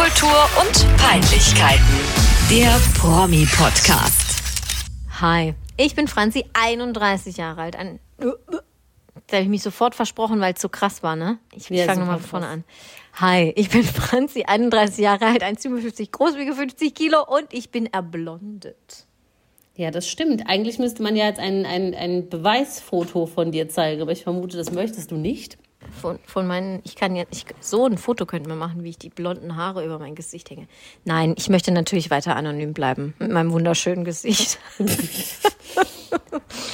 Popkultur 0.00 0.48
und 0.58 0.96
Peinlichkeiten. 0.96 1.84
Der 2.48 2.80
Promi-Podcast. 2.98 4.40
Hi, 5.20 5.52
ich 5.76 5.94
bin 5.94 6.08
Franzi, 6.08 6.46
31 6.54 7.36
Jahre 7.36 7.60
alt. 7.60 7.76
Ein 7.76 8.00
da 8.18 9.36
habe 9.36 9.42
ich 9.42 9.48
mich 9.50 9.62
sofort 9.62 9.94
versprochen, 9.94 10.40
weil 10.40 10.54
es 10.54 10.62
so 10.62 10.70
krass 10.70 11.02
war, 11.02 11.16
ne? 11.16 11.38
Ich, 11.54 11.70
ich 11.70 11.80
Ja, 11.80 11.84
fange 11.84 12.00
nochmal 12.00 12.18
von 12.18 12.30
vorne 12.30 12.46
an. 12.46 12.64
Hi, 13.16 13.52
ich 13.56 13.68
bin 13.68 13.82
Franzi, 13.84 14.44
31 14.44 14.96
Jahre 15.00 15.26
alt, 15.26 15.44
1,57 15.44 16.10
groß, 16.10 16.38
wiege 16.38 16.54
50 16.54 16.94
Kilo 16.94 17.22
und 17.22 17.52
ich 17.52 17.70
bin 17.70 17.84
erblondet. 17.92 19.06
Ja, 19.76 19.90
das 19.90 20.08
stimmt. 20.08 20.44
Eigentlich 20.46 20.78
müsste 20.78 21.02
man 21.02 21.14
ja 21.14 21.26
jetzt 21.26 21.40
ein, 21.40 21.66
ein, 21.66 21.94
ein 21.94 22.30
Beweisfoto 22.30 23.26
von 23.26 23.52
dir 23.52 23.68
zeigen, 23.68 24.00
aber 24.00 24.12
ich 24.12 24.22
vermute, 24.22 24.56
das 24.56 24.72
möchtest 24.72 25.10
du 25.10 25.16
nicht. 25.16 25.58
Von, 26.00 26.18
von 26.26 26.46
meinen, 26.46 26.80
ich 26.84 26.94
kann 26.94 27.16
ja, 27.16 27.24
ich, 27.30 27.46
so 27.60 27.86
ein 27.86 27.96
Foto 27.98 28.26
könnten 28.26 28.48
wir 28.48 28.54
machen, 28.56 28.84
wie 28.84 28.90
ich 28.90 28.98
die 28.98 29.08
blonden 29.08 29.56
Haare 29.56 29.84
über 29.84 29.98
mein 29.98 30.14
Gesicht 30.14 30.50
hänge. 30.50 30.68
Nein, 31.04 31.34
ich 31.38 31.48
möchte 31.48 31.72
natürlich 31.72 32.10
weiter 32.10 32.36
anonym 32.36 32.74
bleiben 32.74 33.14
mit 33.18 33.30
meinem 33.30 33.50
wunderschönen 33.52 34.04
Gesicht. 34.04 34.58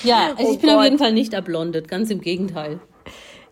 Ja, 0.03 0.29
also 0.37 0.45
Oh 0.51 0.53
ich 0.55 0.61
bin 0.61 0.71
auf 0.71 0.77
Gott. 0.77 0.85
jeden 0.85 0.99
Fall 0.99 1.13
nicht 1.13 1.33
erblondet, 1.33 1.89
ganz 1.89 2.11
im 2.11 2.21
Gegenteil. 2.21 2.81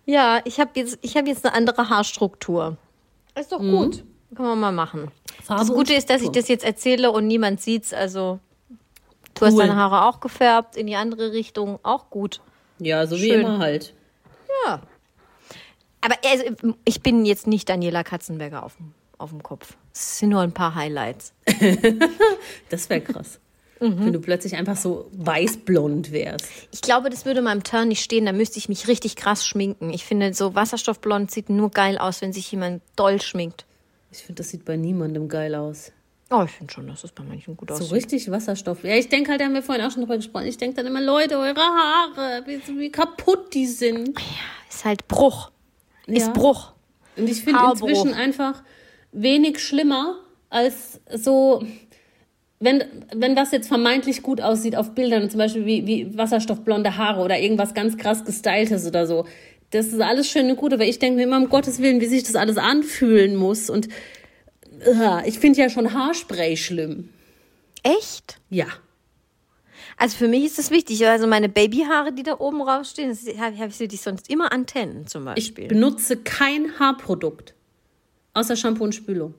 Ja, 0.06 0.40
ich 0.44 0.60
habe 0.60 0.70
jetzt, 0.74 0.98
ich 1.02 1.16
habe 1.16 1.28
jetzt 1.28 1.44
eine 1.44 1.54
andere 1.54 1.88
Haarstruktur. 1.90 2.76
Ist 3.38 3.52
doch 3.52 3.58
gut. 3.58 4.04
Kann 4.34 4.46
man 4.46 4.60
mal 4.60 4.72
machen. 4.72 5.10
Farbe 5.42 5.60
das 5.60 5.72
Gute 5.74 5.94
ist, 5.94 6.10
dass 6.10 6.22
ich 6.22 6.30
das 6.30 6.48
jetzt 6.48 6.64
erzähle 6.64 7.10
und 7.10 7.26
niemand 7.26 7.60
sieht's. 7.60 7.92
Also 7.92 8.38
du 9.34 9.46
hast 9.46 9.54
Cool. 9.54 9.60
deine 9.60 9.76
Haare 9.76 10.04
auch 10.06 10.20
gefärbt 10.20 10.76
in 10.76 10.86
die 10.86 10.96
andere 10.96 11.32
Richtung, 11.32 11.78
auch 11.82 12.10
gut. 12.10 12.40
Ja, 12.78 13.06
so 13.06 13.16
wie 13.16 13.30
Schön. 13.30 13.40
immer 13.40 13.58
halt. 13.58 13.92
Ja. 14.66 14.80
Aber 16.04 16.16
also, 16.24 16.44
ich 16.84 17.00
bin 17.02 17.24
jetzt 17.24 17.46
nicht 17.46 17.68
Daniela 17.68 18.04
Katzenberger 18.04 18.62
auf 18.62 18.76
dem, 18.76 18.92
auf 19.18 19.30
dem 19.30 19.42
Kopf. 19.42 19.76
Es 19.94 20.18
sind 20.18 20.30
nur 20.30 20.40
ein 20.42 20.52
paar 20.52 20.74
Highlights. 20.74 21.32
Das 22.68 22.88
wäre 22.90 23.00
krass. 23.00 23.40
Mhm. 23.80 24.06
Wenn 24.06 24.12
du 24.12 24.20
plötzlich 24.20 24.54
einfach 24.56 24.76
so 24.76 25.08
weißblond 25.12 26.12
wärst. 26.12 26.46
Ich 26.72 26.80
glaube, 26.80 27.10
das 27.10 27.24
würde 27.24 27.42
meinem 27.42 27.62
Turn 27.64 27.88
nicht 27.88 28.02
stehen. 28.02 28.24
Da 28.26 28.32
müsste 28.32 28.58
ich 28.58 28.68
mich 28.68 28.88
richtig 28.88 29.16
krass 29.16 29.46
schminken. 29.46 29.90
Ich 29.92 30.04
finde, 30.04 30.32
so 30.34 30.54
Wasserstoffblond 30.54 31.30
sieht 31.30 31.50
nur 31.50 31.70
geil 31.70 31.98
aus, 31.98 32.20
wenn 32.22 32.32
sich 32.32 32.50
jemand 32.52 32.82
doll 32.96 33.20
schminkt. 33.20 33.64
Ich 34.12 34.18
finde, 34.18 34.42
das 34.42 34.50
sieht 34.50 34.64
bei 34.64 34.76
niemandem 34.76 35.28
geil 35.28 35.54
aus. 35.54 35.90
Oh, 36.30 36.42
ich 36.44 36.52
finde 36.52 36.72
schon, 36.72 36.86
dass 36.86 37.02
das 37.02 37.12
bei 37.12 37.22
manchen 37.24 37.56
gut 37.56 37.68
So 37.70 37.74
aussieht. 37.76 37.92
richtig 37.92 38.30
Wasserstoff. 38.30 38.82
Ja, 38.84 38.94
ich 38.94 39.08
denke 39.08 39.30
halt, 39.32 39.40
da 39.40 39.44
haben 39.44 39.54
wir 39.54 39.62
vorhin 39.62 39.84
auch 39.84 39.90
schon 39.90 40.02
drüber 40.02 40.16
gesprochen. 40.16 40.46
Ich 40.46 40.56
denke 40.56 40.76
dann 40.76 40.86
immer, 40.86 41.00
Leute, 41.02 41.36
eure 41.36 41.60
Haare, 41.60 42.42
wie, 42.46 42.60
wie 42.78 42.90
kaputt 42.90 43.52
die 43.54 43.66
sind. 43.66 44.18
Ist 44.70 44.84
halt 44.84 45.06
Bruch. 45.08 45.50
Ja. 46.06 46.16
Ist 46.16 46.32
Bruch. 46.32 46.72
Und 47.16 47.28
ich 47.28 47.42
finde 47.42 47.60
inzwischen 47.70 48.12
einfach 48.12 48.62
wenig 49.12 49.60
schlimmer 49.60 50.16
als 50.50 51.00
so, 51.12 51.64
wenn, 52.60 52.84
wenn 53.14 53.36
was 53.36 53.52
jetzt 53.52 53.68
vermeintlich 53.68 54.22
gut 54.22 54.40
aussieht 54.40 54.76
auf 54.76 54.94
Bildern, 54.94 55.30
zum 55.30 55.38
Beispiel 55.38 55.66
wie, 55.66 55.86
wie 55.86 56.18
wasserstoffblonde 56.18 56.96
Haare 56.96 57.22
oder 57.22 57.38
irgendwas 57.38 57.74
ganz 57.74 57.96
krass 57.96 58.24
gestyltes 58.24 58.86
oder 58.86 59.06
so. 59.06 59.26
Das 59.70 59.86
ist 59.86 60.00
alles 60.00 60.28
schön 60.28 60.50
und 60.50 60.56
gut, 60.56 60.72
aber 60.72 60.84
ich 60.84 60.98
denke 60.98 61.16
mir 61.16 61.24
immer, 61.24 61.36
um 61.36 61.48
Gottes 61.48 61.80
Willen, 61.80 62.00
wie 62.00 62.06
sich 62.06 62.22
das 62.22 62.36
alles 62.36 62.56
anfühlen 62.56 63.34
muss. 63.34 63.70
Und 63.70 63.88
äh, 64.86 65.28
ich 65.28 65.38
finde 65.38 65.60
ja 65.60 65.68
schon 65.68 65.92
Haarspray 65.92 66.56
schlimm. 66.56 67.08
Echt? 67.82 68.36
Ja. 68.50 68.66
Also 70.04 70.18
für 70.18 70.28
mich 70.28 70.44
ist 70.44 70.58
das 70.58 70.70
wichtig. 70.70 71.06
Also 71.08 71.26
meine 71.26 71.48
Babyhaare, 71.48 72.12
die 72.12 72.22
da 72.24 72.38
oben 72.38 72.60
rausstehen, 72.60 73.16
habe 73.38 73.56
hab 73.56 73.70
ich 73.70 73.88
die 73.88 73.96
sonst 73.96 74.28
immer 74.28 74.52
Antennen 74.52 75.06
zum 75.06 75.22
Ich 75.34 75.54
Beispiel. 75.54 75.66
benutze 75.68 76.18
kein 76.18 76.78
Haarprodukt. 76.78 77.54
Außer 78.34 78.54
Shampoo 78.54 78.84
und 78.84 78.94
Spülung. 78.94 79.32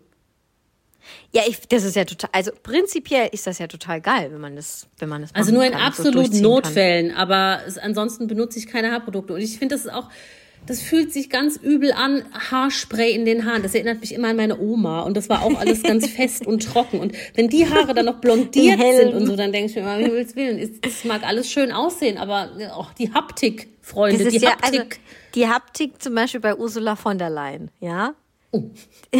ja, 1.32 1.44
ich, 1.48 1.60
das 1.68 1.84
ist 1.84 1.96
ja 1.96 2.04
total. 2.04 2.32
Also 2.34 2.52
prinzipiell 2.64 3.30
ist 3.32 3.46
das 3.46 3.60
ja 3.60 3.68
total 3.68 4.02
geil, 4.02 4.32
wenn 4.32 4.42
man 4.42 4.56
das, 4.56 4.88
wenn 4.98 5.08
man 5.08 5.22
das 5.22 5.36
Also 5.36 5.54
nur 5.54 5.64
in 5.64 5.74
kann, 5.74 5.82
so 5.82 5.86
absoluten 5.86 6.32
kann. 6.32 6.42
Notfällen, 6.42 7.12
aber 7.16 7.60
es, 7.68 7.78
ansonsten 7.78 8.26
benutze 8.26 8.58
ich 8.58 8.66
keine 8.66 8.92
Haarprodukte. 8.92 9.34
Und 9.36 9.42
ich 9.42 9.60
finde, 9.60 9.76
das 9.76 9.86
ist 9.86 9.94
auch, 9.94 10.10
das 10.68 10.82
fühlt 10.82 11.14
sich 11.14 11.30
ganz 11.30 11.58
übel 11.58 11.92
an, 11.92 12.24
Haarspray 12.34 13.12
in 13.12 13.26
den 13.26 13.46
Haaren. 13.46 13.64
Das 13.64 13.76
erinnert 13.76 14.02
mich 14.02 14.14
immer 14.14 14.30
an 14.30 14.36
meine 14.36 14.60
Oma 14.60 15.02
und 15.02 15.16
das 15.16 15.30
war 15.30 15.44
auch 15.44 15.60
alles 15.60 15.84
ganz 15.84 16.08
fest 16.16 16.46
und 16.48 16.64
trocken. 16.64 17.00
Und 17.00 17.14
wenn 17.36 17.50
die 17.50 17.70
Haare 17.70 17.94
dann 17.94 18.06
noch 18.06 18.20
blondiert 18.20 18.80
sind 18.80 19.14
und 19.14 19.28
so, 19.28 19.36
dann 19.36 19.52
denke 19.52 19.70
ich 19.70 19.76
mir 19.76 19.82
immer, 19.82 20.00
wie 20.00 20.12
willst 20.12 20.36
Willen, 20.36 20.58
es, 20.58 20.72
es 20.82 21.04
mag 21.06 21.24
alles 21.24 21.50
schön 21.50 21.72
aussehen, 21.72 22.18
aber 22.18 22.50
auch 22.74 22.94
die 22.94 23.14
Haptik, 23.14 23.68
Freunde, 23.82 24.24
ist 24.24 24.34
die 24.34 24.40
ja, 24.40 24.52
Haptik. 24.52 24.80
also, 24.80 24.84
die 25.36 25.48
Haptik 25.48 26.02
zum 26.02 26.16
Beispiel 26.16 26.40
bei 26.40 26.56
Ursula 26.56 26.96
von 26.96 27.18
der 27.18 27.30
Leyen, 27.30 27.70
ja? 27.80 28.16
Oh. 28.52 28.64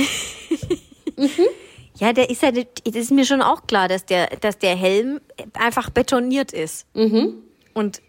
Ja, 1.98 2.12
der 2.12 2.30
ist 2.30 2.42
ja, 2.42 2.52
das 2.52 2.66
ist 2.84 3.12
mir 3.12 3.26
schon 3.26 3.42
auch 3.42 3.68
klar, 3.68 3.88
dass 3.88 4.06
der, 4.06 4.28
dass 4.42 4.58
der 4.60 4.76
Helm 4.76 5.22
einfach 5.54 5.90
betoniert 5.90 6.52
ist. 6.52 6.86
Mhm. 6.94 7.36
Und 7.74 8.02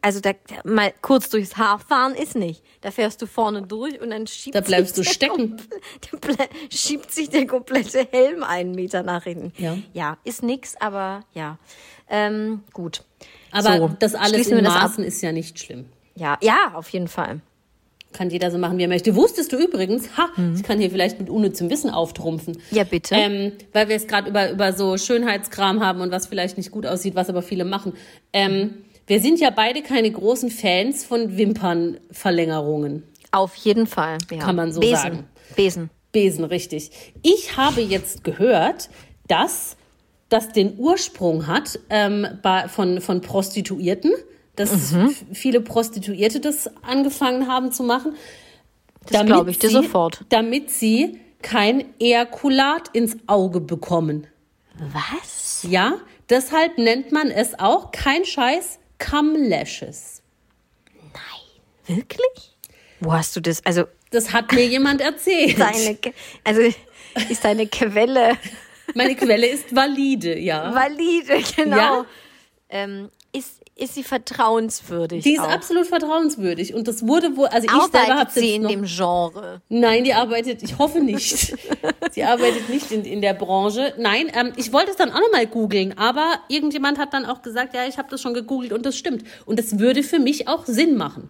also 0.00 0.20
da 0.20 0.32
mal 0.64 0.92
kurz 1.00 1.30
durchs 1.30 1.56
Haar 1.56 1.78
fahren 1.78 2.14
ist 2.14 2.36
nicht. 2.36 2.62
Da 2.82 2.90
fährst 2.90 3.20
du 3.20 3.26
vorne 3.26 3.62
durch 3.62 4.00
und 4.00 4.10
dann 4.10 4.26
schiebt 4.26 4.54
Da 4.54 4.60
bleibst 4.60 4.96
sich 4.96 5.06
du 5.06 5.12
stecken. 5.12 5.56
schiebt 6.70 7.12
sich 7.12 7.28
der 7.28 7.46
komplette 7.46 8.06
Helm 8.10 8.42
einen 8.42 8.74
Meter 8.74 9.02
nach 9.02 9.24
hinten. 9.24 9.52
Ja. 9.58 9.76
ja 9.92 10.16
ist 10.24 10.42
nix, 10.42 10.76
aber 10.80 11.24
ja. 11.34 11.58
Ähm, 12.08 12.62
gut. 12.72 13.02
aber 13.52 13.76
So, 13.76 13.90
das 13.98 14.14
alles 14.14 14.48
in. 14.48 14.64
Maßen 14.64 15.04
ist 15.04 15.20
ja 15.20 15.32
nicht 15.32 15.58
schlimm. 15.58 15.86
Ja, 16.16 16.38
ja, 16.42 16.72
auf 16.74 16.88
jeden 16.90 17.08
Fall. 17.08 17.40
Kann 18.12 18.30
jeder 18.30 18.50
so 18.50 18.58
machen, 18.58 18.76
wie 18.78 18.82
er 18.82 18.88
möchte. 18.88 19.14
Wusstest 19.14 19.52
du 19.52 19.56
übrigens, 19.56 20.16
ha, 20.16 20.30
ich 20.56 20.64
kann 20.64 20.80
hier 20.80 20.90
vielleicht 20.90 21.20
mit 21.20 21.30
unnützem 21.30 21.70
Wissen 21.70 21.90
auftrumpfen. 21.90 22.54
Mhm. 22.54 22.76
Ja, 22.76 22.82
bitte. 22.82 23.14
Ähm, 23.14 23.52
weil 23.72 23.88
wir 23.88 23.94
es 23.94 24.08
gerade 24.08 24.28
über, 24.28 24.50
über 24.50 24.72
so 24.72 24.96
Schönheitskram 24.96 25.80
haben 25.80 26.00
und 26.00 26.10
was 26.10 26.26
vielleicht 26.26 26.56
nicht 26.56 26.72
gut 26.72 26.86
aussieht, 26.86 27.14
was 27.14 27.28
aber 27.28 27.42
viele 27.42 27.64
machen. 27.64 27.92
Ähm, 28.32 28.84
wir 29.10 29.20
sind 29.20 29.40
ja 29.40 29.50
beide 29.50 29.82
keine 29.82 30.10
großen 30.10 30.50
Fans 30.50 31.04
von 31.04 31.36
Wimpernverlängerungen. 31.36 33.02
Auf 33.32 33.54
jeden 33.56 33.86
Fall. 33.86 34.18
Ja. 34.30 34.38
Kann 34.38 34.56
man 34.56 34.72
so 34.72 34.80
Besen. 34.80 34.96
sagen. 34.96 35.24
Besen. 35.56 35.90
Besen, 36.12 36.44
richtig. 36.44 36.90
Ich 37.22 37.56
habe 37.56 37.80
jetzt 37.80 38.24
gehört, 38.24 38.88
dass 39.28 39.76
das 40.28 40.50
den 40.50 40.78
Ursprung 40.78 41.46
hat 41.46 41.78
ähm, 41.88 42.26
bei, 42.42 42.68
von, 42.68 43.00
von 43.00 43.20
Prostituierten, 43.20 44.12
dass 44.56 44.92
Mhm. 44.92 45.14
viele 45.32 45.60
Prostituierte 45.60 46.38
das 46.40 46.70
angefangen 46.82 47.48
haben 47.48 47.72
zu 47.72 47.82
machen. 47.82 48.14
Das 49.10 49.24
glaube 49.26 49.50
ich 49.50 49.58
dir 49.58 49.68
sie- 49.70 49.74
sofort. 49.74 50.24
Damit 50.28 50.70
sie 50.70 51.18
kein 51.42 51.84
Ejakulat 51.98 52.88
ins 52.92 53.16
Auge 53.26 53.60
bekommen. 53.60 54.26
Was? 54.92 55.66
Ja, 55.68 55.94
deshalb 56.28 56.78
nennt 56.78 57.12
man 57.12 57.28
es 57.30 57.58
auch 57.58 57.90
kein 57.92 58.24
Scheiß 58.24 58.78
Cum-Lashes. 59.00 60.22
Wirklich? 61.86 62.56
Wo 63.00 63.12
hast 63.12 63.34
du 63.34 63.40
das? 63.40 63.64
Also 63.66 63.84
Das 64.10 64.32
hat 64.32 64.52
mir 64.52 64.66
jemand 64.76 65.00
erzählt. 65.00 65.58
deine, 65.58 65.98
also 66.44 66.60
ist 67.28 67.44
deine 67.44 67.66
Quelle 67.66 68.36
Meine 68.94 69.16
Quelle 69.16 69.46
ist 69.46 69.74
valide, 69.74 70.38
ja. 70.38 70.72
valide, 70.74 71.42
genau. 71.56 71.76
Ja. 71.76 72.06
Ähm, 72.68 73.10
ist, 73.80 73.94
sie 73.94 74.02
vertrauenswürdig? 74.02 75.24
Die 75.24 75.34
ist 75.34 75.40
auch? 75.40 75.48
absolut 75.48 75.86
vertrauenswürdig 75.86 76.74
und 76.74 76.86
das 76.88 77.06
wurde 77.06 77.36
wohl, 77.36 77.48
also 77.48 77.66
ich 77.66 77.70
selber 77.70 77.98
habe 77.98 78.12
Arbeitet 78.12 78.32
sie 78.34 78.54
in 78.54 78.62
noch, 78.62 78.70
dem 78.70 78.84
Genre? 78.84 79.62
Nein, 79.68 80.04
die 80.04 80.14
arbeitet, 80.14 80.62
ich 80.62 80.78
hoffe 80.78 81.00
nicht. 81.00 81.54
sie 82.10 82.24
arbeitet 82.24 82.68
nicht 82.68 82.90
in, 82.92 83.04
in 83.04 83.20
der 83.20 83.34
Branche. 83.34 83.94
Nein, 83.98 84.30
ähm, 84.34 84.52
ich 84.56 84.72
wollte 84.72 84.90
es 84.90 84.96
dann 84.96 85.10
auch 85.10 85.20
nochmal 85.20 85.46
googeln, 85.46 85.96
aber 85.98 86.40
irgendjemand 86.48 86.98
hat 86.98 87.14
dann 87.14 87.26
auch 87.26 87.42
gesagt, 87.42 87.74
ja, 87.74 87.86
ich 87.86 87.98
habe 87.98 88.08
das 88.10 88.20
schon 88.20 88.34
gegoogelt 88.34 88.72
und 88.72 88.86
das 88.86 88.96
stimmt. 88.96 89.24
Und 89.46 89.58
das 89.58 89.78
würde 89.78 90.02
für 90.02 90.18
mich 90.18 90.48
auch 90.48 90.66
Sinn 90.66 90.96
machen. 90.96 91.28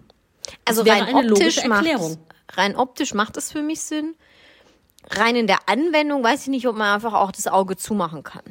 Also 0.64 0.84
wäre 0.84 0.96
rein 0.96 1.14
eine 1.14 1.18
optisch 1.18 1.56
logische 1.56 1.68
macht 1.68 1.86
Erklärung. 1.86 2.18
rein 2.52 2.76
optisch 2.76 3.14
macht 3.14 3.36
es 3.36 3.52
für 3.52 3.62
mich 3.62 3.80
Sinn. 3.80 4.14
Rein 5.10 5.36
in 5.36 5.46
der 5.46 5.58
Anwendung 5.66 6.22
weiß 6.22 6.42
ich 6.42 6.48
nicht, 6.48 6.66
ob 6.68 6.76
man 6.76 6.94
einfach 6.94 7.14
auch 7.14 7.32
das 7.32 7.46
Auge 7.46 7.76
zumachen 7.76 8.22
kann. 8.22 8.42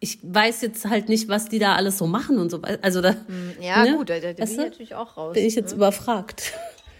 Ich 0.00 0.18
weiß 0.22 0.60
jetzt 0.62 0.84
halt 0.88 1.08
nicht, 1.08 1.28
was 1.28 1.48
die 1.48 1.58
da 1.58 1.74
alles 1.74 1.98
so 1.98 2.06
machen 2.06 2.38
und 2.38 2.50
so. 2.50 2.60
Also 2.82 3.00
da 3.00 3.16
Ja, 3.60 3.84
Ne? 3.84 3.96
gut, 3.96 4.10
da, 4.10 4.20
da 4.20 4.28
bin 4.32 4.38
Weißt 4.38 4.52
ich 4.52 4.58
natürlich 4.58 4.94
auch 4.94 5.16
raus. 5.16 5.34
bin 5.34 5.44
ich 5.46 5.54
jetzt 5.54 5.72
überfragt. 5.72 6.52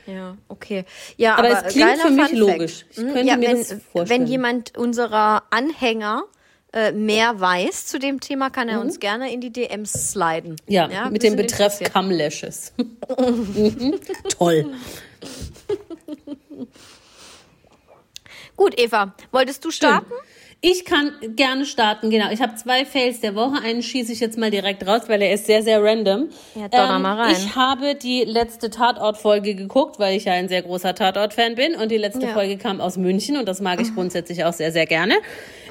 Ja, 0.06 0.37
okay. 0.48 0.84
Ja, 1.16 1.34
Aber 1.37 1.48
aber, 1.48 1.66
es 1.66 1.72
klingt 1.75 1.98
für 1.98 2.10
mich 2.10 2.28
Fun 2.31 2.38
logisch. 2.38 2.87
Ich 2.90 2.96
Hm, 2.98 3.12
könnte 3.12 3.26
ja, 3.28 3.37
mir 3.37 3.48
wenn, 3.48 3.58
das 3.58 3.75
vorstellen. 3.93 4.08
Wenn 4.22 4.26
jemand 4.28 4.78
unserer 4.78 5.43
Anhänger 5.50 6.25
äh, 6.72 6.93
mehr 6.93 7.40
weiß 7.40 7.87
zu 7.87 7.98
dem 7.98 8.20
Thema, 8.20 8.50
kann 8.50 8.69
er 8.69 8.81
uns 8.81 9.00
gerne 9.00 9.32
in 9.32 9.40
die 9.40 9.50
DMs 9.52 10.12
sliden. 10.12 10.52
Mhm. 10.52 10.72
Ja, 10.72 10.88
wir 10.88 11.10
mit 11.10 11.22
dem 11.22 11.37
Betreff. 11.37 11.81
Cum-Lashes. 11.92 12.72
Mhm. 13.19 13.99
Toll. 14.38 14.66
Gut, 18.56 18.78
Eva, 18.78 19.14
wolltest 19.32 19.64
du 19.64 19.70
starten? 19.70 20.12
Ich 20.68 20.84
kann 20.84 21.12
gerne 21.36 21.64
starten, 21.64 22.10
genau. 22.10 22.28
Ich 22.32 22.40
habe 22.40 22.56
zwei 22.56 22.84
Fails 22.84 23.20
der 23.20 23.36
Woche. 23.36 23.62
Einen 23.62 23.82
schieße 23.84 24.10
ich 24.12 24.18
jetzt 24.18 24.36
mal 24.36 24.50
direkt 24.50 24.84
raus, 24.84 25.02
weil 25.06 25.22
er 25.22 25.32
ist 25.32 25.46
sehr, 25.46 25.62
sehr 25.62 25.80
random. 25.80 26.28
Ja, 26.56 26.66
donner 26.66 26.98
mal 26.98 27.14
rein. 27.20 27.36
Ich 27.38 27.54
habe 27.54 27.94
die 27.94 28.24
letzte 28.24 28.68
Tatort-Folge 28.68 29.54
geguckt, 29.54 30.00
weil 30.00 30.16
ich 30.16 30.24
ja 30.24 30.32
ein 30.32 30.48
sehr 30.48 30.62
großer 30.62 30.92
Tatort-Fan 30.96 31.54
bin. 31.54 31.76
Und 31.76 31.92
die 31.92 31.98
letzte 31.98 32.26
Ja. 32.26 32.32
Folge 32.32 32.56
kam 32.56 32.80
aus 32.80 32.96
München 32.96 33.36
und 33.36 33.46
das 33.46 33.60
mag 33.60 33.80
ich 33.80 33.94
grundsätzlich 33.94 34.44
auch 34.44 34.52
sehr, 34.52 34.72
sehr 34.72 34.86
gerne. 34.86 35.14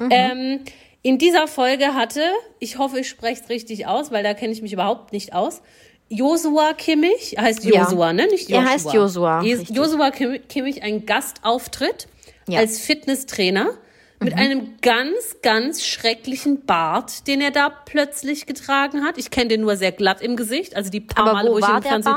Ähm, 0.08 0.60
in 1.02 1.18
dieser 1.18 1.46
Folge 1.46 1.92
hatte, 1.92 2.22
ich 2.58 2.78
hoffe, 2.78 3.00
ich 3.00 3.08
spreche 3.10 3.42
es 3.44 3.50
richtig 3.50 3.86
aus, 3.86 4.10
weil 4.10 4.22
da 4.22 4.32
kenne 4.32 4.54
ich 4.54 4.62
mich 4.62 4.72
überhaupt 4.72 5.12
nicht 5.12 5.34
aus. 5.34 5.60
Josua 6.08 6.72
Kimmich, 6.72 7.36
heißt 7.38 7.64
Ja. 7.64 7.82
Josua, 7.82 8.14
ne? 8.14 8.28
Nicht 8.28 8.48
Er 8.48 8.60
Joshua. 8.60 8.70
heißt 8.72 8.92
Josua. 8.94 9.42
Josua 9.42 10.10
Kim- 10.10 10.40
Kimmich 10.48 10.82
einen 10.82 11.04
Gastauftritt 11.04 12.06
Ja. 12.48 12.60
als 12.60 12.80
Fitnesstrainer 12.80 13.72
mit 14.20 14.34
Mhm. 14.34 14.38
einem 14.40 14.74
ganz, 14.82 15.36
ganz 15.42 15.84
schrecklichen 15.84 16.64
Bart, 16.64 17.26
den 17.26 17.40
er 17.40 17.50
da 17.50 17.68
plötzlich 17.70 18.46
getragen 18.46 19.04
hat. 19.04 19.18
Ich 19.18 19.30
kenne 19.30 19.48
den 19.48 19.60
nur 19.60 19.76
sehr 19.76 19.92
glatt 19.92 20.20
im 20.22 20.36
Gesicht, 20.36 20.74
also 20.76 20.90
die 20.90 21.00
paar 21.00 21.24
Aber 21.24 21.32
Male, 21.34 21.48
wo 21.50 21.54
wo 21.54 21.58
ich 21.58 21.64
war 21.64 21.76
im 21.78 21.82
Fernsehen? 21.82 22.16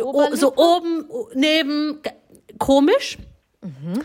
O- 0.00 0.34
so 0.34 0.54
oben 0.56 1.04
neben 1.34 2.00
komisch. 2.58 3.18
Mhm. 3.60 4.02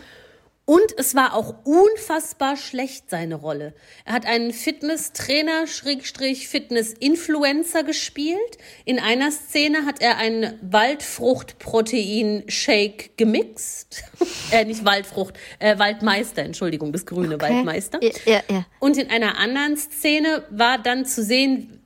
Und 0.68 0.92
es 0.98 1.14
war 1.14 1.32
auch 1.32 1.54
unfassbar 1.64 2.58
schlecht, 2.58 3.08
seine 3.08 3.36
Rolle. 3.36 3.72
Er 4.04 4.12
hat 4.12 4.26
einen 4.26 4.52
Fitnesstrainer, 4.52 5.66
Schrägstrich 5.66 6.46
Fitness-Influencer 6.46 7.84
gespielt. 7.84 8.58
In 8.84 8.98
einer 8.98 9.30
Szene 9.30 9.86
hat 9.86 10.02
er 10.02 10.18
einen 10.18 10.58
Waldfrucht-Protein-Shake 10.60 13.16
gemixt. 13.16 14.04
äh, 14.50 14.66
nicht 14.66 14.84
Waldfrucht, 14.84 15.36
äh, 15.58 15.78
Waldmeister, 15.78 16.42
Entschuldigung, 16.42 16.92
das 16.92 17.06
grüne 17.06 17.40
Waldmeister. 17.40 17.98
Ja, 18.02 18.10
ja, 18.26 18.42
ja. 18.50 18.66
Und 18.78 18.98
in 18.98 19.08
einer 19.08 19.38
anderen 19.38 19.78
Szene 19.78 20.44
war 20.50 20.76
dann 20.76 21.06
zu 21.06 21.24
sehen, 21.24 21.80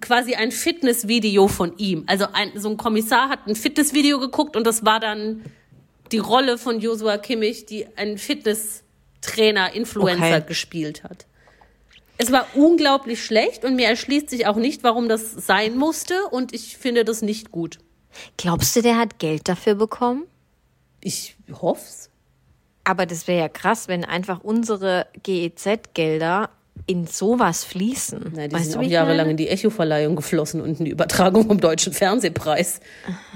quasi 0.00 0.34
ein 0.34 0.50
Fitnessvideo 0.50 1.46
von 1.46 1.76
ihm. 1.76 2.04
Also 2.06 2.24
ein, 2.32 2.58
so 2.58 2.70
ein 2.70 2.78
Kommissar 2.78 3.28
hat 3.28 3.46
ein 3.46 3.54
Fitnessvideo 3.54 4.18
geguckt 4.18 4.56
und 4.56 4.66
das 4.66 4.86
war 4.86 4.98
dann 4.98 5.44
die 6.12 6.18
Rolle 6.18 6.58
von 6.58 6.80
Joshua 6.80 7.18
Kimmich, 7.18 7.66
die 7.66 7.86
einen 7.96 8.18
Fitnesstrainer, 8.18 9.72
Influencer 9.74 10.36
Okay. 10.38 10.44
gespielt 10.46 11.02
hat. 11.04 11.26
Es 12.16 12.30
war 12.30 12.46
unglaublich 12.54 13.24
schlecht 13.24 13.64
und 13.64 13.74
mir 13.74 13.88
erschließt 13.88 14.30
sich 14.30 14.46
auch 14.46 14.56
nicht, 14.56 14.84
warum 14.84 15.08
das 15.08 15.32
sein 15.32 15.76
musste 15.76 16.26
und 16.30 16.54
ich 16.54 16.76
finde 16.76 17.04
das 17.04 17.22
nicht 17.22 17.50
gut. 17.50 17.78
Glaubst 18.36 18.76
du, 18.76 18.82
der 18.82 18.96
hat 18.96 19.18
Geld 19.18 19.48
dafür 19.48 19.74
bekommen? 19.74 20.24
Ich 21.00 21.36
hoff's. 21.60 22.10
Aber 22.84 23.06
das 23.06 23.26
wäre 23.26 23.40
ja 23.40 23.48
krass, 23.48 23.88
wenn 23.88 24.04
einfach 24.04 24.40
unsere 24.44 25.06
GEZ-Gelder 25.22 26.50
in 26.86 27.06
sowas 27.06 27.64
fließen. 27.64 28.32
Na, 28.36 28.46
die 28.46 28.54
weißt 28.54 28.72
sind 28.72 28.82
du, 28.82 28.86
auch 28.86 28.90
jahrelang 28.90 29.30
in 29.30 29.36
die 29.38 29.48
Echo-Verleihung 29.48 30.16
geflossen 30.16 30.60
und 30.60 30.78
in 30.80 30.84
die 30.84 30.90
Übertragung 30.90 31.46
vom 31.46 31.58
Deutschen 31.58 31.92
Fernsehpreis. 31.94 32.80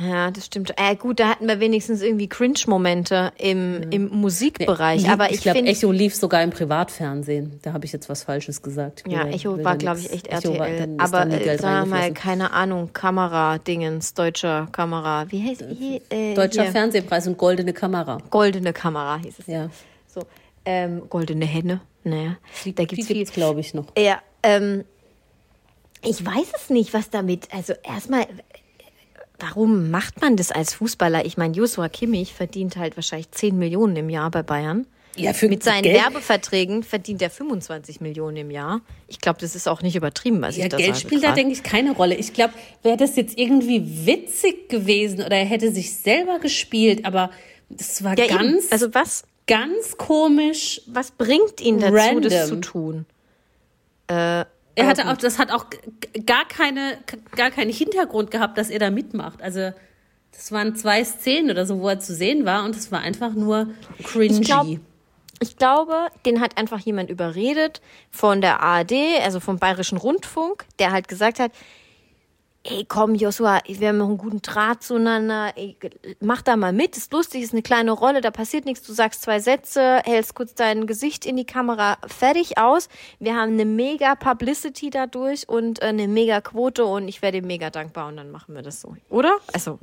Ja, 0.07 0.31
das 0.31 0.47
stimmt. 0.47 0.75
Äh, 0.77 0.97
gut, 0.97 1.19
da 1.21 1.29
hatten 1.29 1.47
wir 1.49 1.59
wenigstens 1.59 2.03
irgendwie 2.03 2.29
Cringe-Momente 2.29 3.33
im, 3.39 3.91
im 3.91 4.09
Musikbereich. 4.11 5.03
Lief- 5.03 5.11
aber 5.11 5.31
ich 5.31 5.37
ich, 5.37 5.41
glaube, 5.43 5.61
Echo 5.63 5.91
lief 5.93 6.15
sogar 6.15 6.43
im 6.43 6.51
Privatfernsehen. 6.51 7.59
Da 7.63 7.73
habe 7.73 7.87
ich 7.87 7.93
jetzt 7.93 8.09
was 8.11 8.25
Falsches 8.25 8.61
gesagt. 8.61 9.05
ja, 9.09 9.25
Will- 9.25 9.35
Echo 9.35 9.57
will 9.57 9.65
war, 9.65 9.77
glaube 9.77 10.01
ich, 10.01 10.13
echt 10.13 10.29
war- 10.31 10.35
RTL. 10.45 10.91
ist 10.97 11.01
aber 11.01 11.27
äh, 11.31 11.59
sag 11.59 11.87
mal, 11.87 12.13
keine 12.13 12.53
Ahnung, 12.53 12.93
Kamera-Dingens, 12.93 14.15
deutscher 14.15 14.69
Kamera. 14.73 15.25
Wie 15.31 15.43
heißt 15.49 15.65
die? 15.71 16.03
Äh, 16.11 16.35
Deutscher 16.35 16.65
hier. 16.65 16.73
Fernsehpreis 16.73 17.27
und 17.27 17.39
goldene 17.39 17.73
Kamera. 17.73 18.19
Goldene 18.31 18.73
Kamera 18.73 19.19
hieß 19.23 19.39
es. 19.39 19.47
Ja. 19.47 19.71
So, 20.07 20.23
ähm, 20.65 21.03
goldene 21.09 21.47
Henne. 21.47 21.81
Naja, 22.09 22.37
da 22.75 22.85
gibt's 22.85 23.07
die 23.07 23.15
viel. 23.15 23.25
glaube 23.27 23.61
ich, 23.61 23.75
noch. 23.75 23.87
Ja, 23.97 24.21
ähm, 24.43 24.85
ich 26.03 26.25
weiß 26.25 26.53
es 26.57 26.71
nicht, 26.71 26.95
was 26.95 27.11
damit. 27.11 27.49
Also 27.53 27.75
erstmal, 27.83 28.27
warum 29.39 29.91
macht 29.91 30.21
man 30.21 30.37
das 30.37 30.51
als 30.53 30.75
Fußballer? 30.75 31.25
Ich 31.25 31.37
meine, 31.37 31.55
Joshua 31.55 31.89
Kimmich 31.89 32.35
verdient 32.35 32.77
halt 32.77 32.97
wahrscheinlich 32.97 33.31
10 33.31 33.59
Millionen 33.59 33.97
im 33.97 34.11
Jahr 34.11 34.31
bei 34.31 34.43
Bayern. 34.43 34.87
Ja, 35.17 35.33
für 35.33 35.49
Mit 35.49 35.65
seinen 35.65 35.83
Geld, 35.83 35.97
Werbeverträgen 35.97 36.85
verdient 36.85 37.21
er 37.23 37.31
25 37.31 38.01
Millionen 38.01 38.37
im 38.37 38.51
Jahr. 38.53 38.83
Ich 39.09 39.19
glaube, 39.19 39.41
das 39.41 39.57
ist 39.57 39.67
auch 39.67 39.83
nicht 39.83 39.97
übertrieben, 39.97 40.41
was 40.43 40.57
ja, 40.57 40.65
ich 40.65 40.69
da 40.71 40.77
Geld 40.77 40.95
sage. 40.95 41.01
spielt 41.01 41.23
da, 41.25 41.29
grad. 41.29 41.39
denke 41.39 41.53
ich, 41.53 41.65
keine 41.65 41.91
Rolle. 41.93 42.15
Ich 42.15 42.33
glaube, 42.35 42.55
wäre 42.85 42.97
das 42.97 43.17
jetzt 43.17 43.37
irgendwie 43.37 44.07
witzig 44.07 44.69
gewesen 44.69 45.21
oder 45.21 45.37
er 45.37 45.45
hätte 45.45 45.73
sich 45.73 45.93
selber 45.97 46.39
gespielt, 46.39 47.05
aber 47.05 47.31
das 47.69 48.05
war 48.05 48.17
ja, 48.17 48.27
eben. 48.27 48.37
ganz, 48.37 48.71
Also 48.71 48.95
was, 48.95 49.25
ganz 49.49 49.97
komisch. 49.97 50.81
was 50.87 51.11
bringt 51.11 51.61
ihn 51.61 51.81
dazu, 51.81 51.95
Random. 51.95 52.23
das 52.31 52.49
zu 52.49 52.61
tun? 52.61 53.07
Er 54.07 54.47
hatte 54.87 55.11
auch, 55.11 55.17
das 55.17 55.39
hat 55.41 55.51
auch 55.51 55.67
gar 56.25 56.47
keine, 56.47 56.99
gar 57.35 57.51
keinen 57.51 57.73
Hintergrund 57.73 58.31
gehabt, 58.31 58.57
dass 58.57 58.71
er 58.71 58.79
da 58.79 58.91
mitmacht. 58.91 59.43
Also, 59.43 59.73
das 60.31 60.53
waren 60.53 60.77
zwei 60.77 61.03
Szenen 61.03 61.51
oder 61.51 61.67
so, 61.67 61.81
wo 61.81 61.89
er 61.89 61.99
zu 61.99 62.15
sehen 62.15 62.45
war 62.45 62.65
und 62.65 62.77
es 62.77 62.93
war 62.93 63.01
einfach 63.01 63.33
nur 63.33 63.69
cringy. 64.05 64.41
Ich 64.41 64.47
glaub, 64.47 64.67
Ich 65.41 65.57
glaube, 65.57 66.09
den 66.27 66.41
hat 66.41 66.57
einfach 66.57 66.79
jemand 66.81 67.11
überredet 67.11 67.81
von 68.11 68.41
der 68.41 68.61
ARD, 68.61 68.93
also 69.25 69.41
vom 69.41 69.59
Bayerischen 69.59 69.99
Rundfunk, 69.99 70.65
der 70.79 70.93
halt 70.93 71.09
gesagt 71.09 71.41
hat, 71.41 71.53
ey, 72.71 72.85
komm, 72.87 73.15
Joshua, 73.15 73.61
wir 73.67 73.89
haben 73.89 73.99
noch 73.99 74.09
einen 74.09 74.19
guten 74.19 74.43
Draht 74.43 74.83
zueinander, 74.83 75.53
ey, 75.57 75.77
mach 76.21 76.43
da 76.43 76.57
mal 76.57 76.73
mit, 76.73 76.97
ist 76.97 77.13
lustig, 77.13 77.43
ist 77.43 77.53
eine 77.53 77.63
kleine 77.63 77.93
Rolle, 77.93 78.21
da 78.21 78.31
passiert 78.31 78.65
nichts, 78.65 78.87
du 78.87 78.93
sagst 78.93 79.23
zwei 79.23 79.41
Sätze, 79.41 80.01
hältst 80.05 80.35
kurz 80.35 80.55
dein 80.55 80.87
Gesicht 80.87 81.27
in 81.27 81.37
die 81.37 81.45
Kamera, 81.47 81.99
fertig 82.07 82.59
aus. 82.59 82.89
Wir 83.19 83.35
haben 83.35 83.53
eine 83.53 83.65
mega 83.65 84.15
Publicity 84.15 84.91
dadurch 84.91 85.49
und 85.49 85.81
äh, 85.83 85.87
eine 85.87 86.09
mega 86.09 86.41
Quote 86.41 86.85
und 86.85 87.09
ich 87.09 87.23
werde 87.23 87.39
ihm 87.39 87.47
mega 87.47 87.71
dankbar 87.71 88.09
und 88.09 88.17
dann 88.17 88.31
machen 88.31 88.55
wir 88.55 88.63
das 88.63 88.81
so, 88.81 88.97
oder? 89.11 89.37
Also, 89.53 89.79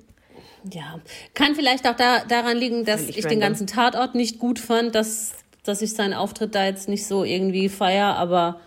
Ja, 0.71 0.99
kann 1.33 1.55
vielleicht 1.55 1.87
auch 1.87 1.95
da, 1.95 2.23
daran 2.25 2.57
liegen, 2.57 2.85
dass 2.85 3.03
ich 3.03 3.15
den 3.15 3.23
random. 3.23 3.39
ganzen 3.39 3.67
Tatort 3.67 4.15
nicht 4.15 4.39
gut 4.39 4.59
fand, 4.59 4.95
dass, 4.95 5.33
dass 5.63 5.81
ich 5.81 5.93
seinen 5.93 6.13
Auftritt 6.13 6.55
da 6.55 6.65
jetzt 6.65 6.87
nicht 6.89 7.05
so 7.07 7.23
irgendwie 7.23 7.69
feier, 7.69 8.15
aber 8.15 8.59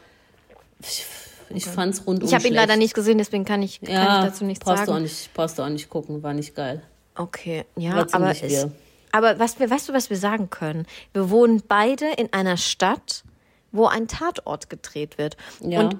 ich, 1.51 1.57
ich 1.57 1.67
fand's 1.67 2.07
rundum 2.07 2.29
ich 2.29 2.35
habe 2.35 2.47
ihn 2.47 2.55
leider 2.55 2.77
nicht 2.77 2.95
gesehen, 2.95 3.19
deswegen 3.19 3.45
kann 3.45 3.63
ich, 3.63 3.81
kann 3.81 3.93
Ja, 3.93 4.19
ich 4.21 4.31
dazu 4.31 4.45
nichts 4.45 4.65
brauchst 4.65 4.79
sagen. 4.79 4.91
Du 4.91 4.97
auch 4.97 5.01
nicht, 5.01 5.35
brauchst 5.35 5.59
du 5.59 5.63
auch 5.63 5.69
nicht 5.69 5.89
gucken, 5.89 6.23
war 6.23 6.35
nicht 6.35 6.55
geil. 6.55 6.83
Okay, 7.15 7.65
ja, 7.77 8.07
aber, 8.13 8.31
es, 8.31 8.43
wirr. 8.43 8.71
aber 9.13 9.39
was 9.39 9.59
wir, 9.59 9.69
weißt 9.69 9.89
du, 9.89 9.93
was 9.93 10.09
wir 10.09 10.17
sagen 10.17 10.51
können? 10.51 10.87
Wir 11.13 11.31
wohnen 11.31 11.63
beide 11.67 12.07
in 12.17 12.33
einer 12.33 12.57
Stadt, 12.57 13.25
wo 13.73 13.87
ein 13.87 14.07
Tatort 14.09 14.71
gedreht 14.71 15.19
wird. 15.19 15.37
Ja. 15.61 15.81
Und 15.81 15.97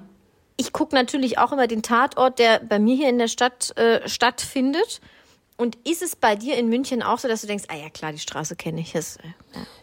ich 0.55 0.73
gucke 0.73 0.95
natürlich 0.95 1.37
auch 1.37 1.51
immer 1.51 1.67
den 1.67 1.83
Tatort, 1.83 2.39
der 2.39 2.59
bei 2.59 2.79
mir 2.79 2.95
hier 2.95 3.09
in 3.09 3.17
der 3.17 3.27
Stadt 3.27 3.77
äh, 3.77 4.07
stattfindet. 4.07 5.01
Und 5.57 5.77
ist 5.85 6.01
es 6.01 6.15
bei 6.15 6.37
dir 6.37 6.57
in 6.57 6.69
München 6.69 7.03
auch 7.03 7.19
so, 7.19 7.27
dass 7.27 7.41
du 7.41 7.47
denkst, 7.47 7.65
ah 7.67 7.75
ja 7.75 7.89
klar, 7.89 8.13
die 8.13 8.19
Straße 8.19 8.55
kenne 8.55 8.79
ich. 8.79 8.93
Das, 8.93 9.17
äh, 9.17 9.21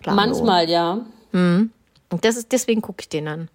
ja. 0.06 0.12
Manchmal, 0.14 0.70
ja. 0.70 1.04
Und 2.10 2.24
das 2.24 2.36
ist, 2.36 2.52
deswegen 2.52 2.80
gucke 2.80 3.02
ich 3.02 3.08
den 3.10 3.28
an. 3.28 3.49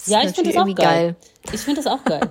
Das 0.00 0.06
Ja, 0.08 0.22
ich 0.22 0.30
finde 0.34 0.50
das 0.50 0.56
auch 0.56 0.66
irgendwie 0.66 0.82
geil. 0.82 1.16
Ich 1.52 1.60
finde 1.60 1.82
das 1.82 1.92
auch 1.92 2.04
geil. 2.04 2.20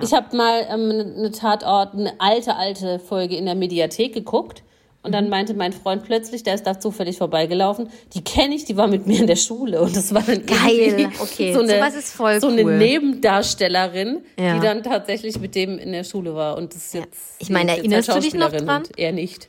Ich 0.00 0.14
habe 0.14 0.34
mal 0.34 0.66
ähm, 0.70 1.14
eine 1.18 1.30
Tatort, 1.32 1.92
eine 1.92 2.14
alte, 2.18 2.56
alte 2.56 2.98
Folge 2.98 3.36
in 3.36 3.44
der 3.44 3.54
Mediathek 3.54 4.14
geguckt. 4.14 4.62
Und 5.02 5.10
Mhm. 5.10 5.12
dann 5.12 5.28
meinte 5.28 5.52
mein 5.52 5.74
Freund 5.74 6.02
plötzlich, 6.04 6.44
der 6.44 6.54
ist 6.54 6.66
da 6.66 6.80
zufällig 6.80 7.18
vorbeigelaufen, 7.18 7.90
die 8.14 8.22
kenne 8.24 8.54
ich, 8.54 8.64
die 8.64 8.76
war 8.78 8.86
mit 8.86 9.06
mir 9.06 9.20
in 9.20 9.26
der 9.26 9.36
Schule. 9.36 9.82
Und 9.82 9.94
das 9.94 10.14
war 10.14 10.22
dann 10.22 10.46
Geil, 10.46 10.70
irgendwie 10.78 11.08
okay. 11.20 11.52
so 11.52 11.60
eine, 11.60 12.40
so 12.40 12.46
eine 12.48 12.62
cool. 12.64 12.78
Nebendarstellerin, 12.78 14.22
Ja. 14.38 14.54
die 14.54 14.60
dann 14.60 14.82
tatsächlich 14.82 15.38
mit 15.40 15.54
dem 15.54 15.76
in 15.78 15.92
der 15.92 16.04
Schule 16.04 16.34
war. 16.34 16.56
Und 16.56 16.74
das 16.74 16.86
ist 16.86 16.94
jetzt, 16.94 17.34
Ich 17.40 17.50
meine, 17.50 17.76
erinnerst 17.76 18.08
du 18.08 18.14
dich 18.20 18.32
noch 18.32 18.44
Schauspielerin 18.50 18.66
dran? 18.66 18.82
Und 18.84 18.98
er 18.98 19.12
nicht. 19.12 19.48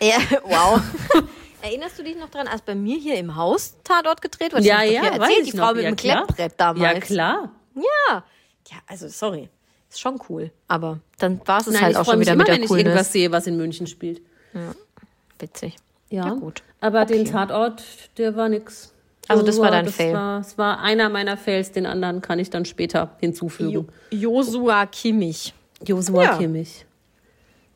Ja, 0.00 0.18
wow. 0.44 0.80
Erinnerst 1.62 1.98
du 1.98 2.02
dich 2.02 2.16
noch 2.16 2.30
dran, 2.30 2.46
als 2.48 2.62
bei 2.62 2.74
mir 2.74 2.98
hier 2.98 3.16
im 3.16 3.36
Haus 3.36 3.74
Tatort 3.84 4.22
gedreht 4.22 4.52
wurde? 4.52 4.62
Ja, 4.64 4.82
Ich 4.82 4.92
ja, 4.92 5.02
weiß 5.02 5.12
erzählt, 5.18 5.38
ich 5.46 5.50
die 5.52 5.56
noch. 5.56 5.66
Frau 5.66 5.74
mit 5.74 5.82
ja, 5.84 5.90
dem 5.90 5.96
klar. 5.96 6.24
Klettbrett 6.26 6.52
damals. 6.56 6.82
Ja, 6.82 7.00
klar. 7.00 7.50
Ja. 7.74 8.24
Ja, 8.70 8.76
also 8.86 9.08
sorry. 9.08 9.48
Ist 9.88 10.00
schon 10.00 10.20
cool. 10.28 10.50
Aber 10.68 11.00
dann 11.18 11.40
war 11.46 11.60
es 11.60 11.66
Nein, 11.66 11.80
halt 11.82 11.92
ich 11.92 11.96
auch 11.98 12.04
freue 12.04 12.12
schon 12.12 12.18
mich 12.20 12.26
wieder 12.26 12.32
immer, 12.34 12.38
mit 12.42 12.48
der 12.48 12.54
wenn 12.56 12.62
ich 12.64 12.70
irgendwas 12.70 13.12
sehe, 13.12 13.32
was 13.32 13.46
in 13.46 13.56
München 13.56 13.86
spielt. 13.86 14.22
Witzig. 15.38 15.76
Ja, 16.10 16.26
Ja, 16.26 16.34
gut. 16.34 16.62
Aber 16.80 17.04
den 17.04 17.24
Tatort, 17.24 17.82
der 18.16 18.36
war 18.36 18.48
nix. 18.48 18.92
Also 19.28 19.44
das 19.44 19.58
war 19.60 19.70
dein 19.70 19.84
das 19.84 19.94
Fail. 19.94 20.14
War, 20.14 20.38
das 20.38 20.58
war 20.58 20.80
einer 20.80 21.08
meiner 21.08 21.36
Fails, 21.36 21.72
den 21.72 21.86
anderen 21.86 22.20
kann 22.20 22.38
ich 22.38 22.50
dann 22.50 22.64
später 22.64 23.10
hinzufügen. 23.20 23.88
Josua 24.10 24.86
Kimmich. 24.86 25.54
Josua 25.84 26.22
Ja. 26.24 26.36
Kimmich. 26.38 26.84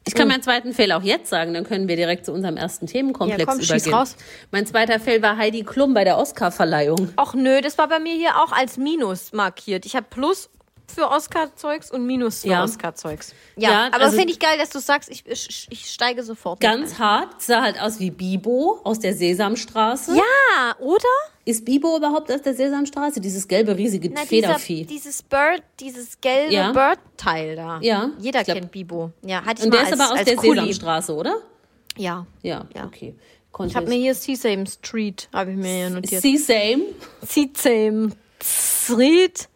Ich 0.07 0.15
kann 0.15 0.29
meinen 0.29 0.43
zweiten 0.43 0.73
Fail 0.75 0.93
auch 0.93 1.03
jetzt 1.03 1.31
sagen, 1.31 1.55
dann 1.55 1.65
können 1.65 1.89
wir 1.89 1.97
direkt 1.97 2.27
zu 2.27 2.33
unserem 2.33 2.57
ersten 2.57 2.87
Themenkomplex 2.87 3.41
Ja, 3.41 3.47
komm, 3.47 3.61
übergehen. 3.61 3.95
raus. 3.95 4.17
Mein 4.51 4.67
zweiter 4.67 5.01
Fail 5.01 5.23
war 5.23 5.37
Heidi 5.39 5.63
Klum 5.63 5.95
bei 5.95 6.05
der 6.05 6.19
Oscarverleihung. 6.19 7.11
Ach 7.17 7.35
nö, 7.35 7.61
das 7.63 7.79
war 7.79 7.89
bei 7.89 7.99
mir 7.99 8.15
hier 8.15 8.37
auch 8.43 8.53
als 8.53 8.77
Minus 8.77 9.33
markiert. 9.33 9.87
Ich 9.87 9.97
habe 9.97 10.07
plus 10.11 10.51
für 10.95 11.11
Oscar-Zeugs 11.11 11.91
und 11.91 12.07
Minus 12.07 12.43
für 12.43 12.49
Ja. 12.49 12.65
Oscar-Zeugs. 12.65 13.35
Ja, 13.57 13.71
Ja, 13.71 13.87
aber 13.93 14.05
also- 14.05 14.17
finde 14.17 14.33
ich 14.33 14.39
geil, 14.39 14.57
dass 14.59 14.71
du 14.71 14.79
sagst, 14.79 15.11
ich, 15.11 15.25
ich, 15.27 15.67
ich 15.71 15.87
steige 15.91 16.23
sofort. 16.23 16.61
mit 16.63 16.71
Ganz 16.71 16.99
hart. 16.99 17.43
Sah 17.43 17.63
halt 17.63 17.81
aus 17.81 18.01
wie 18.01 18.11
Bibo 18.11 18.81
aus 18.85 18.99
der 19.01 19.15
Sesamstraße. 19.15 20.13
ein. 20.13 20.17
Ja, 20.19 20.77
oder? 20.79 21.05
Ist 21.45 21.65
Bibo 21.65 21.97
überhaupt 21.97 22.33
aus 22.33 22.41
der 22.41 22.55
Sesamstraße? 22.55 23.21
Dieses 23.21 23.47
gelbe, 23.47 23.77
riesige 23.77 24.09
Na, 24.09 24.23
dieser, 24.25 24.55
Federvieh. 24.59 24.85
dieses 24.87 25.23
Bird, 25.23 25.63
dieses 25.81 26.19
gelbe 26.21 26.55
Ja. 26.55 26.73
Bird-Teil 26.73 27.57
da. 27.57 27.79
Ja, 27.83 28.11
Jeder 28.19 28.41
ich 28.41 28.47
glaub- 28.47 28.59
kennt 28.59 28.71
Bibo. 28.71 29.11
Ja, 29.23 29.45
hatte 29.45 29.59
ich 29.61 29.65
Und 29.65 29.71
mal 29.71 29.77
der 29.85 29.87
ist 29.87 29.93
als, 29.93 30.01
aber 30.01 30.13
aus 30.13 30.19
als 30.21 30.29
der 30.29 30.37
Kuli. 30.37 30.61
Sesamstraße, 30.61 31.15
oder? 31.15 31.37
Ja. 31.97 32.27
Ja, 32.43 32.65
Ja. 32.75 32.85
okay. 32.87 33.15
Ich 33.19 33.53
Konnte 33.53 33.75
habe 33.77 33.87
mir 33.89 33.95
hier 33.97 34.15
Sesame 34.15 34.67
Street, 34.67 35.29
habe 35.33 35.53
ich 35.53 35.57
mir 35.57 35.69
hier 35.69 35.91
notiert. 35.91 36.23
See 36.23 36.37
same. 36.39 36.87
Sesame 37.25 38.11
Street. 38.43 39.49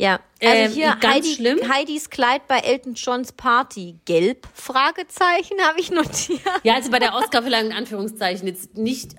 Ja, 0.00 0.20
also 0.42 0.62
Ähm, 0.62 0.72
hier 0.72 0.96
Heidi, 1.04 1.34
schlimm. 1.34 1.58
Heidis 1.70 2.08
Kleid 2.08 2.48
bei 2.48 2.58
Elton 2.60 2.94
Johns 2.94 3.32
Party. 3.32 3.96
Gelb? 4.06 4.48
Fragezeichen 4.54 5.60
habe 5.62 5.78
ich 5.78 5.90
notiert. 5.90 6.40
Ja, 6.62 6.74
also 6.74 6.90
bei 6.90 6.98
der 6.98 7.14
Oscarverleihung 7.14 7.66
in 7.70 7.76
Anführungszeichen 7.76 8.46
jetzt 8.48 8.78
nicht, 8.78 9.10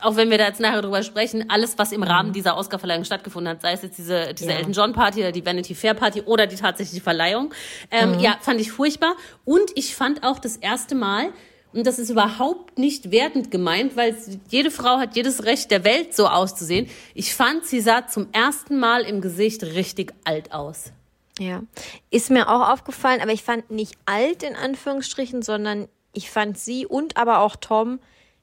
auch 0.00 0.16
wenn 0.16 0.30
wir 0.30 0.38
da 0.38 0.46
jetzt 0.46 0.58
nachher 0.60 0.80
drüber 0.80 1.02
sprechen, 1.02 1.50
alles, 1.50 1.76
was 1.76 1.92
im 1.92 2.02
Rahmen 2.02 2.32
dieser 2.32 2.56
Oscarverleihung 2.56 3.04
stattgefunden 3.04 3.52
hat, 3.52 3.60
sei 3.60 3.72
es 3.72 3.82
jetzt 3.82 3.98
diese, 3.98 4.32
diese 4.32 4.50
Ja. 4.50 4.56
Elton 4.56 4.72
John 4.72 4.92
Party 4.94 5.20
oder 5.20 5.32
die 5.32 5.44
Vanity 5.44 5.74
Fair 5.74 5.92
Party 5.92 6.22
oder 6.22 6.46
die 6.46 6.56
tatsächliche 6.56 7.02
Verleihung, 7.02 7.52
ähm, 7.90 8.18
ja, 8.20 8.38
fand 8.40 8.62
ich 8.62 8.72
furchtbar. 8.72 9.16
Und 9.44 9.70
ich 9.74 9.94
fand 9.94 10.22
auch 10.24 10.38
das 10.38 10.56
erste 10.56 10.94
Mal, 10.94 11.34
und 11.72 11.86
das 11.86 11.98
ist 11.98 12.10
überhaupt 12.10 12.78
nicht 12.78 13.10
wertend 13.10 13.50
gemeint, 13.50 13.96
weil 13.96 14.16
jede 14.48 14.70
Frau 14.70 14.98
hat 14.98 15.16
jedes 15.16 15.44
Recht 15.44 15.70
der 15.70 15.84
Welt 15.84 16.14
so 16.14 16.26
auszusehen. 16.26 16.88
Ich 17.14 17.34
fand, 17.34 17.64
sie 17.64 17.80
sah 17.80 18.06
zum 18.06 18.28
ersten 18.32 18.78
Mal 18.78 19.02
im 19.02 19.20
Gesicht 19.20 19.62
richtig 19.62 20.12
alt 20.24 20.52
aus. 20.52 20.92
Ja, 21.38 21.62
ist 22.10 22.30
mir 22.30 22.48
auch 22.48 22.68
aufgefallen, 22.70 23.20
aber 23.22 23.32
ich 23.32 23.42
fand 23.42 23.70
nicht 23.70 23.94
alt 24.04 24.42
in 24.42 24.56
Anführungsstrichen, 24.56 25.42
sondern 25.42 25.88
ich 26.12 26.30
fand 26.30 26.58
sie 26.58 26.86
und 26.86 27.16
aber 27.16 27.38
auch 27.38 27.56
Tom 27.56 27.98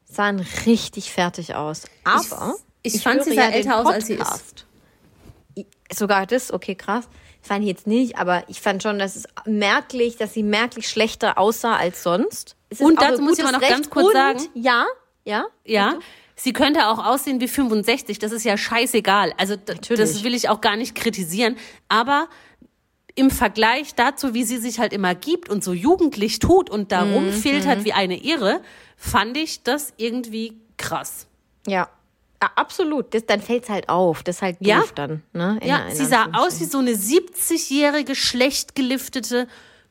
sahen 0.05 0.43
richtig 0.65 1.11
fertig 1.11 1.53
aus. 1.53 1.83
Aber 2.05 2.55
Ich- 2.81 2.95
ich 2.95 3.03
fand, 3.03 3.23
sie 3.23 3.35
sah 3.35 3.43
den 3.47 3.53
älter 3.53 3.79
aus, 3.79 3.87
als 3.87 4.07
sie 4.07 4.13
ist. 4.13 4.65
Sogar 5.93 6.25
das, 6.25 6.51
okay, 6.53 6.75
krass. 6.75 7.07
Fand 7.47 7.61
ich 7.63 7.69
jetzt 7.69 7.87
nicht, 7.87 8.17
aber 8.17 8.43
ich 8.47 8.59
fand 8.61 8.83
schon, 8.83 8.99
dass 8.99 9.15
es 9.15 9.23
merklich, 9.45 10.17
dass 10.17 10.33
sie 10.33 10.43
merklich 10.43 10.89
schlechter 10.89 11.37
aussah 11.37 11.75
als 11.77 12.03
sonst. 12.03 12.55
Und 12.79 13.01
dazu 13.01 13.21
muss 13.21 13.37
ich 13.37 13.43
aber 13.43 13.53
noch 13.53 13.61
Recht. 13.61 13.71
ganz 13.71 13.89
kurz 13.89 14.11
sagen- 14.13 14.41
Ja, 14.53 14.85
ja. 15.23 15.45
Ja, 15.65 15.97
sie 16.35 16.51
könnte 16.51 16.87
auch 16.87 17.03
aussehen 17.05 17.39
wie 17.39 17.47
65, 17.47 18.19
das 18.19 18.31
ist 18.33 18.43
ja 18.43 18.57
scheißegal. 18.57 19.33
Also 19.37 19.55
Natürlich. 19.55 19.99
das 19.99 20.23
will 20.23 20.33
ich 20.35 20.49
auch 20.49 20.59
gar 20.61 20.75
nicht 20.75 20.93
kritisieren, 20.93 21.55
aber 21.87 22.27
im 23.15 23.31
Vergleich 23.31 23.95
dazu, 23.95 24.33
wie 24.33 24.43
sie 24.43 24.57
sich 24.57 24.79
halt 24.79 24.93
immer 24.93 25.15
gibt 25.15 25.49
und 25.49 25.63
so 25.63 25.73
jugendlich 25.73 26.39
tut 26.39 26.69
und 26.69 26.91
da 26.91 27.05
Mhm, 27.05 27.13
rumfiltert 27.13 27.83
wie 27.85 27.93
eine 27.93 28.21
Irre, 28.21 28.61
fand 28.97 29.37
ich 29.37 29.63
das 29.63 29.93
irgendwie 29.97 30.59
krass. 30.77 31.27
Ja. 31.65 31.89
Ja, 32.41 32.51
absolut. 32.55 33.13
Das, 33.13 33.25
dann 33.25 33.41
fällt's 33.41 33.69
halt 33.69 33.89
auf. 33.89 34.21
Das 34.23 34.37
ist 34.37 34.41
halt 34.41 34.57
doof 34.61 34.67
Ja. 34.67 34.83
dann. 34.95 35.23
Ne? 35.33 35.57
In- 35.61 35.67
Ja, 35.67 35.81
sie 35.89 36.05
sah 36.05 36.27
aus 36.33 36.59
wie 36.59 36.65
so 36.65 36.77
eine 36.79 36.91
70-jährige, 36.91 38.15
schlecht 38.15 38.75
geliftete 38.75 39.47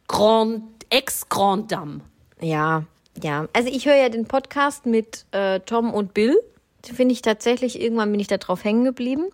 Grand, 0.09 0.63
Ex-Grand 0.91 1.73
Dame. 1.73 2.01
Ja, 2.41 2.85
ja. 3.23 3.49
Also 3.53 3.69
ich 3.71 3.87
höre 3.87 3.97
ja 3.97 4.09
den 4.09 4.27
Podcast 4.27 4.87
mit 4.87 5.27
äh, 5.33 5.61
Tom 5.61 5.93
und 5.93 6.15
Bill. 6.15 6.37
Den 6.87 6.95
finde 6.95 7.13
ich 7.15 7.23
tatsächlich, 7.23 7.81
irgendwann 7.81 8.11
bin 8.13 8.21
ich 8.21 8.29
da 8.29 8.37
drauf 8.37 8.63
hängen 8.63 8.85
geblieben. 8.85 9.25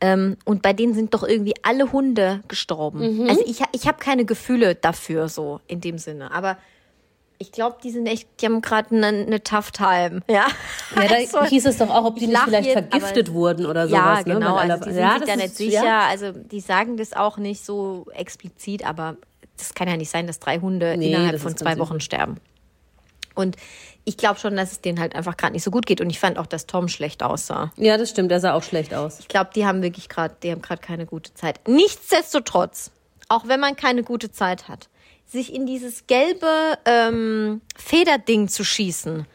Ähm, 0.00 0.36
und 0.44 0.62
bei 0.62 0.72
denen 0.72 0.94
sind 0.94 1.14
doch 1.14 1.22
irgendwie 1.24 1.54
alle 1.62 1.90
Hunde 1.90 2.42
gestorben. 2.48 3.28
Also 3.28 3.42
ich, 3.46 3.62
ich 3.72 3.88
habe 3.88 3.98
keine 3.98 4.24
Gefühle 4.26 4.74
dafür 4.74 5.28
so 5.28 5.60
in 5.66 5.80
dem 5.80 5.96
Sinne. 5.98 6.30
Aber 6.32 6.58
ich 7.38 7.52
glaube, 7.52 7.76
die 7.82 7.90
sind 7.90 8.06
echt, 8.06 8.28
die 8.40 8.46
haben 8.46 8.62
gerade 8.62 8.94
eine, 8.94 9.06
eine 9.08 9.42
tough 9.42 9.70
time. 9.70 10.20
Ja, 10.28 10.46
Ja, 10.96 11.08
da 11.08 11.14
Also, 11.16 11.44
hieß 11.44 11.66
es 11.66 11.78
doch 11.78 11.90
auch, 11.90 12.04
ob 12.04 12.16
die 12.16 12.24
ich 12.24 12.30
nicht 12.30 12.40
vielleicht 12.42 12.68
jetzt, 12.68 12.88
vergiftet 12.90 13.32
wurden 13.32 13.66
oder 13.66 13.84
ja, 13.86 13.88
sowas. 14.16 14.26
ne? 14.26 14.34
genau. 14.34 14.56
Also 14.56 14.72
alle- 14.72 14.80
die 14.84 14.92
sind 14.92 15.02
ja, 15.02 15.10
sich 15.12 15.20
das 15.20 15.28
da 15.28 15.36
nicht 15.36 15.56
sicher. 15.56 15.84
ja. 15.84 16.00
Also 16.08 16.32
die 16.32 16.60
sagen 16.60 16.96
das 16.96 17.12
auch 17.12 17.36
nicht 17.38 17.64
so 17.64 18.06
explizit, 18.14 18.86
aber 18.86 19.16
das 19.58 19.74
kann 19.74 19.88
ja 19.88 19.96
nicht 19.96 20.10
sein, 20.10 20.26
dass 20.26 20.38
drei 20.38 20.58
Hunde 20.60 20.96
Nee, 20.96 21.08
innerhalb 21.12 21.40
von 21.40 21.56
zwei 21.56 21.78
Wochen 21.78 22.00
sterben. 22.00 22.36
Und 23.34 23.56
ich 24.04 24.16
glaube 24.16 24.38
schon, 24.40 24.56
dass 24.56 24.72
es 24.72 24.80
denen 24.80 24.98
halt 24.98 25.14
einfach 25.14 25.36
gerade 25.36 25.52
nicht 25.52 25.62
so 25.62 25.70
gut 25.70 25.84
geht. 25.84 26.00
Und 26.00 26.08
ich 26.08 26.18
fand 26.18 26.38
auch, 26.38 26.46
dass 26.46 26.66
Tom 26.66 26.88
schlecht 26.88 27.22
aussah. 27.22 27.70
ja, 27.76 27.98
das 27.98 28.08
stimmt, 28.10 28.30
der 28.30 28.40
sah 28.40 28.54
auch 28.54 28.62
schlecht 28.62 28.94
aus. 28.94 29.18
Ich 29.20 29.28
glaube, 29.28 29.50
die 29.54 29.66
haben 29.66 29.82
wirklich 29.82 30.08
gerade, 30.08 30.34
die 30.42 30.50
haben 30.52 30.62
gerade 30.62 30.80
keine 30.80 31.04
gute 31.04 31.34
Zeit. 31.34 31.60
Nichtsdestotrotz, 31.68 32.90
auch 33.28 33.46
wenn 33.48 33.60
man 33.60 33.76
keine 33.76 34.02
gute 34.04 34.30
Zeit 34.32 34.68
hat, 34.68 34.88
sich 35.26 35.52
in 35.54 35.66
dieses 35.66 36.06
gelbe 36.06 36.78
ähm, 36.84 37.60
Federding 37.76 38.48
zu 38.48 38.64
schießen, 38.64 39.26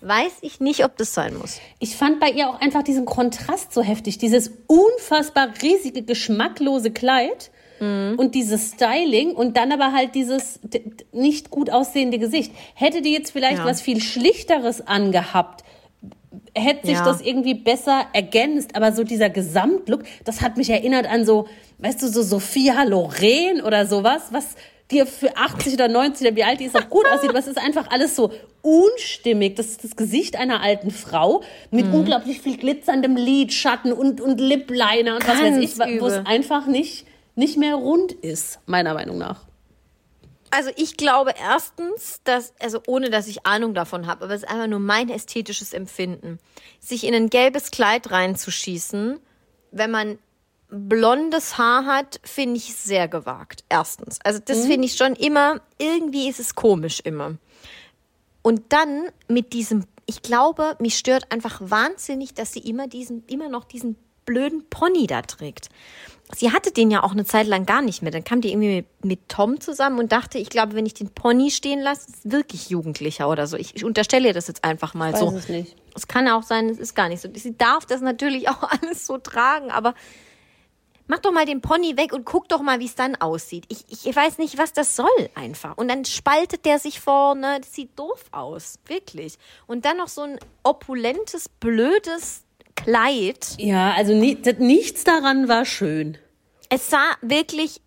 weiß 0.00 0.32
ich 0.42 0.60
nicht, 0.60 0.84
ob 0.84 0.96
das 0.96 1.12
sein 1.14 1.36
muss. 1.36 1.58
Ich 1.80 1.96
fand 1.96 2.20
bei 2.20 2.30
ihr 2.30 2.48
auch 2.48 2.60
einfach 2.60 2.82
diesen 2.84 3.04
Kontrast 3.04 3.72
so 3.72 3.82
heftig. 3.82 4.18
Dieses 4.18 4.52
unfassbar 4.68 5.48
riesige, 5.62 6.02
geschmacklose 6.02 6.90
Kleid 6.92 7.50
Mhm. 7.80 8.14
und 8.18 8.34
dieses 8.34 8.72
Styling 8.72 9.30
und 9.36 9.56
dann 9.56 9.70
aber 9.70 9.92
halt 9.92 10.16
dieses 10.16 10.58
nicht 11.12 11.48
gut 11.50 11.70
aussehende 11.70 12.18
Gesicht. 12.18 12.52
Hätte 12.74 13.02
die 13.02 13.12
jetzt 13.12 13.30
vielleicht 13.30 13.58
Ja. 13.58 13.64
was 13.64 13.80
viel 13.80 14.00
Schlichteres 14.00 14.84
angehabt, 14.84 15.62
hätte 16.56 16.88
sich 16.88 16.96
Ja. 16.96 17.04
das 17.04 17.20
irgendwie 17.20 17.54
besser 17.54 18.06
ergänzt. 18.12 18.74
Aber 18.74 18.90
so 18.92 19.04
dieser 19.04 19.30
Gesamtlook, 19.30 20.02
das 20.24 20.40
hat 20.40 20.56
mich 20.56 20.70
erinnert 20.70 21.06
an 21.08 21.24
so, 21.24 21.46
weißt 21.78 22.02
du, 22.02 22.08
so 22.08 22.22
Sophia 22.22 22.82
Loren 22.82 23.60
oder 23.64 23.86
sowas, 23.86 24.22
was 24.32 24.56
dir 24.90 25.06
für 25.06 25.36
80 25.36 25.74
oder 25.74 25.88
90 25.88 26.26
oder 26.26 26.36
wie 26.36 26.44
alt 26.44 26.60
die 26.60 26.64
ist, 26.64 26.76
auch 26.76 26.88
gut 26.88 27.06
aussieht, 27.06 27.30
aber 27.30 27.38
es 27.38 27.46
ist 27.46 27.58
einfach 27.58 27.90
alles 27.90 28.16
so 28.16 28.32
unstimmig. 28.62 29.56
Das 29.56 29.66
ist 29.66 29.84
das 29.84 29.96
Gesicht 29.96 30.36
einer 30.36 30.62
alten 30.62 30.90
Frau 30.90 31.42
mit 31.70 31.86
Mhm. 31.86 31.94
unglaublich 31.94 32.40
viel 32.40 32.56
glitzerndem 32.56 33.16
Lidschatten 33.16 33.92
und, 33.92 34.20
und 34.20 34.40
Lip 34.40 34.70
Liner 34.70 35.16
und 35.16 35.22
was 35.28 35.38
weiß 35.40 35.54
Ganz 35.54 35.64
ich, 35.64 36.00
wo 36.00 36.06
es 36.06 36.24
einfach 36.26 36.66
nicht, 36.66 37.06
nicht 37.34 37.56
mehr 37.58 37.74
rund 37.74 38.12
ist, 38.12 38.60
meiner 38.66 38.94
Meinung 38.94 39.18
nach. 39.18 39.46
Also 40.50 40.70
ich 40.76 40.96
glaube 40.96 41.34
erstens, 41.38 42.22
dass, 42.24 42.54
also 42.58 42.80
ohne 42.86 43.10
dass 43.10 43.28
ich 43.28 43.44
Ahnung 43.44 43.74
davon 43.74 44.06
habe, 44.06 44.24
aber 44.24 44.34
es 44.34 44.42
ist 44.42 44.48
einfach 44.48 44.66
nur 44.66 44.78
mein 44.78 45.10
ästhetisches 45.10 45.74
Empfinden, 45.74 46.38
sich 46.80 47.04
in 47.04 47.14
ein 47.14 47.28
gelbes 47.28 47.70
Kleid 47.70 48.10
reinzuschießen, 48.10 49.20
wenn 49.72 49.90
man 49.90 50.18
blondes 50.70 51.58
Haar 51.58 51.86
hat, 51.86 52.20
finde 52.24 52.56
ich 52.56 52.74
sehr 52.74 53.08
gewagt. 53.08 53.64
Erstens. 53.68 54.18
Also 54.24 54.40
das 54.44 54.66
finde 54.66 54.86
ich 54.86 54.96
schon 54.96 55.14
immer, 55.14 55.60
irgendwie 55.78 56.28
ist 56.28 56.40
es 56.40 56.54
komisch 56.54 57.00
immer. 57.00 57.36
Und 58.42 58.72
dann 58.72 59.08
mit 59.28 59.52
diesem, 59.52 59.84
ich 60.06 60.22
glaube, 60.22 60.76
mich 60.78 60.96
stört 60.96 61.32
einfach 61.32 61.60
wahnsinnig, 61.62 62.34
dass 62.34 62.52
sie 62.52 62.60
immer 62.60 62.86
diesen, 62.86 63.24
immer 63.26 63.48
noch 63.48 63.64
diesen 63.64 63.96
blöden 64.24 64.68
Pony 64.68 65.06
da 65.06 65.22
trägt. 65.22 65.70
Sie 66.36 66.52
hatte 66.52 66.70
den 66.70 66.90
ja 66.90 67.02
auch 67.02 67.12
eine 67.12 67.24
Zeit 67.24 67.46
lang 67.46 67.64
gar 67.64 67.80
nicht 67.80 68.02
mehr. 68.02 68.10
Dann 68.10 68.22
kam 68.22 68.42
die 68.42 68.50
irgendwie 68.50 68.76
mit, 68.76 69.04
mit 69.04 69.28
Tom 69.28 69.60
zusammen 69.60 69.98
und 69.98 70.12
dachte, 70.12 70.36
ich 70.36 70.50
glaube, 70.50 70.74
wenn 70.74 70.84
ich 70.84 70.92
den 70.92 71.08
Pony 71.08 71.50
stehen 71.50 71.80
lasse, 71.80 72.10
ist 72.10 72.26
es 72.26 72.30
wirklich 72.30 72.68
Jugendlicher 72.68 73.30
oder 73.30 73.46
so. 73.46 73.56
Ich, 73.56 73.74
ich 73.74 73.84
unterstelle 73.86 74.28
ihr 74.28 74.34
das 74.34 74.46
jetzt 74.46 74.62
einfach 74.64 74.92
mal 74.92 75.14
Weiß 75.14 75.20
so. 75.20 75.34
es 75.34 75.48
nicht. 75.48 75.74
Es 75.96 76.06
kann 76.06 76.28
auch 76.28 76.42
sein, 76.42 76.68
es 76.68 76.78
ist 76.78 76.94
gar 76.94 77.08
nicht 77.08 77.22
so. 77.22 77.30
Sie 77.32 77.56
darf 77.56 77.86
das 77.86 78.02
natürlich 78.02 78.50
auch 78.50 78.62
alles 78.82 79.06
so 79.06 79.16
tragen, 79.16 79.70
aber 79.70 79.94
mach 81.08 81.18
doch 81.18 81.32
mal 81.32 81.44
den 81.44 81.60
Pony 81.60 81.96
weg 81.96 82.12
und 82.12 82.24
guck 82.24 82.48
doch 82.48 82.62
mal, 82.62 82.78
wie 82.78 82.86
es 82.86 82.94
dann 82.94 83.16
aussieht. 83.16 83.64
Ich, 83.68 84.06
ich 84.06 84.14
weiß 84.14 84.38
nicht, 84.38 84.56
was 84.58 84.72
das 84.72 84.94
soll 84.94 85.08
einfach. 85.34 85.76
Und 85.76 85.88
dann 85.88 86.04
spaltet 86.04 86.64
der 86.64 86.78
sich 86.78 87.00
vorne. 87.00 87.58
Das 87.60 87.74
sieht 87.74 87.98
doof 87.98 88.26
aus. 88.30 88.78
Wirklich. 88.86 89.38
Und 89.66 89.84
dann 89.84 89.96
noch 89.96 90.08
so 90.08 90.22
ein 90.22 90.38
opulentes, 90.62 91.48
blödes 91.48 92.44
Kleid. 92.76 93.56
Ja, 93.58 93.92
also 93.92 94.14
ni 94.14 94.38
nichts 94.58 95.02
daran 95.02 95.48
war 95.48 95.64
schön. 95.64 96.16
Es 96.68 96.90
sah 96.90 97.16
wirklich. 97.22 97.80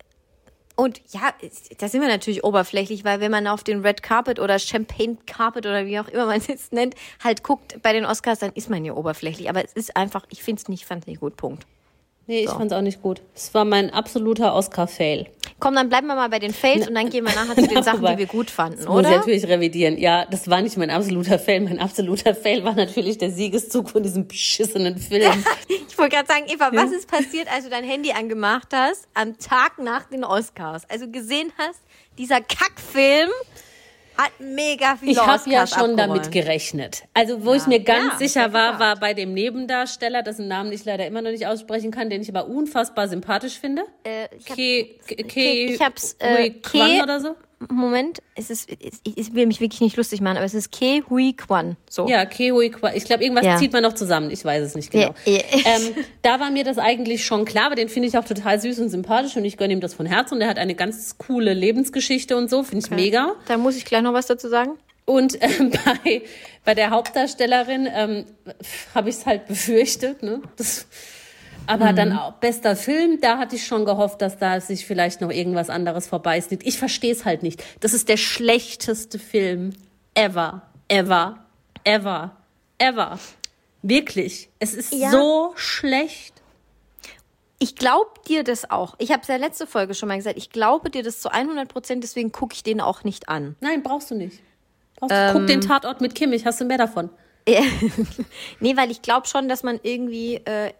Und 0.74 1.00
ja, 1.12 1.32
da 1.78 1.88
sind 1.88 2.00
wir 2.00 2.08
natürlich 2.08 2.44
oberflächlich, 2.44 3.04
weil 3.04 3.20
wenn 3.20 3.30
man 3.30 3.46
auf 3.46 3.62
den 3.62 3.82
Red 3.82 4.02
Carpet 4.02 4.38
oder 4.38 4.58
Champagne 4.58 5.16
Carpet 5.26 5.66
oder 5.66 5.86
wie 5.86 5.98
auch 5.98 6.08
immer 6.08 6.26
man 6.26 6.42
es 6.48 6.72
nennt, 6.72 6.94
halt 7.22 7.42
guckt 7.42 7.80
bei 7.82 7.92
den 7.92 8.04
Oscars, 8.04 8.40
dann 8.40 8.52
ist 8.52 8.68
man 8.68 8.84
ja 8.84 8.94
oberflächlich. 8.94 9.48
Aber 9.48 9.64
es 9.64 9.72
ist 9.72 9.96
einfach, 9.96 10.26
ich 10.30 10.42
finde 10.42 10.60
es 10.60 10.68
nicht, 10.68 10.84
fand 10.84 11.04
es 11.04 11.06
nicht 11.06 11.20
gut. 11.20 11.36
Punkt. 11.36 11.66
Nee, 12.26 12.44
ich 12.44 12.50
fand's 12.50 12.72
auch 12.72 12.82
nicht 12.82 13.02
gut. 13.02 13.20
Es 13.34 13.52
war 13.52 13.64
mein 13.64 13.92
absoluter 13.92 14.54
Oscar-Fail. 14.54 15.26
Komm, 15.58 15.74
dann 15.74 15.88
bleiben 15.88 16.06
wir 16.06 16.14
mal 16.14 16.28
bei 16.28 16.38
den 16.38 16.54
Fails 16.54 16.86
und 16.88 16.94
dann 16.94 17.10
gehen 17.10 17.24
wir 17.24 17.34
nachher 17.34 17.56
zu 17.56 17.66
den 17.66 17.82
Sachen, 17.84 18.04
die 18.06 18.18
wir 18.18 18.26
gut 18.26 18.48
fanden, 18.50 18.78
Das 18.78 18.86
muss 18.86 19.00
ich 19.02 19.06
oder? 19.08 19.16
natürlich 19.18 19.48
revidieren. 19.48 19.98
Ja, 19.98 20.24
das 20.26 20.48
war 20.48 20.62
nicht 20.62 20.76
mein 20.76 20.90
absoluter 20.90 21.38
Fail. 21.38 21.60
Mein 21.60 21.80
absoluter 21.80 22.34
Fail 22.34 22.64
war 22.64 22.74
natürlich 22.74 23.18
der 23.18 23.30
Siegeszug 23.30 23.90
von 23.90 24.02
diesem 24.02 24.26
beschissenen 24.26 24.98
Film. 24.98 25.32
Ich 25.88 25.98
wollte 25.98 26.16
gerade 26.16 26.26
sagen, 26.28 26.46
Eva, 26.48 26.70
was 26.72 26.90
ist 26.90 27.06
passiert, 27.06 27.52
als 27.52 27.64
du 27.64 27.70
dein 27.70 27.84
Handy 27.84 28.12
angemacht 28.12 28.68
hast 28.72 29.06
am 29.12 29.38
Tag 29.38 29.78
nach 29.78 30.04
den 30.08 30.24
Oscars? 30.24 30.88
Also 30.88 31.06
gesehen 31.08 31.52
hast, 31.58 31.80
dieser 32.16 32.40
Kackfilm. 32.40 33.28
Hat 34.16 34.32
mega 34.38 34.96
viele 34.96 35.12
Ich 35.12 35.18
habe 35.26 35.50
ja 35.50 35.66
schon 35.66 35.96
damit 35.96 36.24
abgeräumt. 36.26 36.32
gerechnet. 36.32 37.02
Also, 37.14 37.44
wo 37.44 37.54
ich 37.54 37.66
mir 37.66 37.80
ganz 37.80 38.12
Ja, 38.12 38.18
sicher 38.18 38.40
ja, 38.42 38.52
war, 38.52 38.78
war 38.78 38.96
bei 38.96 39.14
dem 39.14 39.32
Nebendarsteller, 39.34 40.22
dessen 40.22 40.48
Namen 40.48 40.72
ich 40.72 40.84
leider 40.84 41.06
immer 41.06 41.22
noch 41.22 41.30
nicht 41.30 41.46
aussprechen 41.46 41.90
kann, 41.90 42.10
den 42.10 42.22
ich 42.22 42.28
aber 42.28 42.46
unfassbar 42.48 43.08
sympathisch 43.08 43.58
finde. 43.58 43.82
Äh, 44.04 44.28
ich 44.38 44.48
hab- 44.48 44.56
Ke, 44.56 44.84
Ke, 45.06 45.16
Ke- 45.24 45.40
ich 45.74 45.80
hab's, 45.80 46.16
äh, 46.18 46.50
Ke- 46.50 47.02
oder 47.02 47.20
so? 47.20 47.34
Moment, 47.68 48.22
es 48.34 48.50
ist, 48.50 48.70
ich, 48.70 49.34
will 49.34 49.46
mich 49.46 49.60
wirklich 49.60 49.80
nicht 49.80 49.96
lustig 49.96 50.20
machen, 50.20 50.36
aber 50.36 50.46
es 50.46 50.54
ist 50.54 50.72
Ke 50.72 51.02
Hui 51.08 51.32
Kwan. 51.34 51.76
So. 51.88 52.08
Ja, 52.08 52.24
Ke 52.24 52.52
Hui 52.52 52.70
Kwan. 52.70 52.92
Ich 52.94 53.04
glaube, 53.04 53.22
irgendwas 53.22 53.44
Ja. 53.44 53.56
zieht 53.56 53.72
man 53.72 53.82
noch 53.82 53.94
zusammen. 53.94 54.30
Ich 54.30 54.44
weiß 54.44 54.62
es 54.62 54.74
nicht 54.74 54.90
genau. 54.90 55.14
Ja, 55.24 55.32
ja. 55.32 55.42
Ähm, 55.64 55.94
da 56.22 56.40
war 56.40 56.50
mir 56.50 56.64
das 56.64 56.78
eigentlich 56.78 57.24
schon 57.24 57.44
klar, 57.44 57.66
aber 57.66 57.76
den 57.76 57.88
finde 57.88 58.08
ich 58.08 58.18
auch 58.18 58.24
total 58.24 58.60
süß 58.60 58.78
und 58.80 58.88
sympathisch 58.88 59.36
und 59.36 59.44
ich 59.44 59.56
gönne 59.56 59.72
ihm 59.72 59.80
das 59.80 59.94
von 59.94 60.06
Herzen. 60.06 60.34
Und 60.34 60.40
der 60.40 60.48
hat 60.48 60.58
eine 60.58 60.74
ganz 60.74 61.16
coole 61.18 61.54
Lebensgeschichte 61.54 62.36
und 62.36 62.50
so, 62.50 62.62
finde 62.62 62.84
ich 62.84 62.90
mega. 62.90 63.34
Da 63.46 63.56
muss 63.56 63.76
ich 63.76 63.84
gleich 63.84 64.02
noch 64.02 64.12
was 64.12 64.26
dazu 64.26 64.48
sagen. 64.48 64.72
Und 65.04 65.38
ähm, 65.40 65.70
bei, 65.70 66.22
bei 66.64 66.74
der 66.74 66.90
Hauptdarstellerin 66.90 67.88
ähm, 67.92 68.24
habe 68.94 69.08
ich 69.08 69.16
es 69.16 69.26
halt 69.26 69.46
befürchtet. 69.46 70.22
Ne? 70.22 70.42
Das, 70.56 70.86
aber 71.66 71.92
dann 71.92 72.16
auch 72.16 72.32
bester 72.34 72.76
Film, 72.76 73.20
da 73.20 73.38
hatte 73.38 73.56
ich 73.56 73.66
schon 73.66 73.84
gehofft, 73.84 74.20
dass 74.22 74.38
da 74.38 74.60
sich 74.60 74.86
vielleicht 74.86 75.20
noch 75.20 75.30
irgendwas 75.30 75.70
anderes 75.70 76.06
vorbeisnit. 76.06 76.62
Ich 76.66 76.78
verstehe 76.78 77.12
es 77.12 77.24
halt 77.24 77.42
nicht. 77.42 77.62
Das 77.80 77.92
ist 77.92 78.08
der 78.08 78.16
schlechteste 78.16 79.18
Film 79.18 79.70
ever, 80.14 80.62
ever, 80.88 81.38
ever, 81.84 82.36
ever. 82.78 83.18
Wirklich. 83.82 84.48
Es 84.58 84.74
ist 84.74 84.92
Ja. 84.92 85.10
so 85.10 85.52
schlecht. 85.56 86.34
Ich 87.58 87.76
glaube 87.76 88.10
dir 88.28 88.42
das 88.44 88.70
auch. 88.70 88.94
Ich 88.98 89.10
habe 89.12 89.22
es 89.22 89.28
ja 89.28 89.36
letzte 89.36 89.66
Folge 89.66 89.94
schon 89.94 90.08
mal 90.08 90.16
gesagt. 90.16 90.36
Ich 90.36 90.50
glaube 90.50 90.90
dir 90.90 91.02
das 91.02 91.20
zu 91.20 91.30
100 91.32 91.68
Prozent, 91.68 92.02
deswegen 92.02 92.32
gucke 92.32 92.54
ich 92.54 92.62
den 92.64 92.80
auch 92.80 93.04
nicht 93.04 93.28
an. 93.28 93.54
Nein, 93.60 93.82
brauchst 93.82 94.10
du 94.10 94.16
nicht. 94.16 94.40
Brauchst 94.96 95.14
du, 95.14 95.30
guck 95.32 95.46
den 95.46 95.60
Tatort 95.60 96.00
mit 96.00 96.14
Kimmich, 96.14 96.44
hast 96.44 96.60
du 96.60 96.64
mehr 96.64 96.78
davon. 96.78 97.10
Nee, 98.60 98.76
weil 98.76 98.90
ich 98.92 99.02
glaube 99.02 99.26
schon, 99.26 99.48
dass 99.48 99.62
man 99.64 99.80
irgendwie 99.82 100.36
äh, 100.36 100.72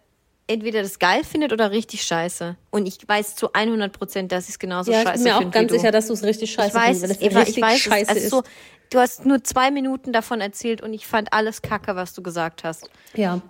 entweder 0.47 0.81
das 0.81 0.99
geil 0.99 1.23
findet 1.23 1.53
oder 1.53 1.71
richtig 1.71 2.03
scheiße. 2.03 2.55
Und 2.71 2.85
ich 2.85 2.97
weiß 3.07 3.35
zu 3.35 3.53
100 3.53 3.91
Prozent, 3.91 4.31
dass 4.31 4.45
ich 4.45 4.51
es 4.51 4.59
genauso 4.59 4.91
Ja, 4.91 4.99
ich 4.99 5.03
scheiße 5.07 5.23
bin 5.23 5.31
mir 5.31 5.35
auch 5.35 5.41
finde 5.41 5.57
ganz 5.57 5.71
sicher, 5.71 5.91
dass 5.91 6.07
du 6.07 6.13
es 6.13 6.23
richtig 6.23 6.51
scheiße 6.51 6.69
ich 6.69 6.75
weiß, 6.75 6.99
findest, 6.99 7.03
weil 7.03 7.11
es, 7.11 7.17
das 7.19 7.31
Eva, 7.31 7.39
richtig 7.39 7.57
ich 7.57 7.63
weiß, 7.63 7.79
scheiße 7.79 8.11
es, 8.11 8.17
ist 8.17 8.23
ist. 8.25 8.29
so, 8.31 8.43
du 8.89 8.99
hast 8.99 9.25
nur 9.25 9.43
zwei 9.43 9.71
Minuten 9.71 10.13
davon 10.13 10.41
erzählt 10.41 10.81
und 10.81 10.93
ich 10.93 11.07
fand 11.07 11.33
alles 11.33 11.61
kacke, 11.61 11.95
was 11.95 12.13
du 12.13 12.21
gesagt 12.21 12.63
hast. 12.63 12.89
Ja, 13.15 13.41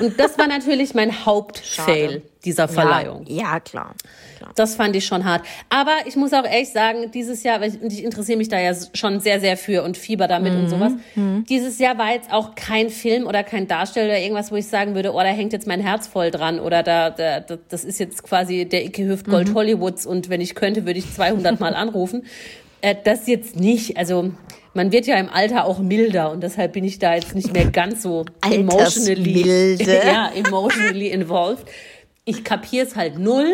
und 0.00 0.18
das 0.18 0.38
war 0.38 0.46
natürlich 0.46 0.94
mein 0.94 1.24
Hauptfail 1.24 2.22
dieser 2.44 2.68
Verleihung. 2.68 3.24
Ja, 3.28 3.36
ja 3.36 3.60
klar. 3.60 3.94
klar. 4.38 4.52
Das 4.56 4.74
fand 4.74 4.96
ich 4.96 5.06
schon 5.06 5.24
hart. 5.24 5.44
Aber 5.68 5.92
ich 6.06 6.16
muss 6.16 6.32
auch 6.32 6.44
ehrlich 6.44 6.70
sagen, 6.70 7.10
dieses 7.12 7.42
Jahr, 7.42 7.60
weil 7.60 7.74
ich, 7.74 7.80
und 7.80 7.92
ich 7.92 8.02
interessiere 8.02 8.38
mich 8.38 8.48
da 8.48 8.58
ja 8.58 8.74
schon 8.94 9.20
sehr, 9.20 9.40
sehr 9.40 9.56
für 9.56 9.84
und 9.84 9.96
fieber 9.96 10.26
damit 10.26 10.52
und 10.54 10.68
sowas. 10.68 10.92
Dieses 11.48 11.78
Jahr 11.78 11.98
war 11.98 12.12
jetzt 12.12 12.32
auch 12.32 12.54
kein 12.54 12.90
Film 12.90 13.26
oder 13.26 13.44
kein 13.44 13.68
Darsteller 13.68 14.06
oder 14.06 14.18
irgendwas, 14.18 14.50
wo 14.50 14.56
ich 14.56 14.66
sagen 14.66 14.94
würde, 14.94 15.12
oh, 15.12 15.18
da 15.18 15.26
hängt 15.26 15.52
jetzt 15.52 15.66
mein 15.66 15.80
Herz 15.80 16.06
voll 16.06 16.30
dran 16.30 16.58
oder 16.58 16.82
da, 16.82 17.10
da, 17.10 17.40
da 17.40 17.58
das 17.68 17.84
ist 17.84 18.00
jetzt 18.00 18.22
quasi 18.24 18.64
der 18.64 18.84
Icke 18.84 19.06
Hüftgold 19.06 19.54
Hollywoods 19.54 20.06
und 20.06 20.28
wenn 20.28 20.40
ich 20.40 20.54
könnte, 20.54 20.84
würde 20.84 20.98
ich 20.98 21.12
200 21.12 21.60
Mal 21.60 21.74
anrufen. 21.74 22.24
Äh, 22.80 22.96
das 23.04 23.26
jetzt 23.28 23.56
nicht. 23.56 23.96
Also 23.96 24.32
man 24.74 24.92
wird 24.92 25.06
ja 25.06 25.16
im 25.16 25.28
Alter 25.28 25.64
auch 25.64 25.78
milder 25.78 26.30
und 26.30 26.42
deshalb 26.42 26.72
bin 26.72 26.84
ich 26.84 26.98
da 26.98 27.14
jetzt 27.14 27.34
nicht 27.34 27.52
mehr 27.52 27.70
ganz 27.70 28.02
so 28.02 28.24
emotionally, 28.42 29.76
ja, 29.84 30.30
emotionally 30.30 31.08
involved. 31.08 31.66
Ich 32.24 32.44
kapiere 32.44 32.86
es 32.86 32.96
halt 32.96 33.18
null, 33.18 33.52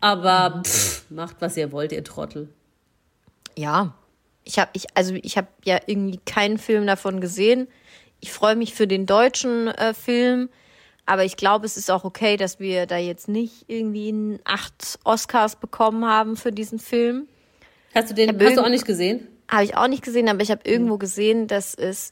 aber 0.00 0.62
pff, 0.64 1.10
macht 1.10 1.36
was 1.40 1.56
ihr 1.56 1.72
wollt, 1.72 1.92
ihr 1.92 2.04
Trottel. 2.04 2.48
Ja. 3.56 3.94
Ich 4.44 4.58
habe 4.58 4.70
ich 4.72 4.86
also 4.94 5.14
ich 5.14 5.36
habe 5.36 5.48
ja 5.64 5.78
irgendwie 5.86 6.20
keinen 6.24 6.58
Film 6.58 6.86
davon 6.86 7.20
gesehen. 7.20 7.68
Ich 8.20 8.32
freue 8.32 8.56
mich 8.56 8.74
für 8.74 8.86
den 8.86 9.06
deutschen 9.06 9.68
äh, 9.68 9.94
Film, 9.94 10.48
aber 11.06 11.24
ich 11.24 11.36
glaube, 11.36 11.66
es 11.66 11.76
ist 11.76 11.90
auch 11.90 12.04
okay, 12.04 12.36
dass 12.36 12.58
wir 12.58 12.86
da 12.86 12.96
jetzt 12.96 13.28
nicht 13.28 13.66
irgendwie 13.68 14.38
acht 14.44 14.98
Oscars 15.04 15.56
bekommen 15.56 16.04
haben 16.04 16.36
für 16.36 16.50
diesen 16.50 16.78
Film. 16.78 17.28
Hast 17.94 18.10
du 18.10 18.14
den, 18.14 18.40
hast 18.40 18.56
du 18.56 18.64
auch 18.64 18.68
nicht 18.68 18.86
gesehen? 18.86 19.28
Habe 19.48 19.64
ich 19.64 19.76
auch 19.76 19.88
nicht 19.88 20.02
gesehen, 20.02 20.28
aber 20.28 20.42
ich 20.42 20.50
habe 20.50 20.60
irgendwo 20.64 20.98
gesehen, 20.98 21.46
dass 21.46 21.74
es 21.74 22.10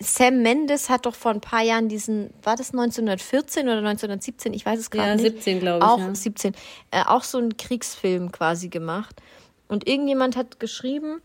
Sam 0.00 0.42
Mendes 0.42 0.88
hat 0.90 1.06
doch 1.06 1.14
vor 1.14 1.32
ein 1.32 1.40
paar 1.40 1.62
Jahren 1.62 1.88
diesen, 1.88 2.30
war 2.42 2.56
das 2.56 2.70
1914 2.70 3.64
oder 3.66 3.78
1917? 3.78 4.54
Ich 4.54 4.64
weiß 4.64 4.78
es 4.78 4.90
gerade 4.90 5.08
Ja, 5.08 5.14
nicht. 5.16 5.24
17, 5.24 5.60
glaube 5.60 5.78
ich, 5.78 5.84
Auch 5.84 5.98
ja. 5.98 6.14
17. 6.14 6.54
Äh, 6.90 7.02
auch 7.06 7.24
so 7.24 7.38
einen 7.38 7.56
Kriegsfilm 7.56 8.30
quasi 8.30 8.68
gemacht. 8.68 9.20
Und 9.66 9.88
irgendjemand 9.88 10.36
hat 10.36 10.60
geschrieben, 10.60 11.20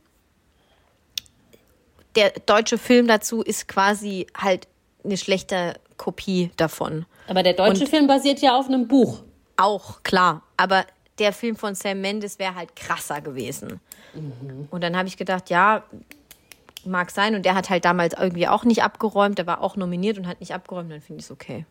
der 2.15 2.31
deutsche 2.45 2.77
Film 2.77 3.07
dazu 3.07 3.41
ist 3.41 3.67
quasi 3.67 4.27
halt 4.35 4.67
eine 5.03 5.17
schlechte 5.17 5.75
Kopie 5.97 6.51
davon. 6.57 7.05
Aber 7.27 7.43
der 7.43 7.53
deutsche 7.53 7.87
Film 7.87 8.07
basiert 8.07 8.39
ja 8.39 8.57
auf 8.57 8.67
einem 8.67 8.87
Buch. 8.87 9.23
Auch, 9.55 10.03
klar. 10.03 10.43
Aber 10.57 10.85
der 11.19 11.33
Film 11.33 11.55
von 11.55 11.75
Sam 11.75 12.01
Mendes 12.01 12.39
wäre 12.39 12.55
halt 12.55 12.75
krasser 12.75 13.21
gewesen. 13.21 13.79
Und 14.71 14.83
dann 14.83 14.97
habe 14.97 15.07
ich 15.07 15.17
gedacht, 15.17 15.49
ja, 15.49 15.83
mag 16.85 17.11
sein. 17.11 17.35
Und 17.35 17.45
der 17.45 17.55
hat 17.55 17.69
halt 17.69 17.85
damals 17.85 18.13
irgendwie 18.19 18.47
auch 18.47 18.63
nicht 18.63 18.83
abgeräumt. 18.83 19.37
Der 19.37 19.47
war 19.47 19.61
auch 19.61 19.75
nominiert 19.75 20.17
und 20.17 20.27
hat 20.27 20.39
nicht 20.39 20.53
abgeräumt. 20.53 20.91
Dann 20.91 21.01
finde 21.01 21.19
ich 21.19 21.25
es 21.25 21.31
okay. 21.31 21.65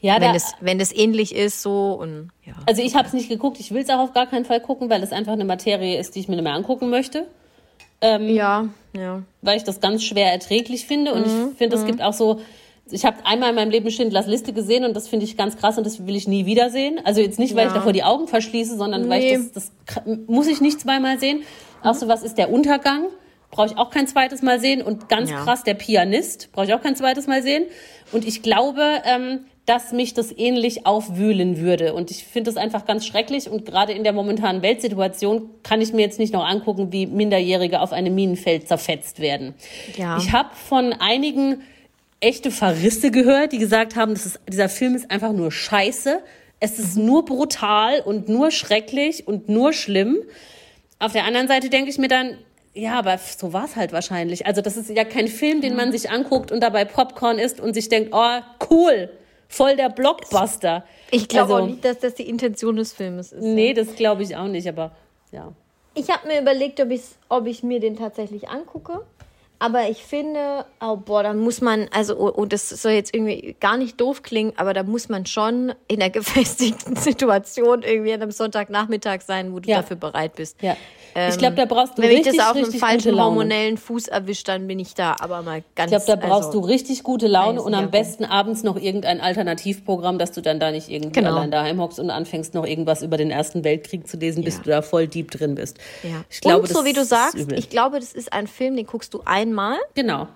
Ja, 0.00 0.14
Wenn 0.14 0.22
da, 0.22 0.32
das, 0.32 0.52
wenn 0.60 0.78
das 0.78 0.92
ähnlich 0.92 1.34
ist, 1.34 1.60
so 1.60 1.92
und 1.92 2.30
ja. 2.44 2.54
also 2.66 2.80
ich 2.80 2.94
habe 2.94 3.06
es 3.06 3.12
nicht 3.12 3.28
geguckt. 3.28 3.60
Ich 3.60 3.70
will 3.72 3.82
es 3.82 3.90
auch 3.90 3.98
auf 3.98 4.14
gar 4.14 4.26
keinen 4.26 4.46
Fall 4.46 4.60
gucken, 4.60 4.88
weil 4.88 5.02
es 5.02 5.12
einfach 5.12 5.32
eine 5.32 5.44
Materie 5.44 5.98
ist, 5.98 6.14
die 6.14 6.20
ich 6.20 6.28
mir 6.28 6.36
nicht 6.36 6.44
mehr 6.44 6.54
angucken 6.54 6.88
möchte. 6.88 7.26
Ja, 8.02 8.66
ja. 8.96 9.22
weil 9.42 9.58
ich 9.58 9.64
das 9.64 9.80
ganz 9.80 10.02
schwer 10.02 10.32
erträglich 10.32 10.86
finde. 10.86 11.12
Und 11.12 11.26
Mhm, 11.26 11.48
ich 11.52 11.58
finde, 11.58 11.76
es 11.76 11.84
gibt 11.84 12.00
auch 12.00 12.14
so, 12.14 12.40
ich 12.92 13.04
habe 13.04 13.16
einmal 13.24 13.50
in 13.50 13.54
meinem 13.56 13.70
Leben 13.70 13.90
Schindlers 13.90 14.26
Liste 14.26 14.52
gesehen 14.52 14.84
und 14.84 14.94
das 14.94 15.08
finde 15.08 15.24
ich 15.24 15.36
ganz 15.36 15.56
krass 15.56 15.78
und 15.78 15.84
das 15.84 16.06
will 16.06 16.16
ich 16.16 16.26
nie 16.28 16.46
wiedersehen. 16.46 17.00
Also 17.04 17.20
jetzt 17.20 17.38
nicht, 17.38 17.54
weil 17.54 17.66
ich 17.66 17.72
Ja. 17.72 17.78
davor 17.78 17.92
die 17.92 18.02
Augen 18.04 18.28
verschließe, 18.28 18.76
sondern 18.76 19.08
weil 19.08 19.20
Nee. 19.20 19.32
ich 19.36 19.52
das, 19.52 19.72
das 19.94 20.02
muss 20.26 20.46
ich 20.48 20.60
nicht 20.60 20.80
zweimal 20.80 21.18
sehen. 21.18 21.42
Auch 21.82 21.94
so, 21.94 22.08
was 22.08 22.22
ist 22.22 22.36
der 22.38 22.50
Untergang? 22.52 23.04
Brauche 23.50 23.66
ich 23.66 23.76
auch 23.78 23.90
kein 23.90 24.06
zweites 24.06 24.42
Mal 24.42 24.60
sehen. 24.60 24.80
Und 24.82 25.08
ganz 25.08 25.30
Ja. 25.30 25.42
krass, 25.42 25.64
der 25.64 25.74
Pianist 25.74 26.50
brauche 26.52 26.66
ich 26.66 26.74
auch 26.74 26.82
kein 26.82 26.94
zweites 26.94 27.26
Mal 27.26 27.42
sehen. 27.42 27.64
Und 28.12 28.24
ich 28.26 28.42
glaube, 28.42 28.82
ähm, 29.04 29.40
dass 29.66 29.92
mich 29.92 30.14
das 30.14 30.36
ähnlich 30.36 30.84
aufwühlen 30.86 31.58
würde. 31.58 31.94
Und 31.94 32.10
ich 32.10 32.24
finde 32.24 32.50
das 32.50 32.56
einfach 32.56 32.86
ganz 32.86 33.06
schrecklich. 33.06 33.48
Und 33.50 33.66
gerade 33.66 33.92
in 33.92 34.02
der 34.04 34.12
momentanen 34.12 34.62
Weltsituation 34.62 35.50
kann 35.62 35.80
ich 35.80 35.92
mir 35.92 36.00
jetzt 36.02 36.18
nicht 36.18 36.32
noch 36.32 36.44
angucken, 36.44 36.92
wie 36.92 37.06
Minderjährige 37.06 37.80
auf 37.80 37.92
einem 37.92 38.14
Minenfeld 38.14 38.66
zerfetzt 38.68 39.20
werden. 39.20 39.54
Ja. 39.96 40.16
Ich 40.18 40.32
habe 40.32 40.50
von 40.54 40.92
einigen 40.92 41.62
echte 42.20 42.50
Verrisse 42.50 43.10
gehört, 43.10 43.52
die 43.52 43.58
gesagt 43.58 43.96
haben, 43.96 44.14
das 44.14 44.26
ist, 44.26 44.40
dieser 44.48 44.68
Film 44.68 44.94
ist 44.94 45.10
einfach 45.10 45.32
nur 45.32 45.50
scheiße. 45.50 46.20
Es 46.60 46.78
ist 46.78 46.96
nur 46.96 47.24
brutal 47.24 48.00
und 48.00 48.28
nur 48.28 48.50
schrecklich 48.50 49.26
und 49.26 49.48
nur 49.48 49.72
schlimm. 49.72 50.18
Auf 50.98 51.12
der 51.12 51.24
anderen 51.24 51.48
Seite 51.48 51.70
denke 51.70 51.90
ich 51.90 51.96
mir 51.96 52.08
dann, 52.08 52.36
ja, 52.74 52.98
aber 52.98 53.18
so 53.18 53.52
war 53.52 53.64
es 53.64 53.76
halt 53.76 53.92
wahrscheinlich. 53.92 54.46
Also 54.46 54.60
das 54.60 54.76
ist 54.76 54.90
ja 54.90 55.04
kein 55.04 55.28
Film, 55.28 55.60
den 55.60 55.74
man 55.74 55.90
sich 55.90 56.10
anguckt 56.10 56.52
und 56.52 56.60
dabei 56.60 56.84
Popcorn 56.84 57.38
isst 57.38 57.60
und 57.60 57.74
sich 57.74 57.88
denkt, 57.88 58.10
oh, 58.12 58.38
cool, 58.70 59.10
voll 59.48 59.76
der 59.76 59.88
Blockbuster. 59.88 60.84
Ich 61.10 61.28
glaube 61.28 61.54
also, 61.54 61.64
auch 61.64 61.68
nicht, 61.68 61.84
dass 61.84 61.98
das 61.98 62.14
die 62.14 62.28
Intention 62.28 62.76
des 62.76 62.92
Filmes 62.92 63.32
ist. 63.32 63.42
Nee, 63.42 63.72
das 63.72 63.96
glaube 63.96 64.22
ich 64.22 64.36
auch 64.36 64.46
nicht, 64.46 64.68
aber 64.68 64.92
ja. 65.32 65.52
Ich 65.94 66.08
habe 66.10 66.28
mir 66.28 66.40
überlegt, 66.40 66.80
ob, 66.80 66.88
ob 67.28 67.46
ich 67.46 67.62
mir 67.62 67.80
den 67.80 67.96
tatsächlich 67.96 68.48
angucke. 68.48 69.04
Aber 69.62 69.88
ich 69.90 70.02
finde, 70.02 70.64
oh 70.80 70.96
boah, 70.96 71.22
da 71.22 71.34
muss 71.34 71.60
man, 71.60 71.86
also, 71.92 72.18
oh, 72.18 72.32
oh, 72.34 72.46
das 72.46 72.70
soll 72.70 72.92
jetzt 72.92 73.14
irgendwie 73.14 73.54
gar 73.60 73.76
nicht 73.76 74.00
doof 74.00 74.22
klingen, 74.22 74.54
aber 74.56 74.72
da 74.72 74.82
muss 74.82 75.08
man 75.10 75.26
schon 75.26 75.74
in 75.86 76.00
einer 76.00 76.10
gefestigten 76.18 76.96
Situation 76.96 77.82
irgendwie 77.82 78.12
an 78.14 78.22
einem 78.22 78.30
Sonntagnachmittag 78.32 79.20
sein, 79.20 79.52
wo 79.52 79.60
du 79.60 79.68
Ja. 79.68 79.76
dafür 79.82 79.96
bereit 79.96 80.34
bist. 80.34 80.56
ja. 80.62 80.76
Ich 81.14 81.38
glaube, 81.38 81.56
da 81.56 81.64
brauchst 81.64 81.98
du 81.98 82.02
Wenn 82.02 82.10
richtig, 82.10 82.36
das 82.36 82.46
auf 82.50 82.56
einem 82.56 82.72
falschen 82.72 82.96
gute 82.98 83.10
Laune. 83.10 83.24
hormonellen 83.30 83.76
Fuß 83.78 84.08
erwischt, 84.08 84.48
dann 84.48 84.66
bin 84.66 84.78
ich 84.78 84.94
da 84.94 85.16
aber 85.20 85.42
mal 85.42 85.62
ganz. 85.74 85.90
Ich 85.92 86.04
glaube, 86.04 86.20
da 86.20 86.26
brauchst 86.28 86.48
also, 86.48 86.60
du 86.60 86.66
richtig 86.66 87.02
gute 87.02 87.26
Laune 87.26 87.62
und 87.62 87.72
ich 87.72 87.78
am 87.78 87.90
besten 87.90 88.24
abends 88.24 88.62
noch 88.62 88.76
irgendein 88.76 89.20
Alternativprogramm, 89.20 90.18
dass 90.18 90.32
du 90.32 90.40
dann 90.40 90.60
da 90.60 90.70
nicht 90.70 90.88
irgendwie 90.88 91.20
Genau. 91.20 91.36
allein 91.36 91.50
daheim 91.50 91.80
hockst 91.80 91.98
und 91.98 92.10
anfängst 92.10 92.54
noch 92.54 92.66
irgendwas 92.66 93.02
über 93.02 93.16
den 93.16 93.30
Ersten 93.30 93.64
Weltkrieg 93.64 94.06
zu 94.06 94.16
lesen, 94.16 94.44
bis 94.44 94.56
Ja. 94.58 94.62
du 94.62 94.70
da 94.70 94.82
voll 94.82 95.06
deep 95.08 95.30
drin 95.30 95.54
bist. 95.54 95.78
Ja. 96.02 96.24
Ich 96.30 96.40
glaube, 96.40 96.62
und 96.62 96.68
so 96.68 96.84
wie 96.84 96.92
du 96.92 97.04
sagst, 97.04 97.34
übel. 97.36 97.58
ich 97.58 97.70
glaube, 97.70 97.98
das 98.00 98.12
ist 98.12 98.32
ein 98.32 98.46
Film, 98.46 98.76
den 98.76 98.86
guckst 98.86 99.12
du 99.14 99.22
einmal 99.24 99.76
genau. 99.94 100.28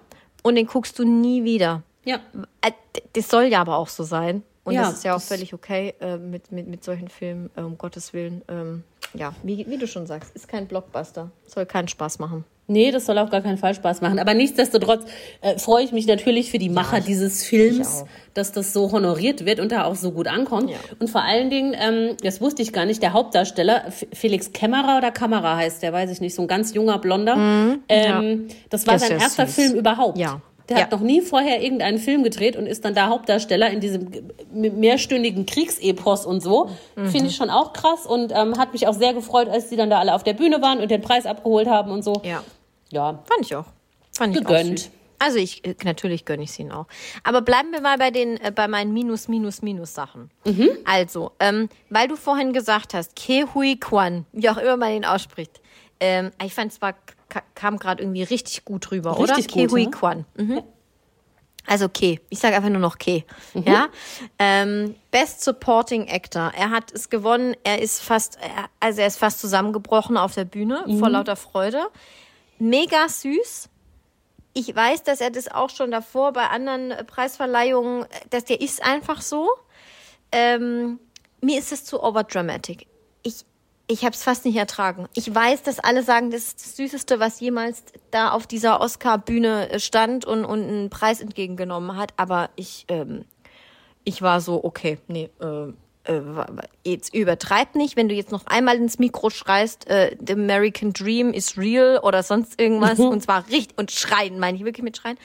und 0.43 0.57
den 0.57 0.67
guckst 0.67 0.99
du 0.99 1.05
nie 1.05 1.45
wieder. 1.45 1.83
Ja. 2.05 2.17
Äh, 2.61 2.71
Das 3.15 3.29
soll 3.29 3.45
ja 3.45 3.61
aber 3.61 3.77
auch 3.79 3.89
so 3.89 4.03
sein. 4.05 4.43
Und 4.65 4.75
Ja, 4.75 4.83
das 4.85 4.95
ist 4.95 5.05
ja 5.05 5.13
auch 5.13 5.19
das- 5.19 5.29
völlig 5.29 5.53
okay 5.55 5.95
äh, 6.01 6.17
mit, 6.17 6.51
mit, 6.51 6.67
mit 6.67 6.83
solchen 6.85 7.09
Filmen, 7.09 7.51
äh, 7.57 7.61
um 7.61 7.77
Gottes 7.79 8.13
Willen. 8.13 8.43
Ähm, 8.49 8.83
ja, 9.15 9.35
wie, 9.43 9.67
wie 9.69 9.77
du 9.79 9.87
schon 9.87 10.07
sagst, 10.07 10.35
ist 10.35 10.49
kein 10.49 10.67
Blockbuster. 10.67 11.31
Soll 11.47 11.67
keinen 11.67 11.89
Spaß 11.89 12.19
machen. 12.19 12.45
Nee, 12.67 12.91
das 12.91 13.05
soll 13.05 13.19
auf 13.19 13.29
gar 13.29 13.43
keinen 13.43 13.59
Fall 13.59 13.75
Spaß 13.75 14.01
machen. 14.01 14.19
Aber 14.19 14.33
nichtsdestotrotz 14.33 15.05
äh, 15.43 15.59
freue 15.59 15.85
ich 15.85 15.93
mich 15.93 16.07
natürlich 16.07 16.51
für 16.51 16.57
die 16.59 16.71
Macher 16.71 17.01
dieses 17.01 17.45
Films, 17.45 18.07
dass 18.33 18.53
das 18.53 18.73
so 18.73 18.91
honoriert 18.91 19.45
wird 19.45 19.61
und 19.61 19.71
da 19.71 19.85
auch 19.85 19.97
so 19.97 20.13
gut 20.13 20.27
ankommt. 20.29 20.71
Ja. 20.71 20.79
Und 20.99 21.11
vor 21.11 21.23
allen 21.23 21.51
Dingen, 21.51 21.77
ähm, 21.79 22.17
das 22.23 22.41
wusste 22.41 22.63
ich 22.63 22.73
gar 22.73 22.87
nicht, 22.87 23.03
der 23.03 23.13
Hauptdarsteller, 23.13 23.85
Felix 24.15 24.51
Kämmerer 24.55 24.97
oder 24.97 25.11
Kamera 25.11 25.57
heißt 25.57 25.83
der, 25.83 25.93
weiß 25.93 26.11
ich 26.11 26.23
nicht, 26.23 26.35
so 26.35 26.41
ein 26.41 26.49
ganz 26.49 26.73
junger 26.73 26.99
Blonder. 26.99 27.37
ähm, 27.91 28.49
Das 28.71 28.87
war 28.87 28.95
ist 28.97 29.09
sein 29.09 29.19
erster 29.21 29.47
süß. 29.47 29.55
Film 29.55 29.75
überhaupt. 29.75 30.17
Ja. 30.17 30.41
Der 30.69 30.79
Ja. 30.79 30.83
hat 30.85 30.93
noch 30.93 31.01
nie 31.01 31.21
vorher 31.21 31.63
irgendeinen 31.63 31.99
Film 31.99 32.23
gedreht 32.23 32.57
und 32.57 32.67
ist 32.67 32.85
dann 32.87 32.95
da 32.95 33.09
Hauptdarsteller 33.09 33.69
in 33.71 33.81
diesem 33.81 34.09
mehrstündigen 34.53 35.47
Kriegsepos 35.47 36.25
und 36.27 36.41
so. 36.41 36.71
Mhm. 36.97 37.09
Finde 37.09 37.27
ich 37.29 37.37
schon 37.37 37.51
auch 37.51 37.73
krass 37.73 38.07
und 38.07 38.33
ähm, 38.35 38.57
hat 38.59 38.73
mich 38.73 38.87
auch 38.87 38.95
sehr 38.95 39.13
gefreut, 39.15 39.49
als 39.49 39.69
die 39.69 39.77
dann 39.77 39.91
da 39.91 39.99
alle 39.99 40.15
auf 40.15 40.25
der 40.25 40.33
Bühne 40.35 40.63
waren 40.63 40.81
und 40.81 40.91
den 40.91 41.03
Preis 41.03 41.27
abgeholt 41.27 41.69
haben 41.69 41.91
und 41.91 42.03
so. 42.03 42.21
Ja. 42.25 42.43
Ja, 42.91 43.23
Fand 43.25 43.41
ich 43.43 43.57
auch. 43.57 43.67
Fand 44.17 44.35
ich 44.35 44.41
Gegönnt. 44.43 44.71
Auch 44.73 44.77
süß. 44.85 44.91
Also 45.19 45.39
ich, 45.39 45.65
äh, 45.65 45.75
natürlich 45.85 46.25
gönne 46.25 46.43
ich 46.43 46.51
es 46.51 46.59
ihnen 46.59 46.71
auch. 46.73 46.87
Aber 47.23 47.41
bleiben 47.43 47.73
wir 47.73 47.81
mal 47.81 47.99
bei 47.99 48.11
den, 48.11 48.37
äh, 48.41 48.53
bei 48.55 48.69
meinen 48.69 48.93
Minus, 48.93 49.29
Minus, 49.29 49.63
Minus 49.63 49.95
Sachen. 49.95 50.31
Also, 50.85 51.33
ähm, 51.41 51.69
weil 51.91 52.09
du 52.09 52.17
vorhin 52.17 52.53
gesagt 52.53 52.95
hast, 52.95 53.17
Ke 53.17 53.47
Hui 53.55 53.77
Kwan, 53.77 54.27
wie 54.33 54.49
auch 54.51 54.59
immer 54.59 54.77
man 54.77 54.93
ihn 54.93 55.05
ausspricht. 55.05 55.61
Ähm, 56.01 56.31
ich 56.45 56.53
fand 56.55 56.73
es 56.73 56.83
war, 56.83 56.95
kam 57.55 57.79
gerade 57.79 58.03
irgendwie 58.03 58.23
richtig 58.23 58.65
gut 58.65 58.91
rüber, 58.91 59.19
Richtig 59.19 59.55
oder? 59.55 59.63
Gut, 59.63 59.73
Hui 59.73 59.83
ja. 59.85 59.91
Kwan. 59.91 60.25
Mhm. 60.37 60.63
Also 61.67 61.89
Ke. 61.89 62.21
Ich 62.29 62.41
sage 62.41 62.57
einfach 62.57 62.69
nur 62.69 62.81
noch 62.81 62.99
Ke. 62.99 63.25
Mhm. 63.55 63.63
Ja. 63.63 63.89
Ähm, 64.39 64.95
Best 65.11 65.43
Supporting 65.43 66.09
Actor. 66.11 66.53
Er 66.57 66.71
hat 66.71 66.93
es 66.93 67.09
gewonnen. 67.09 67.57
Er 67.65 67.81
ist 67.81 68.01
fast, 68.03 68.37
er- 68.43 68.69
also 68.81 69.01
er 69.01 69.07
ist 69.07 69.17
fast 69.19 69.41
zusammengebrochen 69.41 70.17
auf 70.19 70.35
der 70.35 70.45
Bühne 70.45 70.85
Mhm. 70.87 70.99
vor 70.99 71.09
lauter 71.09 71.37
Freude. 71.37 71.87
Mega 72.59 73.09
süß. 73.09 73.71
Ich 74.53 74.77
weiß, 74.77 75.03
dass 75.05 75.21
er 75.23 75.31
das 75.31 75.49
auch 75.51 75.71
schon 75.71 75.91
davor 75.91 76.33
bei 76.35 76.47
anderen 76.49 76.91
äh, 76.91 77.03
Preisverleihungen, 77.03 78.03
äh, 78.05 78.07
dass 78.31 78.45
der 78.45 78.61
ist 78.61 78.83
einfach 78.85 79.23
so. 79.23 79.49
Ähm, 80.33 80.99
mir 81.41 81.59
ist 81.59 81.73
es 81.73 81.85
zu 81.85 82.03
overdramatic. 82.03 82.87
Ich, 83.87 84.05
habe 84.05 84.15
es 84.15 84.23
fast 84.23 84.45
nicht 84.45 84.57
ertragen. 84.57 85.09
Ich 85.15 85.33
weiß, 85.33 85.63
dass 85.63 85.79
alle 85.79 86.03
sagen, 86.03 86.31
das 86.31 86.45
ist 86.45 86.65
das 86.65 86.77
Süßeste, 86.77 87.21
was 87.21 87.41
jemals 87.41 87.85
da 88.11 88.31
auf 88.31 88.47
dieser 88.47 88.81
Oscar-Bühne 88.81 89.71
äh, 89.71 89.81
stand 89.81 90.25
und, 90.25 90.45
und 90.45 90.63
einen 90.63 90.91
Preis 90.91 91.21
entgegengenommen 91.21 91.97
hat. 91.97 92.15
Aber 92.17 92.51
ich, 92.57 92.87
ähm, 92.89 93.25
ich 94.05 94.23
war 94.23 94.41
so, 94.41 94.65
okay, 94.65 94.99
nee, 95.09 95.31
äh, 95.41 95.73
äh, 96.05 96.21
jetzt 96.85 97.15
übertreib 97.15 97.75
nicht, 97.75 97.97
wenn 97.97 98.09
du 98.09 98.15
jetzt 98.15 98.31
noch 98.31 98.47
einmal 98.47 98.77
ins 98.77 98.99
Mikro 98.99 99.31
schreist, 99.31 99.89
äh, 99.89 100.17
The 100.25 100.35
American 100.35 100.93
Dream 100.93 101.33
is 101.33 101.57
real 101.57 101.99
oder 102.03 102.23
sonst 102.23 102.61
irgendwas 102.61 102.99
und 102.99 103.23
zwar 103.23 103.47
richtig 103.49 103.79
und 103.79 103.91
schreien, 103.91 104.39
meine 104.39 104.57
ich 104.57 104.65
wirklich 104.65 104.85
mit 104.85 104.97
schreien, 104.97 105.19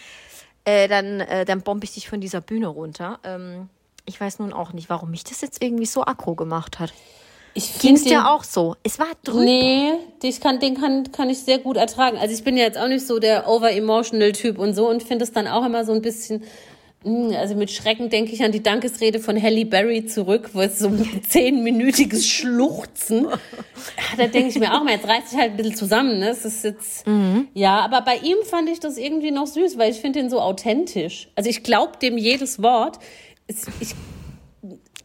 äh, 0.66 0.88
dann, 0.88 1.22
äh, 1.22 1.46
dann 1.46 1.62
bombe 1.62 1.86
ich 1.86 1.94
dich 1.94 2.10
von 2.10 2.22
dieser 2.22 2.42
Bühne 2.42 2.68
runter. 2.68 3.20
Ähm, 3.24 3.70
ich 4.06 4.20
weiß 4.20 4.40
nun 4.40 4.54
auch 4.54 4.74
nicht, 4.74 4.90
warum 4.90 5.12
mich 5.12 5.24
das 5.24 5.42
jetzt 5.42 5.64
irgendwie 5.64 5.86
so 5.86 6.04
aggro 6.06 6.36
gemacht 6.36 6.80
hat. 6.80 6.94
Ich 7.60 7.80
Ging's 7.80 8.02
finde 8.04 8.16
dir 8.22 8.30
auch 8.30 8.44
so? 8.44 8.76
Es 8.84 8.98
war 9.00 9.08
drüber. 9.24 9.44
Nee, 9.44 9.92
ich 10.24 10.40
kann, 10.42 10.60
den 10.60 10.80
kann, 10.80 11.12
kann 11.12 11.30
ich 11.30 11.40
sehr 11.40 11.60
gut 11.60 11.78
ertragen. 11.78 12.18
Also 12.18 12.34
ich 12.34 12.44
bin 12.44 12.58
ja 12.58 12.64
jetzt 12.64 12.78
auch 12.78 12.88
nicht 12.88 13.06
so 13.06 13.20
der 13.20 13.48
over-emotional-Typ 13.48 14.58
und 14.58 14.74
so 14.74 14.90
und 14.90 15.04
finde 15.04 15.24
es 15.24 15.32
dann 15.32 15.48
auch 15.48 15.66
immer 15.66 15.86
so 15.86 15.92
ein 15.94 16.02
bisschen, 16.02 16.44
mh, 17.04 17.38
also 17.38 17.56
mit 17.56 17.72
Schrecken 17.72 18.10
denke 18.10 18.32
ich 18.34 18.44
an 18.44 18.52
die 18.52 18.64
Dankesrede 18.64 19.20
von 19.20 19.42
Halle 19.42 19.66
Berry 19.66 20.06
zurück, 20.06 20.50
wo 20.54 20.62
es 20.62 20.80
so 20.80 20.88
ein 20.88 21.22
zehnminütiges 21.28 22.28
Schluchzen. 22.28 23.26
Ja, 23.26 23.38
da 24.18 24.28
denke 24.28 24.50
ich 24.50 24.60
mir 24.60 24.74
auch 24.74 24.84
mal, 24.84 24.94
jetzt 24.94 25.08
reißt 25.08 25.30
sich 25.30 25.40
halt 25.40 25.52
ein 25.52 25.58
bisschen 25.58 25.76
zusammen. 25.76 26.20
Ne? 26.20 26.30
Es 26.30 26.46
ist 26.46 26.64
jetzt, 26.64 27.06
ja, 27.54 27.80
aber 27.80 28.02
bei 28.02 28.18
ihm 28.18 28.38
fand 28.50 28.70
ich 28.70 28.80
das 28.80 28.98
irgendwie 28.98 29.32
noch 29.32 29.48
süß, 29.48 29.78
weil 29.78 29.92
ich 29.92 29.98
finde 30.00 30.20
ihn 30.20 30.30
so 30.30 30.40
authentisch. 30.42 31.30
Also 31.36 31.50
ich 31.50 31.64
glaube 31.64 31.94
dem 32.02 32.18
jedes 32.18 32.62
Wort. 32.62 33.00
Es, 33.48 33.66
ich 33.80 33.96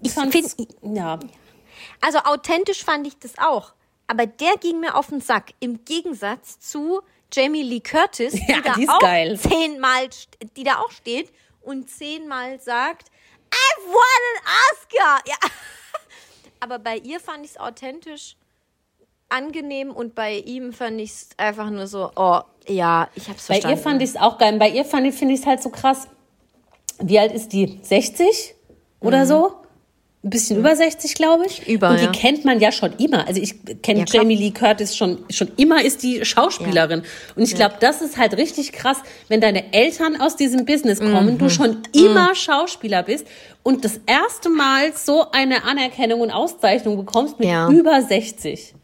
ich 0.02 0.12
fand's, 0.12 0.54
find- 0.54 0.68
ja. 0.96 1.18
Also 2.04 2.18
authentisch 2.18 2.84
fand 2.84 3.06
ich 3.06 3.18
das 3.18 3.32
auch. 3.38 3.72
Aber 4.08 4.26
der 4.26 4.56
ging 4.60 4.80
mir 4.80 4.94
auf 4.94 5.06
den 5.08 5.20
Sack. 5.22 5.54
Im 5.60 5.84
Gegensatz 5.86 6.58
zu 6.60 7.00
Jamie 7.32 7.62
Lee 7.62 7.80
Curtis, 7.80 8.34
Ja, 8.48 8.56
die 8.56 8.62
da 8.62 8.74
die 8.74 8.88
auch 8.88 8.98
geil. 8.98 9.38
zehnmal, 9.38 10.08
die 10.56 10.64
da 10.64 10.80
auch 10.80 10.90
steht 10.90 11.32
und 11.62 11.88
zehnmal 11.88 12.60
sagt, 12.60 13.08
I've 13.50 13.86
won 13.86 14.42
an 14.44 14.54
Oscar. 14.72 15.20
Ja. 15.26 15.36
Aber 16.60 16.78
bei 16.78 16.98
ihr 16.98 17.20
fand 17.20 17.44
ich 17.44 17.52
es 17.52 17.56
authentisch 17.58 18.36
angenehm 19.30 19.90
und 19.90 20.14
bei 20.14 20.34
ihm 20.36 20.72
fand 20.74 21.00
ich 21.00 21.10
es 21.10 21.28
einfach 21.38 21.70
nur 21.70 21.86
so, 21.86 22.10
oh, 22.16 22.40
ja, 22.68 23.08
ich 23.14 23.28
hab's 23.28 23.46
Bei 23.48 23.54
verstanden. 23.54 23.76
ihr 23.78 23.82
fand 23.82 24.02
ich 24.02 24.10
es 24.10 24.16
auch 24.16 24.36
geil. 24.38 24.58
Bei 24.58 24.68
ihr 24.68 24.84
fand 24.84 25.06
ich, 25.06 25.14
finde 25.14 25.34
ich 25.34 25.40
es 25.40 25.46
halt 25.46 25.62
so 25.62 25.70
krass. 25.70 26.06
Wie 26.98 27.18
alt 27.18 27.32
ist 27.32 27.52
die? 27.52 27.80
60 27.82 28.54
oder 29.00 29.24
so? 29.26 29.56
Ein 30.24 30.30
bisschen 30.30 30.58
über 30.58 30.74
60, 30.74 31.14
glaube 31.16 31.44
ich. 31.46 31.66
Mhm. 31.68 31.74
Über, 31.74 31.90
Und 31.90 32.00
die 32.00 32.04
ja. 32.06 32.10
kennt 32.12 32.46
man 32.46 32.58
ja 32.58 32.72
schon 32.72 32.94
immer. 32.94 33.28
Also 33.28 33.42
ich 33.42 33.56
kenne 33.82 34.00
Ja. 34.00 34.04
Jamie 34.10 34.36
Lee 34.36 34.52
Curtis 34.52 34.96
schon, 34.96 35.18
schon 35.28 35.52
immer 35.58 35.84
ist 35.84 36.02
die 36.02 36.24
Schauspielerin. 36.24 37.02
Und 37.36 37.42
ich 37.42 37.54
glaube, 37.54 37.74
das 37.80 38.00
ist 38.00 38.16
halt 38.16 38.34
richtig 38.38 38.72
krass, 38.72 38.96
wenn 39.28 39.42
deine 39.42 39.72
Eltern 39.74 40.18
aus 40.20 40.36
diesem 40.36 40.64
Business 40.64 40.98
kommen, 40.98 41.34
Mhm. 41.34 41.38
du 41.38 41.50
schon 41.50 41.82
immer 41.92 42.34
Schauspieler 42.34 43.02
bist 43.02 43.26
und 43.62 43.84
das 43.84 44.00
erste 44.06 44.48
Mal 44.48 44.92
so 44.96 45.30
eine 45.30 45.64
Anerkennung 45.64 46.22
und 46.22 46.30
Auszeichnung 46.30 46.96
bekommst 46.96 47.38
mit 47.38 47.48
Ja. 47.48 47.68
über 47.68 48.00
60. 48.00 48.74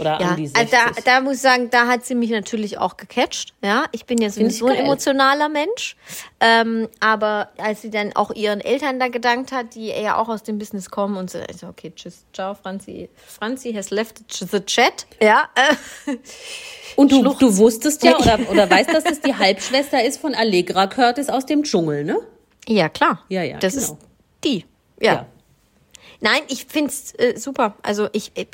Oder 0.00 0.20
Ja, 0.20 0.28
an 0.28 0.36
die 0.36 0.50
also 0.54 0.70
60. 0.70 0.70
da, 0.70 1.00
da 1.04 1.20
muss 1.20 1.36
ich 1.36 1.40
sagen, 1.40 1.70
da 1.70 1.86
hat 1.86 2.04
sie 2.04 2.14
mich 2.14 2.30
natürlich 2.30 2.78
auch 2.78 2.96
gecatcht. 2.96 3.54
Ja, 3.62 3.84
ich 3.92 4.06
bin 4.06 4.18
ja 4.18 4.28
ich 4.28 4.34
sowieso 4.34 4.66
ein 4.66 4.76
emotionaler 4.76 5.48
Mensch. 5.48 5.96
Ähm, 6.40 6.88
aber 7.00 7.50
als 7.58 7.82
sie 7.82 7.90
dann 7.90 8.14
auch 8.14 8.30
ihren 8.34 8.60
Eltern 8.60 8.98
da 9.00 9.08
gedankt 9.08 9.52
hat, 9.52 9.74
die 9.74 9.88
ja 9.88 10.16
auch 10.16 10.28
aus 10.28 10.42
dem 10.42 10.58
Business 10.58 10.90
kommen 10.90 11.16
und 11.16 11.30
so, 11.30 11.38
also 11.38 11.66
okay, 11.68 11.92
tschüss, 11.94 12.24
ciao, 12.32 12.54
Franzi. 12.54 13.08
Franzi 13.26 13.72
has 13.72 13.90
left 13.90 14.18
the 14.32 14.60
chat. 14.60 15.06
Ja, 15.22 15.48
Und 16.96 17.12
du, 17.12 17.20
Schluchz. 17.20 17.38
du 17.38 17.56
wusstest 17.58 18.02
ja 18.02 18.16
oder, 18.18 18.38
oder 18.50 18.68
weißt, 18.70 18.92
dass 18.92 19.04
das 19.04 19.20
die 19.20 19.34
Halbschwester 19.34 20.02
ist 20.04 20.20
von 20.20 20.34
Allegra 20.34 20.86
Curtis 20.86 21.28
aus 21.28 21.46
dem 21.46 21.62
Dschungel, 21.62 22.04
ne? 22.04 22.18
ja 22.66 22.88
klar. 22.88 23.24
Ja, 23.28 23.42
ja, 23.42 23.58
Das 23.58 23.74
genau. 23.74 23.84
ist 23.86 23.96
die. 24.44 24.64
Ja. 25.00 25.26
Nein, 26.20 26.42
ich 26.48 26.66
find's 26.66 27.12
äh, 27.14 27.38
super. 27.38 27.76
Also 27.82 28.08
ich, 28.12 28.32
äh, 28.36 28.46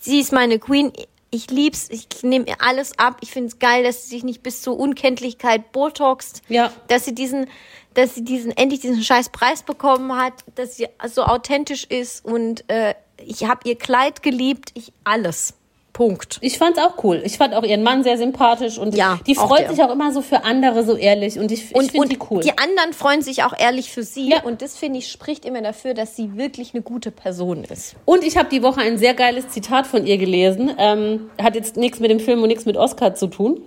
sie 0.00 0.20
ist 0.20 0.32
meine 0.32 0.58
Queen. 0.58 0.92
Ich 1.30 1.50
lieb's. 1.50 1.88
Ich 1.90 2.06
nehme 2.22 2.46
ihr 2.46 2.56
alles 2.60 2.98
ab. 2.98 3.18
Ich 3.20 3.30
find's 3.30 3.58
geil, 3.58 3.82
dass 3.82 4.04
sie 4.04 4.10
sich 4.10 4.24
nicht 4.24 4.42
bis 4.42 4.62
zur 4.62 4.78
Unkenntlichkeit 4.78 5.72
botoxt. 5.72 6.42
Ja. 6.48 6.72
Dass 6.88 7.04
sie 7.04 7.14
diesen, 7.14 7.46
dass 7.94 8.14
sie 8.14 8.24
diesen 8.24 8.52
endlich 8.52 8.80
diesen 8.80 9.02
scheiß 9.02 9.30
Preis 9.30 9.62
bekommen 9.62 10.16
hat, 10.16 10.34
dass 10.54 10.76
sie 10.76 10.88
so 11.08 11.24
authentisch 11.24 11.84
ist 11.84 12.24
und 12.24 12.68
äh, 12.70 12.94
ich 13.24 13.44
habe 13.44 13.68
ihr 13.68 13.76
Kleid 13.76 14.22
geliebt. 14.22 14.70
Ich 14.74 14.92
alles. 15.04 15.54
Punkt. 15.96 16.36
Ich 16.42 16.58
fand's 16.58 16.78
auch 16.78 17.02
cool. 17.04 17.22
Ich 17.24 17.38
fand 17.38 17.54
auch 17.54 17.62
ihren 17.62 17.82
Mann 17.82 18.02
sehr 18.02 18.18
sympathisch 18.18 18.76
und 18.76 18.94
Ja, 18.94 19.18
die 19.26 19.38
auch 19.38 19.48
freut 19.48 19.60
der. 19.60 19.70
sich 19.70 19.82
auch 19.82 19.90
immer 19.90 20.12
so 20.12 20.20
für 20.20 20.44
andere 20.44 20.84
so 20.84 20.94
ehrlich 20.94 21.38
und 21.38 21.50
ich, 21.50 21.74
ich 21.74 21.90
finde 21.90 22.08
die 22.08 22.18
cool. 22.30 22.42
die 22.42 22.50
anderen 22.58 22.92
freuen 22.92 23.22
sich 23.22 23.44
auch 23.44 23.54
ehrlich 23.58 23.90
für 23.90 24.02
sie. 24.02 24.28
Ja. 24.28 24.42
Und 24.42 24.60
das 24.60 24.76
finde 24.76 24.98
ich 24.98 25.08
spricht 25.10 25.46
immer 25.46 25.62
dafür, 25.62 25.94
dass 25.94 26.14
sie 26.14 26.36
wirklich 26.36 26.74
eine 26.74 26.82
gute 26.82 27.10
Person 27.10 27.64
ist. 27.64 27.96
Und 28.04 28.24
ich 28.24 28.36
habe 28.36 28.50
die 28.50 28.62
Woche 28.62 28.82
ein 28.82 28.98
sehr 28.98 29.14
geiles 29.14 29.48
Zitat 29.48 29.86
von 29.86 30.06
ihr 30.06 30.18
gelesen. 30.18 30.70
Ähm, 30.76 31.30
hat 31.42 31.54
jetzt 31.54 31.78
nichts 31.78 31.98
mit 31.98 32.10
dem 32.10 32.20
Film 32.20 32.42
und 32.42 32.48
nichts 32.48 32.66
mit 32.66 32.76
Oscar 32.76 33.14
zu 33.14 33.28
tun. 33.28 33.62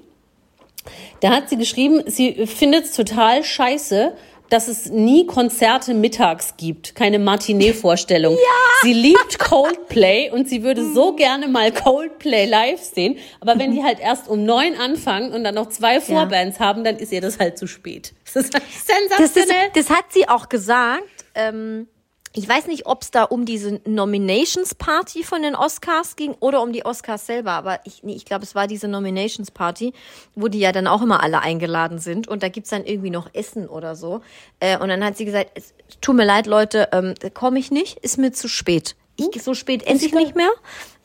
Da 1.21 1.31
hat 1.31 1.49
sie 1.49 1.57
geschrieben, 1.57 2.03
sie 2.05 2.45
findet 2.45 2.85
es 2.85 2.91
total 2.93 3.43
scheiße, 3.43 4.13
dass 4.49 4.67
es 4.67 4.88
nie 4.88 5.25
Konzerte 5.25 5.93
mittags 5.93 6.55
gibt, 6.57 6.95
keine 6.95 7.19
Matinee-Vorstellung. 7.19 8.35
Sie 8.81 8.93
liebt 8.93 9.39
Coldplay 9.39 10.31
und 10.31 10.47
sie 10.49 10.63
würde 10.63 10.91
so 10.93 11.13
gerne 11.13 11.47
mal 11.47 11.71
Coldplay 11.71 12.45
live 12.45 12.81
sehen. 12.81 13.17
Aber 13.39 13.59
wenn 13.59 13.71
die 13.71 13.83
halt 13.83 13.99
erst 13.99 14.27
um 14.27 14.45
neun 14.45 14.75
anfangen 14.75 15.33
und 15.33 15.43
dann 15.43 15.55
noch 15.55 15.69
zwei 15.69 16.01
Vorbands 16.01 16.59
haben, 16.59 16.83
dann 16.83 16.97
ist 16.97 17.12
ihr 17.12 17.21
das 17.21 17.39
halt 17.39 17.57
zu 17.57 17.67
spät. 17.67 18.13
Das 18.25 18.35
ist 18.45 18.53
halt 18.53 18.63
Das, 18.63 18.75
ist, 18.75 19.33
sensationell. 19.33 19.69
das 19.73 19.89
hat 19.89 20.05
sie 20.12 20.27
auch 20.29 20.49
gesagt. 20.49 21.03
Ähm, 21.35 21.88
ich 22.33 22.47
weiß 22.47 22.67
nicht, 22.67 22.85
ob 22.85 23.01
es 23.01 23.11
da 23.11 23.23
um 23.23 23.45
diese 23.45 23.81
Nominations 23.85 24.75
Party 24.75 25.23
von 25.23 25.41
den 25.41 25.55
Oscars 25.55 26.15
ging 26.15 26.35
oder 26.39 26.61
um 26.61 26.71
die 26.71 26.85
Oscars 26.85 27.25
selber, 27.25 27.51
aber 27.51 27.79
ich, 27.85 28.03
nee, 28.03 28.13
ich 28.13 28.25
glaube, 28.25 28.43
es 28.43 28.53
war 28.53 28.67
diese 28.67 28.87
Nominations 28.87 29.49
Party, 29.51 29.93
wo 30.35 30.47
die 30.47 30.59
ja 30.59 30.71
dann 30.71 30.87
auch 30.87 31.01
immer 31.01 31.23
alle 31.23 31.41
eingeladen 31.41 31.97
sind 31.97 32.27
und 32.27 32.43
da 32.43 32.49
gibt's 32.49 32.69
dann 32.69 32.85
irgendwie 32.85 33.09
noch 33.09 33.29
Essen 33.33 33.67
oder 33.67 33.95
so. 33.95 34.21
Äh, 34.59 34.77
und 34.77 34.89
dann 34.89 35.03
hat 35.03 35.17
sie 35.17 35.25
gesagt, 35.25 35.51
es 35.55 35.73
tut 36.01 36.15
mir 36.15 36.25
leid, 36.25 36.45
Leute, 36.45 36.89
ähm, 36.91 37.15
komme 37.33 37.57
ich 37.57 37.71
nicht, 37.71 37.97
ist 37.99 38.17
mir 38.17 38.31
zu 38.31 38.47
spät. 38.47 38.95
Ich, 39.15 39.43
so 39.43 39.53
spät 39.53 39.85
esse 39.85 40.05
ich 40.05 40.13
nicht 40.13 40.35
mehr. 40.35 40.49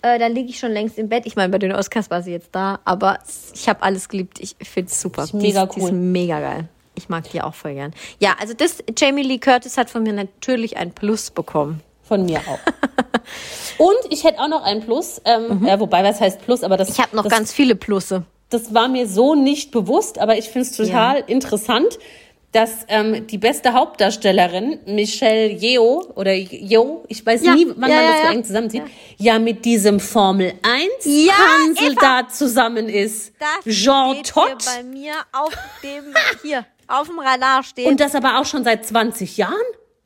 Äh, 0.02 0.18
da 0.18 0.26
liege 0.26 0.50
ich 0.50 0.58
schon 0.58 0.70
längst 0.70 0.98
im 0.98 1.08
Bett. 1.08 1.24
Ich 1.26 1.34
meine, 1.34 1.48
bei 1.48 1.58
den 1.58 1.72
Oscars 1.72 2.10
war 2.10 2.22
sie 2.22 2.30
jetzt 2.30 2.50
da, 2.52 2.78
aber 2.84 3.18
ich 3.54 3.68
habe 3.68 3.82
alles 3.82 4.08
geliebt. 4.08 4.38
Ich 4.38 4.56
finde 4.60 4.90
es 4.90 5.00
super. 5.00 5.24
Ist 5.24 5.34
mega 5.34 5.64
die, 5.64 5.68
ist, 5.68 5.76
die 5.76 5.80
cool. 5.80 5.88
ist 5.88 5.94
mega 5.94 6.40
geil. 6.40 6.68
Ich 6.94 7.08
mag 7.08 7.30
die 7.30 7.40
auch 7.40 7.54
voll 7.54 7.74
gern. 7.74 7.92
Ja, 8.18 8.36
also 8.40 8.54
das, 8.54 8.82
Jamie 8.96 9.22
Lee 9.22 9.38
Curtis 9.38 9.76
hat 9.76 9.90
von 9.90 10.02
mir 10.02 10.12
natürlich 10.12 10.76
ein 10.76 10.92
Plus 10.92 11.30
bekommen. 11.30 11.80
Von 12.02 12.26
mir 12.26 12.40
auch. 12.40 12.58
Und 13.78 14.12
ich 14.12 14.24
hätte 14.24 14.38
auch 14.40 14.48
noch 14.48 14.62
ein 14.62 14.84
Plus, 14.84 15.20
ähm, 15.24 15.64
ja, 15.66 15.80
wobei 15.80 16.04
was 16.04 16.20
heißt 16.20 16.42
Plus, 16.44 16.62
aber 16.62 16.76
das, 16.76 16.88
Mhm. 16.88 16.94
Ich 16.94 17.00
habe 17.00 17.16
noch 17.16 17.24
das, 17.24 17.32
ganz 17.32 17.52
viele 17.52 17.74
Plusse. 17.74 18.24
das 18.50 18.74
war 18.74 18.88
mir 18.88 19.08
so 19.08 19.34
nicht 19.34 19.70
bewusst, 19.70 20.18
aber 20.18 20.36
ich 20.36 20.46
finde 20.46 20.68
es 20.68 20.76
total 20.76 21.20
ja. 21.20 21.24
interessant, 21.26 21.98
dass 22.54 22.84
ähm, 22.86 23.26
die 23.26 23.38
beste 23.38 23.72
Hauptdarstellerin, 23.72 24.78
Michelle 24.86 25.50
Yeoh, 25.50 26.12
oder 26.14 26.32
Yeoh, 26.32 27.04
ich 27.08 27.26
weiß 27.26 27.42
ja. 27.44 27.54
nie, 27.54 27.66
wann 27.74 27.90
ja, 27.90 27.96
man 27.96 28.06
das 28.06 28.14
ja, 28.14 28.26
so 28.26 28.32
eng 28.32 28.44
zusammenzieht, 28.44 28.82
ja. 29.18 29.38
mit 29.40 29.64
diesem 29.64 29.98
Formel 29.98 30.54
1 30.62 31.32
Hansel 31.32 31.96
da 32.00 32.28
zusammen 32.28 32.88
ist. 32.88 33.32
Das 33.40 33.74
Jean 33.74 34.14
steht 34.14 34.28
Todt. 34.28 34.64
bei 34.66 34.84
mir 34.84 35.14
auf 35.32 35.52
dem, 35.82 36.04
hier, 36.42 36.64
auf 36.88 37.08
dem 37.08 37.18
Radar 37.18 37.62
steht. 37.62 37.86
Und 37.86 38.00
das 38.00 38.14
aber 38.14 38.40
auch 38.40 38.44
schon 38.46 38.64
seit 38.64 38.86
20 38.86 39.36
Jahren? 39.36 39.54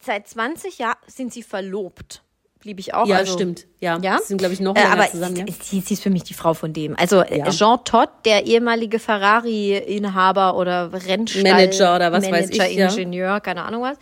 seit 0.01 0.27
20 0.29 0.79
Jahren 0.79 0.97
sind 1.07 1.33
sie 1.35 1.43
verlobt. 1.43 2.23
Blieb 2.61 2.81
ich 2.81 2.95
auch. 2.95 3.07
Ja, 3.07 3.17
also, 3.19 3.35
stimmt. 3.35 3.67
Ja, 3.81 3.99
Ja? 4.03 4.19
sie 4.19 4.29
sind, 4.29 4.39
glaube 4.39 4.55
ich, 4.55 4.61
noch 4.61 4.75
Äh, 4.75 4.81
länger 4.81 4.93
aber 4.93 5.11
zusammen. 5.11 5.37
Ja. 5.37 5.45
sie, 5.63 5.81
sie 5.81 5.95
ist 5.95 6.03
für 6.03 6.11
mich 6.11 6.25
die 6.25 6.35
Frau 6.35 6.55
von 6.55 6.73
dem. 6.73 6.97
Also 6.99 7.21
äh, 7.21 7.39
Ja. 7.39 7.51
Jean 7.51 7.79
Todt, 7.85 8.09
der 8.25 8.47
ehemalige 8.47 8.99
Ferrari-Inhaber 8.99 10.57
oder 10.57 10.91
Rennstall 10.93 11.43
Manager 11.43 11.97
oder 11.97 12.13
was 12.13 12.25
weiß 12.25 12.31
Manager, 12.31 12.69
ich, 12.69 12.77
ja. 12.77 12.89
Ingenieur, 12.89 13.41
keine 13.41 13.63
Ahnung 13.65 13.83
was. 13.83 13.97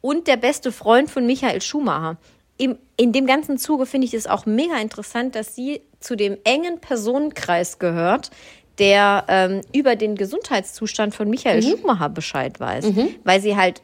Und 0.00 0.26
der 0.26 0.36
beste 0.36 0.72
Freund 0.72 1.10
von 1.10 1.26
Michael 1.26 1.60
Schumacher. 1.62 2.16
Im, 2.58 2.78
in 2.96 3.12
dem 3.12 3.26
ganzen 3.26 3.56
Zuge 3.58 3.86
finde 3.86 4.06
ich 4.06 4.14
es 4.14 4.26
auch 4.26 4.46
mega 4.46 4.76
interessant, 4.78 5.34
dass 5.34 5.54
sie 5.54 5.80
zu 6.00 6.16
dem 6.16 6.36
engen 6.44 6.80
Personenkreis 6.80 7.78
gehört, 7.78 8.30
der 8.78 9.24
ähm, 9.28 9.60
über 9.72 9.96
den 9.96 10.16
Gesundheitszustand 10.16 11.14
von 11.14 11.28
Michael 11.28 11.62
Mhm. 11.62 11.78
Schumacher 11.78 12.08
Bescheid 12.08 12.58
weiß. 12.58 12.86
Weil 13.24 13.40
sie 13.40 13.56
halt 13.56 13.82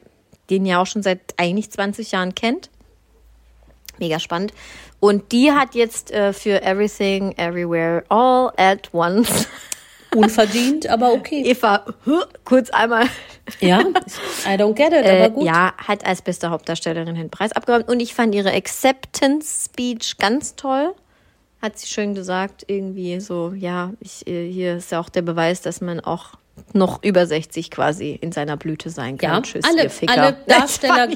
den 0.50 0.64
ja 0.64 0.80
auch 0.80 0.86
schon 0.86 1.02
seit 1.02 1.20
eigentlich 1.36 1.70
20 1.70 2.12
Jahren 2.12 2.34
kennt. 2.34 2.70
Mega 3.98 4.18
spannend. 4.18 4.52
Und 5.00 5.32
die 5.32 5.52
hat 5.52 5.74
jetzt 5.74 6.10
äh, 6.10 6.32
für 6.32 6.62
Everything, 6.62 7.32
Everywhere, 7.36 8.04
All 8.08 8.52
at 8.56 8.92
Once 8.94 9.46
Unverdient, 10.14 10.88
aber 10.88 11.12
okay. 11.12 11.42
Eva 11.44 11.84
kurz 12.44 12.70
einmal 12.70 13.06
ja, 13.60 13.80
I 14.46 14.56
don't 14.56 14.74
get 14.74 14.88
it, 14.88 15.04
äh, 15.04 15.22
aber 15.22 15.30
gut. 15.30 15.44
ja, 15.44 15.72
hat 15.76 16.06
als 16.06 16.22
beste 16.22 16.50
Hauptdarstellerin 16.50 17.14
den 17.14 17.30
Preis 17.30 17.52
abgeräumt. 17.52 17.88
Und 17.88 18.00
ich 18.00 18.14
fand 18.14 18.34
ihre 18.34 18.52
Acceptance 18.52 19.64
Speech 19.64 20.18
ganz 20.18 20.54
toll. 20.56 20.94
Hat 21.60 21.78
sie 21.78 21.86
schön 21.88 22.14
gesagt, 22.14 22.64
irgendwie 22.68 23.18
so, 23.20 23.52
ja, 23.56 23.92
ich, 24.00 24.26
äh, 24.26 24.50
hier 24.50 24.76
ist 24.76 24.92
ja 24.92 25.00
auch 25.00 25.08
der 25.08 25.22
Beweis, 25.22 25.60
dass 25.60 25.80
man 25.80 26.00
auch 26.00 26.34
noch 26.72 27.02
über 27.02 27.26
60 27.26 27.70
quasi 27.70 28.12
in 28.20 28.32
seiner 28.32 28.56
Blüte 28.56 28.90
sein 28.90 29.18
kann. 29.18 29.30
Ja, 29.30 29.42
Tschüss, 29.42 29.64
alle, 29.64 29.90
alle, 30.08 30.36
Darsteller, 30.46 31.08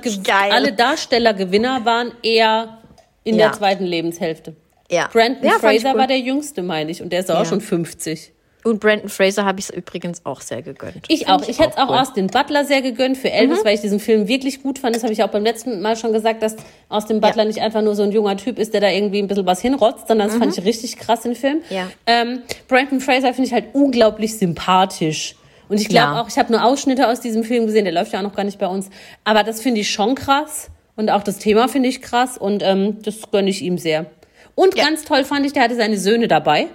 alle 0.52 0.72
Darstellergewinner 0.72 1.85
waren 1.85 2.12
eher 2.22 2.78
in 3.24 3.37
Ja. 3.37 3.48
der 3.48 3.59
zweiten 3.59 3.85
Lebenshälfte. 3.85 4.57
ja. 4.90 5.09
Brandon 5.12 5.44
ja, 5.44 5.59
Fraser 5.59 5.96
war 5.96 6.07
der 6.07 6.18
jüngste, 6.18 6.62
meine 6.62 6.90
ich, 6.90 7.02
und 7.02 7.12
der 7.12 7.20
ist 7.20 7.31
auch 7.31 7.46
schon 7.46 7.61
50. 7.61 8.33
Und 8.64 8.79
Brandon 8.81 9.09
Fraser 9.09 9.44
habe 9.44 9.59
ich 9.59 9.70
es 9.70 9.75
übrigens 9.75 10.25
auch 10.25 10.40
sehr 10.40 10.62
gegönnt. 10.62 11.05
Ich 11.09 11.25
Find 11.27 11.31
auch. 11.31 11.48
Ich 11.48 11.59
hätte 11.59 11.70
es 11.70 11.77
auch 11.79 11.88
cool. 11.88 11.96
Mhm. 11.96 12.01
Austin 12.03 12.27
Butler 12.29 12.64
sehr 12.64 12.81
gegönnt 12.81 13.16
für 13.18 13.31
Elvis, 13.31 13.64
weil 13.64 13.75
ich 13.75 13.81
diesen 13.81 13.98
Film 13.98 14.29
wirklich 14.29 14.62
gut 14.62 14.79
fand. 14.79 14.94
Das 14.94 15.03
habe 15.03 15.12
ich 15.12 15.22
auch 15.25 15.29
beim 15.31 15.42
letzten 15.42 15.81
Mal 15.81 15.96
schon 15.96 16.12
gesagt, 16.12 16.42
dass 16.42 16.55
Austin 16.88 17.20
Butler 17.20 17.44
nicht 17.44 17.61
einfach 17.61 17.83
nur 17.83 17.96
so 17.96 18.05
ein 18.05 18.12
junger 18.12 18.37
Typ 18.37 18.59
ist, 18.61 18.72
der 18.72 18.81
da 18.81 18.88
irgendwie 18.88 19.18
ein 19.20 19.27
bisschen 19.27 19.46
was 19.46 19.61
hinrotzt, 19.61 20.07
sondern 20.07 20.29
das 20.29 20.37
fand 20.37 20.57
ich 20.57 20.64
richtig 20.64 20.96
krass, 20.96 21.22
den 21.22 21.35
Film. 21.35 21.57
Mhm. 21.68 21.77
Ja. 21.77 21.88
Ähm, 22.07 22.42
Brandon 22.68 23.01
Fraser 23.01 23.35
finde 23.35 23.48
ich 23.48 23.53
halt 23.53 23.66
unglaublich 23.72 24.38
sympathisch. 24.38 25.35
Und 25.68 25.81
ich 25.81 25.88
glaube 25.88 26.14
Ja. 26.14 26.22
auch, 26.22 26.29
ich 26.29 26.38
habe 26.38 26.53
nur 26.53 26.62
Ausschnitte 26.64 27.09
aus 27.09 27.20
diesem 27.20 27.44
Film 27.44 27.66
gesehen, 27.66 27.85
der 27.85 27.94
läuft 27.94 28.12
ja 28.12 28.18
auch 28.20 28.25
noch 28.25 28.35
gar 28.35 28.44
nicht 28.44 28.59
bei 28.59 28.66
uns. 28.68 28.90
Aber 29.25 29.42
das 29.42 29.61
finde 29.61 29.81
ich 29.81 29.90
schon 29.90 30.14
krass. 30.14 30.70
Und 30.94 31.11
auch 31.11 31.22
das 31.22 31.38
Thema 31.38 31.68
finde 31.68 31.88
ich 31.88 32.03
krass 32.03 32.37
und 32.37 32.62
ähm, 32.62 32.98
das 33.03 33.31
gönne 33.33 33.48
ich 33.51 33.62
ihm 33.62 33.79
sehr. 33.79 34.07
Und 34.55 34.77
Ja. 34.77 34.85
ganz 34.85 35.05
toll 35.05 35.25
fand 35.25 35.46
ich, 35.46 35.53
der 35.55 35.62
hatte 35.62 35.75
seine 35.75 35.96
Söhne 35.96 36.29
dabei. 36.29 36.66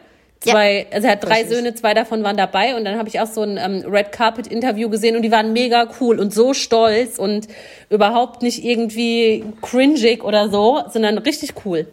Ja. 0.46 0.54
Zwei, 0.54 0.88
also 0.92 1.08
er 1.08 1.14
hat 1.14 1.24
drei 1.24 1.42
Richtig. 1.42 1.50
Söhne, 1.50 1.74
zwei 1.76 1.94
davon 1.94 2.24
waren 2.24 2.38
dabei 2.38 2.76
und 2.76 2.86
dann 2.86 2.98
habe 2.98 3.10
ich 3.10 3.20
auch 3.20 3.28
so 3.28 3.42
ein 3.42 3.58
ähm, 3.58 3.84
Red 3.92 4.12
Carpet 4.12 4.48
Interview 4.48 4.88
gesehen 4.90 5.16
und 5.16 5.24
die 5.24 5.32
waren 5.32 5.52
mega 5.52 5.90
cool 6.00 6.20
und 6.20 6.34
so 6.34 6.54
stolz 6.54 7.18
und 7.18 7.48
überhaupt 7.90 8.44
nicht 8.44 8.64
irgendwie 8.64 9.44
cringig 9.62 10.24
oder 10.24 10.50
so, 10.50 10.84
sondern 10.94 11.18
richtig 11.18 11.54
cool. 11.66 11.88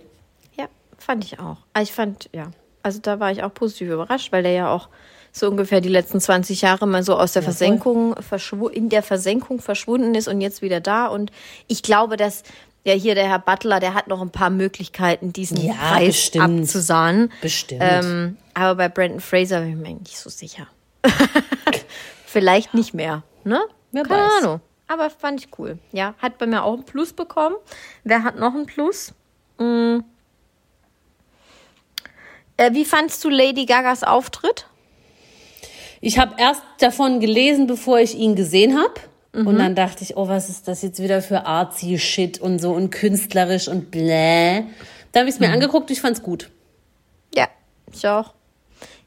Ja, 0.59 0.67
fand 0.99 1.25
ich 1.25 1.39
auch. 1.41 1.57
Also 1.73 1.89
Ich 1.89 1.93
fand, 1.93 2.29
ja, 2.35 2.51
also 2.83 2.99
da 3.01 3.19
war 3.19 3.33
ich 3.33 3.43
auch 3.43 3.53
positiv 3.55 3.89
überrascht, 3.89 4.31
weil 4.31 4.43
der 4.43 4.53
ja 4.53 4.71
auch 4.73 4.89
so 5.33 5.49
ungefähr 5.49 5.81
die 5.81 5.89
letzten 5.89 6.21
20 6.21 6.61
Jahre 6.61 6.87
mal 6.87 7.03
so 7.03 7.17
aus 7.17 7.33
der 7.33 7.43
Versenkung, 7.43 8.15
verschwu- 8.15 8.69
in 8.71 8.89
der 8.89 9.03
Versenkung 9.03 9.61
verschwunden 9.61 10.15
ist 10.15 10.29
und 10.29 10.41
jetzt 10.41 10.63
wieder 10.63 10.81
da. 10.81 11.07
Und 11.07 11.33
ich 11.67 11.83
glaube, 11.83 12.17
dass 12.17 12.45
ja 12.85 12.95
hier 12.95 13.15
der 13.15 13.29
Herr 13.29 13.39
Butler, 13.39 13.81
der 13.81 13.95
hat 13.95 14.09
noch 14.09 14.21
ein 14.23 14.31
paar 14.31 14.51
Möglichkeiten, 14.51 15.33
diesen 15.33 15.61
Ja, 15.61 15.75
Preis 15.75 16.07
bestimmt. 16.09 16.61
abzusahnen. 16.63 17.33
Bestimmt. 17.41 17.83
Ähm, 17.85 18.37
aber 18.55 18.75
bei 18.77 18.89
Brandon 18.89 19.21
Fraser 19.21 19.61
bin 19.61 19.71
ich 19.71 19.77
mir 19.77 19.95
nicht 19.95 20.19
so 20.19 20.31
sicher. 20.31 20.67
Vielleicht 22.27 22.75
nicht 22.75 22.95
mehr, 22.95 23.23
ne? 23.45 23.61
Wer 23.93 24.05
Keine 24.05 24.23
weiß. 24.25 24.33
Ahnung. 24.45 24.61
Aber 24.87 25.09
fand 25.11 25.41
ich 25.41 25.49
cool. 25.59 25.79
Ja, 25.93 26.15
hat 26.19 26.39
bei 26.39 26.47
mir 26.47 26.63
auch 26.63 26.75
ein 26.75 26.85
Plus 26.85 27.13
bekommen. 27.13 27.57
Wer 28.05 28.23
hat 28.23 28.39
noch 28.39 28.55
ein 28.55 28.67
Plus? 28.67 29.13
Mm. 29.59 30.01
Äh, 32.57 32.73
wie 32.73 32.85
fandst 32.85 33.23
du 33.25 33.31
Lady 33.31 33.65
Gagas 33.67 34.03
Auftritt? 34.05 34.67
Ich 36.01 36.19
habe 36.19 36.35
erst 36.39 36.63
davon 36.81 37.19
gelesen, 37.21 37.67
bevor 37.67 37.99
ich 37.99 38.15
ihn 38.15 38.35
gesehen 38.37 38.77
habe. 38.79 38.93
Und 39.35 39.59
dann 39.59 39.75
dachte 39.75 40.05
ich, 40.05 40.17
oh, 40.17 40.29
was 40.29 40.49
ist 40.49 40.69
das 40.69 40.83
jetzt 40.83 41.03
wieder 41.03 41.21
für 41.21 41.45
artsy 41.45 41.99
Shit 41.99 42.39
und 42.41 42.61
so 42.61 42.71
und 42.73 42.91
künstlerisch 42.91 43.67
und 43.67 43.91
bläh. 43.91 44.63
Da 45.13 45.21
habe 45.21 45.29
ich 45.29 45.35
es 45.35 45.41
mir 45.41 45.51
angeguckt, 45.51 45.91
ich 45.91 46.01
fand's 46.01 46.23
gut. 46.23 46.51
Ja, 47.35 47.49
ich 47.93 48.07
auch. 48.07 48.33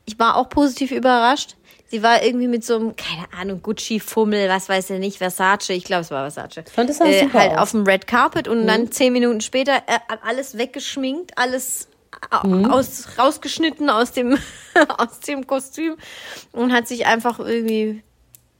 Ich 0.06 0.20
war 0.20 0.36
auch 0.36 0.50
positiv 0.50 0.92
überrascht. 0.92 1.56
Sie 1.90 2.04
war 2.04 2.22
irgendwie 2.24 2.48
mit 2.50 2.66
so 2.66 2.76
einem, 2.76 2.96
keine 2.98 3.32
Ahnung, 3.40 3.62
Gucci-Fummel, 3.62 4.50
was 4.50 4.68
weiß 4.68 4.90
ich 4.90 5.00
nicht, 5.00 5.18
Versace, 5.20 5.70
ich 5.70 5.86
glaube, 5.86 6.02
es 6.02 6.12
war 6.12 6.30
Versace. 6.30 6.66
fand, 6.70 6.90
das 6.90 6.98
sah 6.98 7.06
äh, 7.06 7.22
super 7.24 7.40
halt 7.40 7.52
aus. 7.54 7.58
auf 7.60 7.72
dem 7.72 7.84
Red 7.84 8.08
Carpet 8.08 8.50
und 8.50 8.68
dann 8.68 8.92
zehn 8.92 9.14
Minuten 9.14 9.40
später 9.40 9.78
äh, 9.88 10.00
alles 10.26 10.58
weggeschminkt, 10.58 11.38
alles 11.38 11.88
au- 12.30 12.66
aus, 12.70 13.08
rausgeschnitten 13.18 13.90
aus 13.90 14.12
dem, 14.12 14.38
aus 14.98 15.22
dem 15.22 15.48
Kostüm 15.48 15.96
und 16.52 16.74
hat 16.74 16.90
sich 16.90 17.06
einfach 17.06 17.40
irgendwie 17.40 18.04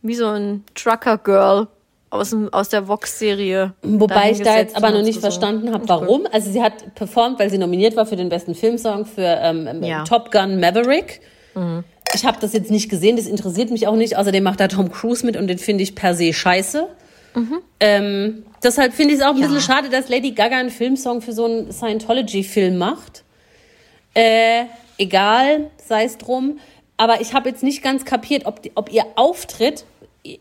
wie 0.02 0.16
so 0.16 0.28
ein 0.28 0.64
Trucker-Girl 0.76 1.68
aus, 2.10 2.30
dem, 2.30 2.54
aus 2.54 2.70
der 2.70 2.88
Vox-Serie. 2.88 3.74
Wobei 3.82 4.32
ich 4.32 4.42
da 4.42 4.58
jetzt 4.58 4.76
aber 4.78 4.92
noch 4.92 5.02
nicht 5.02 5.16
so- 5.16 5.22
verstanden 5.22 5.74
habe, 5.74 5.88
warum. 5.90 6.26
Also 6.32 6.52
sie 6.52 6.62
hat 6.62 6.96
performt, 6.96 7.40
weil 7.40 7.50
sie 7.50 7.58
nominiert 7.58 7.96
war 7.96 8.06
für 8.06 8.16
den 8.16 8.30
besten 8.30 8.56
Filmsong 8.56 9.06
für 9.06 9.22
ähm, 9.42 9.84
Ja. 9.84 10.04
Top 10.06 10.32
Gun 10.32 10.60
Maverick. 10.60 11.22
Ich 12.14 12.24
habe 12.26 12.38
das 12.40 12.54
jetzt 12.54 12.70
nicht 12.72 12.88
gesehen, 12.90 13.18
das 13.18 13.26
interessiert 13.26 13.72
mich 13.72 13.88
auch 13.88 13.96
nicht. 13.96 14.16
Außerdem 14.16 14.44
macht 14.44 14.60
da 14.60 14.68
Tom 14.68 14.92
Cruise 14.92 15.26
mit 15.26 15.36
und 15.36 15.48
den 15.48 15.58
finde 15.58 15.84
ich 15.84 15.96
per 15.96 16.14
se 16.14 16.32
scheiße. 16.32 16.88
Ähm, 17.80 18.46
deshalb 18.64 18.94
finde 18.94 19.14
ich 19.14 19.20
es 19.20 19.26
auch 19.26 19.32
ein 19.36 19.38
Ja. 19.42 19.48
bisschen 19.48 19.62
schade, 19.62 19.90
dass 19.90 20.08
Lady 20.10 20.32
Gaga 20.32 20.58
einen 20.58 20.70
Filmsong 20.70 21.22
für 21.22 21.34
so 21.34 21.46
einen 21.46 21.72
Scientology-Film 21.72 22.78
macht. 22.78 23.24
Äh, 24.14 24.66
egal, 24.98 25.70
sei 25.86 26.06
es 26.06 26.18
drum. 26.18 26.60
Aber 26.98 27.22
ich 27.22 27.34
habe 27.34 27.50
jetzt 27.50 27.64
nicht 27.64 27.84
ganz 27.84 28.06
kapiert, 28.06 28.46
ob, 28.46 28.62
die, 28.62 28.72
ob 28.76 28.92
ihr 28.92 29.06
Auftritt 29.16 29.86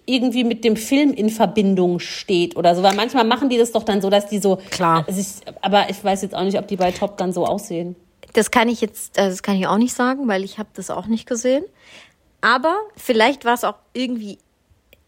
irgendwie 0.07 0.43
mit 0.43 0.65
dem 0.65 0.77
Film 0.77 1.13
in 1.13 1.31
Verbindung 1.31 2.01
steht 2.01 2.57
oder 2.57 2.75
so. 2.75 2.83
Weil 2.83 2.97
manchmal 2.97 3.25
machen 3.25 3.49
die 3.49 3.59
das 3.59 3.73
doch 3.73 3.85
dann 3.85 4.01
so, 4.01 4.11
dass 4.11 4.27
die 4.27 4.39
so. 4.39 4.57
Klar. 4.71 5.05
Also 5.07 5.21
ich, 5.21 5.55
aber 5.63 5.89
ich 5.91 6.03
weiß 6.03 6.23
jetzt 6.23 6.35
auch 6.35 6.43
nicht, 6.43 6.59
ob 6.59 6.67
die 6.67 6.77
bei 6.77 6.91
Top 6.91 7.19
Gun 7.19 7.33
so 7.33 7.47
aussehen. 7.47 7.95
Das 8.33 8.51
kann 8.51 8.69
ich 8.69 8.81
jetzt, 8.81 9.19
äh, 9.19 9.29
das 9.29 9.43
kann 9.43 9.57
ich 9.57 9.67
auch 9.67 9.79
nicht 9.79 9.95
sagen, 9.95 10.29
weil 10.29 10.45
ich 10.45 10.59
habe 10.59 10.69
das 10.75 10.91
auch 10.91 11.07
nicht 11.07 11.27
gesehen. 11.27 11.65
Aber 12.41 12.77
vielleicht 12.97 13.45
war 13.45 13.55
es 13.55 13.65
auch 13.65 13.77
irgendwie 13.93 14.39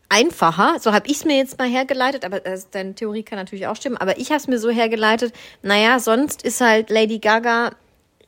einfacher. 0.08 0.76
So 0.80 0.92
habe 0.92 1.06
ich 1.08 1.18
es 1.18 1.24
mir 1.24 1.36
jetzt 1.36 1.58
mal 1.58 1.68
hergeleitet, 1.68 2.24
aber 2.24 2.44
äh, 2.46 2.58
deine 2.70 2.94
Theorie 2.94 3.22
kann 3.22 3.38
natürlich 3.38 3.66
auch 3.66 3.76
stimmen. 3.76 3.96
Aber 3.96 4.18
ich 4.18 4.28
habe 4.28 4.38
es 4.38 4.48
mir 4.48 4.58
so 4.58 4.70
hergeleitet, 4.70 5.34
naja, 5.62 5.98
sonst 5.98 6.42
ist 6.42 6.60
halt 6.60 6.90
Lady 6.90 7.18
Gaga 7.18 7.72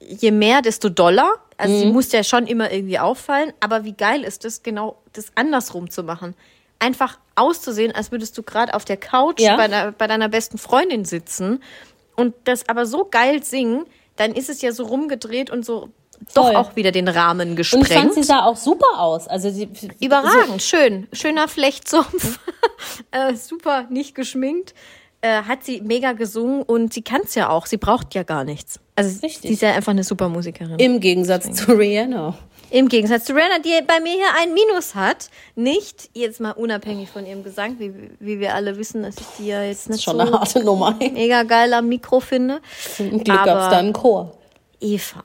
je 0.00 0.30
mehr, 0.30 0.62
desto 0.62 0.88
doller. 0.88 1.34
Also 1.60 1.78
sie 1.78 1.86
muss 1.86 2.10
ja 2.12 2.24
schon 2.24 2.46
immer 2.46 2.70
irgendwie 2.72 2.98
auffallen. 2.98 3.52
Aber 3.60 3.84
wie 3.84 3.92
geil 3.92 4.22
ist 4.24 4.44
es, 4.44 4.62
genau 4.62 5.00
das 5.12 5.26
andersrum 5.34 5.90
zu 5.90 6.02
machen? 6.02 6.34
Einfach 6.78 7.18
auszusehen, 7.36 7.94
als 7.94 8.10
würdest 8.10 8.36
du 8.38 8.42
gerade 8.42 8.74
auf 8.74 8.84
der 8.84 8.96
Couch 8.96 9.40
Ja. 9.40 9.56
bei, 9.56 9.68
de 9.68 9.92
bei 9.96 10.06
deiner 10.06 10.28
besten 10.28 10.58
Freundin 10.58 11.04
sitzen 11.04 11.62
und 12.16 12.34
das 12.44 12.68
aber 12.68 12.86
so 12.86 13.04
geil 13.10 13.42
singen, 13.42 13.84
dann 14.16 14.34
ist 14.34 14.48
es 14.50 14.60
ja 14.62 14.72
so 14.72 14.84
rumgedreht 14.84 15.50
und 15.50 15.64
so 15.64 15.88
doch 16.34 16.48
Voll. 16.48 16.56
auch 16.56 16.76
wieder 16.76 16.92
den 16.92 17.08
Rahmen 17.08 17.52
Und 17.52 17.60
ich 17.60 17.68
fand, 17.70 17.82
gesprengt. 17.86 18.14
sie 18.14 18.22
sah 18.22 18.44
auch 18.44 18.56
super 18.58 18.98
aus. 19.00 19.26
Also 19.26 19.48
sie, 19.50 19.70
Überragend, 20.00 20.60
schön. 20.62 21.08
Schöner 21.14 21.48
Flechtsumpf. 21.48 22.38
äh, 23.10 23.34
super, 23.34 23.86
nicht 23.88 24.14
geschminkt. 24.14 24.74
Äh, 25.22 25.42
hat 25.44 25.64
sie 25.64 25.80
mega 25.80 26.12
gesungen 26.12 26.62
und 26.62 26.92
sie 26.92 27.02
kann 27.02 27.22
es 27.24 27.34
ja 27.34 27.48
auch. 27.48 27.64
Sie 27.66 27.78
braucht 27.78 28.14
ja 28.14 28.22
gar 28.22 28.44
nichts. 28.44 28.80
Also 29.06 29.20
Richtig. 29.20 29.42
sie 29.48 29.54
ist 29.54 29.62
ja 29.62 29.72
einfach 29.74 29.90
eine 29.92 30.04
super 30.04 30.28
Musikerin. 30.28 30.78
Im 30.78 31.00
Gegensatz 31.00 31.50
zu 31.52 31.72
Rihanna. 31.72 32.34
Im 32.70 32.88
Gegensatz 32.88 33.24
zu 33.24 33.32
Rihanna, 33.34 33.58
die 33.58 33.70
bei 33.86 33.98
mir 34.00 34.12
hier 34.12 34.26
ein 34.40 34.54
Minus 34.54 34.94
hat. 34.94 35.28
Nicht, 35.56 36.10
jetzt 36.14 36.40
mal 36.40 36.52
unabhängig 36.52 37.08
von 37.10 37.26
ihrem 37.26 37.42
Gesang, 37.42 37.76
wie, 37.80 37.92
wie 38.20 38.38
wir 38.38 38.54
alle 38.54 38.76
wissen, 38.78 39.02
dass 39.02 39.16
ich 39.16 39.26
die 39.38 39.46
ja 39.48 39.62
jetzt 39.64 39.90
nicht 39.90 40.02
Schon 40.04 40.14
so 40.16 40.20
eine 40.22 40.32
harte 40.32 40.62
Nummer. 40.64 40.94
mega 41.00 41.42
geil 41.42 41.72
am 41.74 41.88
Mikro 41.88 42.20
finde. 42.20 42.60
Zum 42.96 43.10
Glück 43.10 43.24
gab 43.26 43.46
es 43.46 43.70
da 43.70 43.78
einen 43.78 43.92
Chor. 43.92 44.36
Eva. 44.80 45.24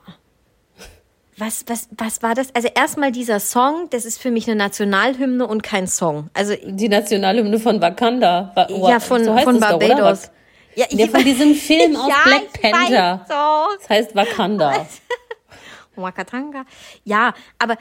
was, 1.38 1.64
was, 1.66 1.88
was 1.96 2.22
war 2.22 2.34
das? 2.34 2.48
Also 2.54 2.68
erstmal 2.74 3.12
dieser 3.12 3.40
Song, 3.40 3.88
das 3.90 4.04
ist 4.06 4.20
für 4.20 4.30
mich 4.30 4.48
eine 4.48 4.56
Nationalhymne 4.56 5.46
und 5.46 5.62
kein 5.62 5.86
Song. 5.86 6.30
Also 6.34 6.54
Die 6.64 6.88
Nationalhymne 6.88 7.58
von 7.58 7.80
Wakanda. 7.80 8.52
Wa- 8.54 8.68
ja, 8.90 9.00
von, 9.00 9.22
so 9.24 9.36
von? 9.38 9.60
Barbados. 9.60 10.30
Ja, 10.76 10.86
Ja, 10.90 11.08
von 11.08 11.24
diesem 11.24 11.54
Film 11.54 11.96
aus 11.96 12.08
ja, 12.08 12.16
Black 12.24 12.42
ich 12.54 12.60
Panther. 12.62 13.20
Weiß. 13.26 13.78
Das 13.80 13.88
heißt 13.90 14.14
Wakanda. 14.14 14.86
Wakatanga. 15.96 16.64
Ja, 17.04 17.32
aber 17.58 17.76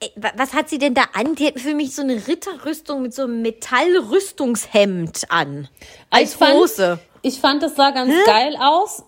ey, 0.00 0.10
wa- 0.16 0.32
was 0.36 0.54
hat 0.54 0.68
sie 0.68 0.78
denn 0.78 0.94
da 0.94 1.02
an? 1.12 1.34
Die 1.34 1.46
hat 1.46 1.60
für 1.60 1.74
mich 1.74 1.94
so 1.94 2.02
eine 2.02 2.26
Ritterrüstung 2.26 3.02
mit 3.02 3.14
so 3.14 3.22
einem 3.24 3.42
Metallrüstungshemd 3.42 5.30
an. 5.30 5.68
Als 6.10 6.32
ich 6.32 6.36
fand, 6.38 6.54
Hose. 6.54 6.98
Ich 7.22 7.38
fand, 7.40 7.62
das 7.62 7.76
sah 7.76 7.90
ganz 7.90 8.12
geil 8.26 8.56
aus. 8.58 9.04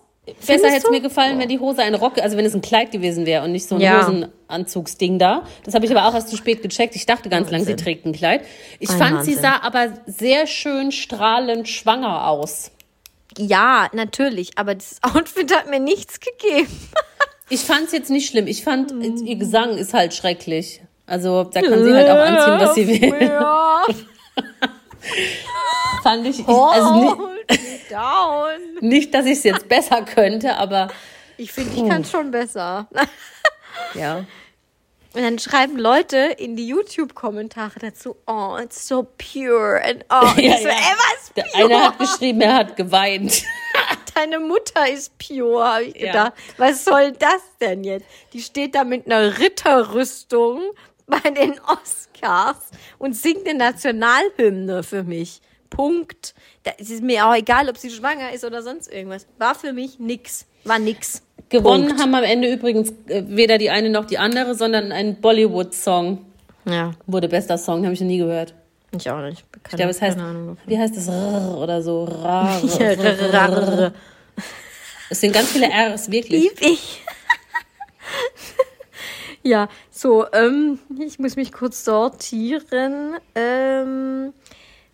Besser 0.47 0.69
hätte 0.69 0.85
es 0.87 0.89
mir 0.89 1.01
gefallen, 1.01 1.37
wenn 1.37 1.49
die 1.49 1.59
Hose 1.59 1.83
ein 1.83 1.93
Rock, 1.93 2.17
also 2.19 2.35
wenn 2.35 2.45
es 2.45 2.55
ein 2.55 2.61
Kleid 2.61 2.91
gewesen 2.91 3.27
wäre 3.27 3.43
und 3.43 3.51
nicht 3.51 3.67
so 3.67 3.75
ein 3.75 3.81
Ja. 3.81 4.07
Hosenanzugsding 4.07 5.19
da. 5.19 5.43
Das 5.63 5.75
habe 5.75 5.85
ich 5.85 5.91
aber 5.95 6.07
auch 6.07 6.15
erst 6.15 6.29
zu 6.29 6.37
spät 6.37 6.63
gecheckt. 6.63 6.95
Ich 6.95 7.05
dachte 7.05 7.29
ganz 7.29 7.51
lang, 7.51 7.63
sie 7.63 7.75
trägt 7.75 8.05
ein 8.07 8.13
Kleid. 8.13 8.41
Ich 8.79 8.89
Ein 8.89 8.97
fand, 8.97 9.23
sie 9.23 9.35
Wahnsinn. 9.35 9.41
sah 9.41 9.59
aber 9.61 9.93
sehr 10.07 10.47
schön 10.47 10.91
strahlend 10.91 11.67
schwanger 11.69 12.27
aus. 12.27 12.71
Ja, 13.37 13.89
natürlich, 13.93 14.57
aber 14.57 14.75
das 14.75 14.97
Outfit 15.01 15.53
hat 15.55 15.69
mir 15.69 15.79
nichts 15.79 16.19
gegeben. 16.19 16.67
Ich 17.49 17.61
fand 17.61 17.85
es 17.87 17.91
jetzt 17.91 18.09
nicht 18.09 18.29
schlimm. 18.29 18.47
Ich 18.47 18.63
fand, 18.63 18.91
ihr 18.91 19.35
Gesang 19.35 19.77
ist 19.77 19.93
halt 19.93 20.13
schrecklich. 20.13 20.81
Also 21.05 21.43
da 21.43 21.61
kann 21.61 21.83
sie 21.83 21.93
halt 21.93 22.09
auch 22.09 22.15
anziehen, 22.17 22.59
was 22.67 22.75
sie 22.75 22.87
will. 22.87 23.21
Ja. 23.21 23.83
Fand 26.01 26.25
ich, 26.25 26.39
ich 26.39 26.47
also 26.47 26.93
nicht, 27.49 28.81
nicht, 28.81 29.13
dass 29.13 29.25
ich 29.25 29.33
es 29.33 29.43
jetzt 29.43 29.67
besser 29.67 30.01
könnte, 30.03 30.55
aber 30.57 30.87
Ich 31.37 31.51
finde, 31.51 31.75
ich 31.75 31.87
kann 31.87 32.01
es 32.01 32.11
schon 32.11 32.31
besser. 32.31 32.87
ja. 33.93 34.23
Und 35.15 35.21
dann 35.23 35.39
schreiben 35.39 35.77
Leute 35.77 36.17
in 36.17 36.55
die 36.57 36.67
YouTube-Kommentare 36.67 37.79
dazu, 37.79 38.17
oh, 38.27 38.57
it's 38.61 38.87
so 38.87 39.07
pure. 39.17 39.81
And 39.83 40.05
oh, 40.09 40.25
Ja, 40.41 40.55
ich 40.55 40.61
so, 40.61 40.67
ja. 40.67 40.73
ey, 40.73 40.95
was 40.97 41.33
Der 41.35 41.43
pure? 41.43 41.65
eine 41.65 41.83
hat 41.85 41.99
geschrieben, 41.99 42.41
er 42.41 42.55
hat 42.55 42.75
geweint. 42.75 43.43
Deine 44.15 44.39
Mutter 44.39 44.89
ist 44.89 45.17
pure, 45.17 45.63
habe 45.65 45.83
ich 45.85 45.95
Ja. 45.95 46.07
gedacht. 46.07 46.33
Was 46.57 46.83
soll 46.85 47.13
das 47.13 47.41
denn 47.61 47.83
jetzt? 47.83 48.05
Die 48.33 48.41
steht 48.41 48.75
da 48.75 48.83
mit 48.83 49.05
einer 49.05 49.39
Ritterrüstung 49.39 50.61
bei 51.07 51.19
den 51.19 51.59
Oscars 51.61 52.57
und 52.97 53.15
singt 53.15 53.47
eine 53.47 53.57
Nationalhymne 53.57 54.83
für 54.83 55.03
mich. 55.03 55.41
Punkt. 55.69 56.33
Da 56.63 56.71
es 56.77 56.89
ist 56.89 57.03
mir 57.03 57.25
auch 57.27 57.35
egal, 57.35 57.69
ob 57.69 57.77
sie 57.77 57.89
schwanger 57.89 58.31
ist 58.31 58.43
oder 58.45 58.63
sonst 58.63 58.91
irgendwas. 58.91 59.27
War 59.37 59.55
für 59.55 59.73
mich 59.73 59.99
nix. 59.99 60.45
War 60.63 60.79
nix. 60.79 61.21
Gewonnen 61.49 61.87
Punkt. 61.87 62.01
haben 62.01 62.15
am 62.15 62.23
Ende 62.23 62.51
übrigens 62.51 62.91
äh, 63.07 63.23
weder 63.27 63.57
die 63.57 63.69
eine 63.69 63.89
noch 63.89 64.05
die 64.05 64.17
andere, 64.17 64.55
sondern 64.55 64.91
ein 64.91 65.21
Bollywood-Song 65.21 66.19
Ja, 66.65 66.93
wurde 67.05 67.27
bester 67.29 67.57
Song, 67.57 67.83
habe 67.83 67.93
ich 67.93 68.01
noch 68.01 68.07
nie 68.07 68.17
gehört. 68.17 68.53
ich 68.95 69.09
auch 69.09 69.21
nicht. 69.21 69.43
Ich 69.69 69.75
glaube, 69.75 69.91
es 69.91 70.01
heißt, 70.01 70.17
Keine 70.17 70.57
wie 70.65 70.77
heißt 70.77 70.95
das? 70.95 71.07
Rrr 71.07 71.57
oder 71.57 71.81
so. 71.81 72.05
Ra, 72.05 72.59
Ja. 73.31 73.91
Es 75.09 75.21
sind 75.21 75.33
ganz 75.33 75.51
viele 75.51 75.67
R's, 75.67 76.09
wirklich. 76.09 76.43
Lieb 76.43 76.61
ich. 76.61 77.03
ja, 79.43 79.69
so, 79.91 80.25
ähm, 80.33 80.79
ich 80.99 81.19
muss 81.19 81.35
mich 81.35 81.51
kurz 81.51 81.85
sortieren. 81.85 83.15
Ähm, 83.35 84.33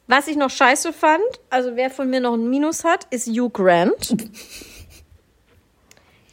was 0.08 0.28
ich 0.28 0.36
noch 0.36 0.50
scheiße 0.50 0.92
fand, 0.92 1.22
also 1.50 1.76
wer 1.76 1.90
von 1.90 2.10
mir 2.10 2.20
noch 2.20 2.34
ein 2.34 2.50
Minus 2.50 2.84
hat, 2.84 3.08
ist 3.12 3.28
Hugh 3.28 3.50
Grant. 3.50 4.16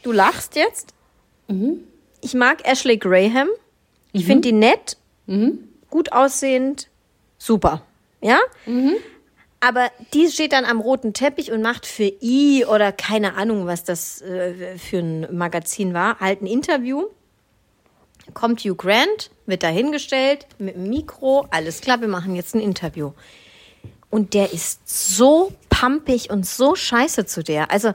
Du 0.03 0.11
lachst 0.11 0.55
jetzt. 0.55 0.93
Ich 2.21 2.33
mag 2.33 2.67
Ashley 2.67 2.97
Graham. 2.97 3.49
Ich 4.11 4.25
finde 4.25 4.49
die 4.49 4.53
nett, 4.53 4.97
gut 5.89 6.11
aussehend, 6.11 6.87
super. 7.37 7.83
Ja? 8.21 8.39
Aber 9.59 9.91
die 10.13 10.29
steht 10.29 10.53
dann 10.53 10.65
am 10.65 10.79
roten 10.79 11.13
Teppich 11.13 11.51
und 11.51 11.61
macht 11.61 11.85
für 11.85 12.11
I 12.21 12.65
oder 12.65 12.91
keine 12.91 13.35
Ahnung, 13.35 13.67
was 13.67 13.83
das 13.83 14.21
äh, 14.21 14.77
für 14.77 14.99
ein 14.99 15.27
Magazin 15.37 15.93
war, 15.93 16.19
halt 16.19 16.41
ein 16.41 16.47
Interview. 16.47 17.07
Kommt 18.33 18.61
Hugh 18.61 18.75
Grant, 18.75 19.31
wird 19.47 19.63
dahingestellt 19.63 20.47
mit 20.59 20.75
dem 20.75 20.89
Mikro, 20.89 21.45
alles 21.51 21.81
klar, 21.81 21.99
wir 21.99 22.07
machen 22.07 22.35
jetzt 22.35 22.55
ein 22.55 22.61
Interview. 22.61 23.11
Und 24.09 24.33
der 24.33 24.53
ist 24.53 24.87
so 24.87 25.51
pampig 25.69 26.29
und 26.29 26.45
so 26.45 26.75
scheiße 26.75 27.25
zu 27.25 27.43
der. 27.43 27.69
Also, 27.69 27.93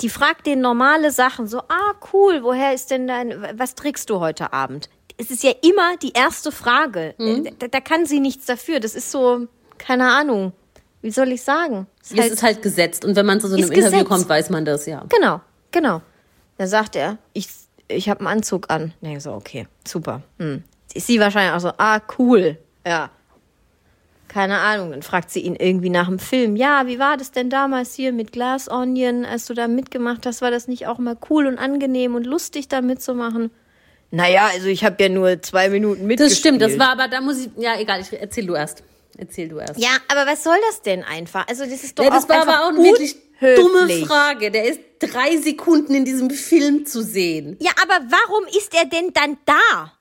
die 0.00 0.08
fragt 0.08 0.46
den 0.46 0.60
normale 0.60 1.10
Sachen, 1.10 1.46
so, 1.46 1.58
ah, 1.60 1.92
cool, 2.12 2.42
woher 2.42 2.72
ist 2.74 2.90
denn 2.90 3.06
dein, 3.06 3.42
was 3.58 3.74
trägst 3.74 4.10
du 4.10 4.20
heute 4.20 4.52
Abend? 4.52 4.88
Es 5.16 5.30
ist 5.30 5.42
ja 5.42 5.52
immer 5.62 5.96
die 5.98 6.12
erste 6.12 6.50
Frage. 6.50 7.14
Da, 7.58 7.68
da 7.68 7.80
kann 7.80 8.06
sie 8.06 8.20
nichts 8.20 8.46
dafür. 8.46 8.80
Das 8.80 8.94
ist 8.94 9.10
so, 9.10 9.46
keine 9.76 10.10
Ahnung. 10.10 10.52
Wie 11.02 11.10
soll 11.10 11.28
ich 11.32 11.42
sagen? 11.42 11.86
Es 12.02 12.12
ist 12.12 12.20
halt- 12.20 12.32
ist 12.32 12.42
halt 12.42 12.62
gesetzt. 12.62 13.04
Und 13.04 13.16
wenn 13.16 13.26
man 13.26 13.40
zu 13.40 13.48
so 13.48 13.54
einem 13.56 13.64
Interview 13.64 13.90
gesetzt. 13.90 14.06
kommt, 14.08 14.28
weiß 14.28 14.48
man 14.50 14.64
das, 14.64 14.86
ja. 14.86 15.04
Genau, 15.10 15.40
genau. 15.72 16.00
Da 16.56 16.66
sagt 16.66 16.96
er, 16.96 17.18
ich, 17.34 17.48
ich 17.88 18.08
habe 18.08 18.20
einen 18.20 18.28
Anzug 18.28 18.70
an. 18.70 18.94
Nee, 19.02 19.18
so, 19.18 19.32
okay, 19.32 19.66
super. 19.86 20.22
Hm. 20.38 20.62
Ist 20.94 21.06
sie 21.06 21.20
wahrscheinlich 21.20 21.54
auch 21.54 21.60
so, 21.60 21.72
ah, 21.76 22.00
cool. 22.18 22.56
Ja. 22.86 23.10
Keine 24.30 24.58
Ahnung. 24.58 24.92
Dann 24.92 25.02
fragt 25.02 25.32
sie 25.32 25.40
ihn 25.40 25.56
irgendwie 25.56 25.90
nach 25.90 26.06
dem 26.06 26.20
Film. 26.20 26.54
Ja, 26.54 26.86
wie 26.86 27.00
war 27.00 27.16
das 27.16 27.32
denn 27.32 27.50
damals 27.50 27.94
hier 27.94 28.12
mit 28.12 28.30
Glass 28.30 28.70
Onion, 28.70 29.24
als 29.24 29.46
du 29.46 29.54
da 29.54 29.66
mitgemacht 29.66 30.24
hast? 30.24 30.40
War 30.40 30.52
das 30.52 30.68
nicht 30.68 30.86
auch 30.86 30.98
mal 30.98 31.16
cool 31.28 31.48
und 31.48 31.58
angenehm 31.58 32.14
und 32.14 32.26
lustig, 32.26 32.68
da 32.68 32.80
mitzumachen? 32.80 33.50
Naja, 34.12 34.48
also 34.52 34.68
ich 34.68 34.84
habe 34.84 35.02
ja 35.02 35.08
nur 35.08 35.42
zwei 35.42 35.68
Minuten 35.68 36.06
mitgespielt. 36.06 36.30
Das 36.30 36.38
stimmt, 36.38 36.62
das 36.62 36.78
war 36.78 36.92
aber, 36.92 37.08
da 37.08 37.20
muss 37.20 37.44
ich, 37.44 37.50
ja, 37.56 37.76
egal, 37.80 38.00
ich, 38.02 38.12
erzähl 38.12 38.46
du 38.46 38.54
erst. 38.54 38.84
Erzähl 39.18 39.48
du 39.48 39.58
erst. 39.58 39.80
Ja, 39.80 39.90
aber 40.06 40.30
was 40.30 40.44
soll 40.44 40.56
das 40.68 40.82
denn 40.82 41.02
einfach? 41.02 41.48
Also 41.48 41.64
das 41.64 41.82
ist 41.82 41.98
doch 41.98 42.04
Ja, 42.04 42.10
das 42.10 42.24
auch 42.24 42.28
war 42.28 42.40
einfach 42.42 42.54
aber 42.54 42.64
auch 42.66 42.68
eine 42.68 42.84
wirklich 42.84 43.16
dumme. 43.40 44.06
Frage. 44.06 44.52
Der 44.52 44.64
ist 44.66 44.78
drei 45.00 45.38
Sekunden 45.38 45.92
in 45.92 46.04
diesem 46.04 46.30
Film 46.30 46.86
zu 46.86 47.02
sehen. 47.02 47.56
Ja, 47.60 47.72
aber 47.82 48.04
warum 48.08 48.44
ist 48.56 48.72
er 48.74 48.84
denn 48.84 49.12
dann 49.12 49.38
da? 49.44 49.92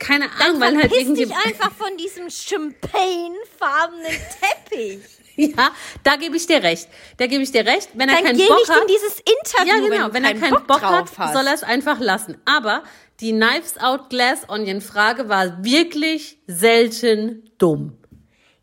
Keine 0.00 0.28
Dann 0.28 0.48
Ahnung, 0.48 0.60
weil 0.60 0.76
halt 0.78 0.92
irgendwie. 0.92 1.26
dich 1.26 1.34
einfach 1.46 1.70
von 1.72 1.96
diesem 1.96 2.28
champagnefarbenen 2.30 4.06
Teppich. 4.68 5.00
Ja, 5.36 5.70
da 6.02 6.16
gebe 6.16 6.36
ich 6.36 6.46
dir 6.46 6.62
recht. 6.62 6.88
Da 7.16 7.26
gebe 7.26 7.42
ich 7.42 7.52
dir 7.52 7.64
recht. 7.64 7.90
Wenn 7.94 8.08
er 8.08 8.16
Dann 8.16 8.24
keinen 8.24 8.36
geh 8.38 8.48
Bock 8.48 8.58
nicht 8.58 8.70
hat. 8.70 8.80
in 8.82 8.86
dieses 8.88 9.20
Interview, 9.20 9.66
ja, 9.66 9.88
genau. 9.96 10.12
wenn, 10.12 10.14
Wenn, 10.14 10.24
er 10.24 10.34
keinen 10.34 10.66
Bock, 10.66 10.82
hat, 10.82 11.08
drauf 11.10 11.18
hast. 11.18 11.32
soll 11.34 11.46
er 11.46 11.54
es 11.54 11.62
einfach 11.62 12.00
lassen. 12.00 12.36
Aber 12.44 12.82
die 13.20 13.30
Knives 13.32 13.78
Out 13.78 14.10
Glass 14.10 14.48
Onion 14.48 14.80
Frage 14.80 15.28
war 15.28 15.62
wirklich 15.64 16.38
selten 16.46 17.50
dumm. 17.58 17.96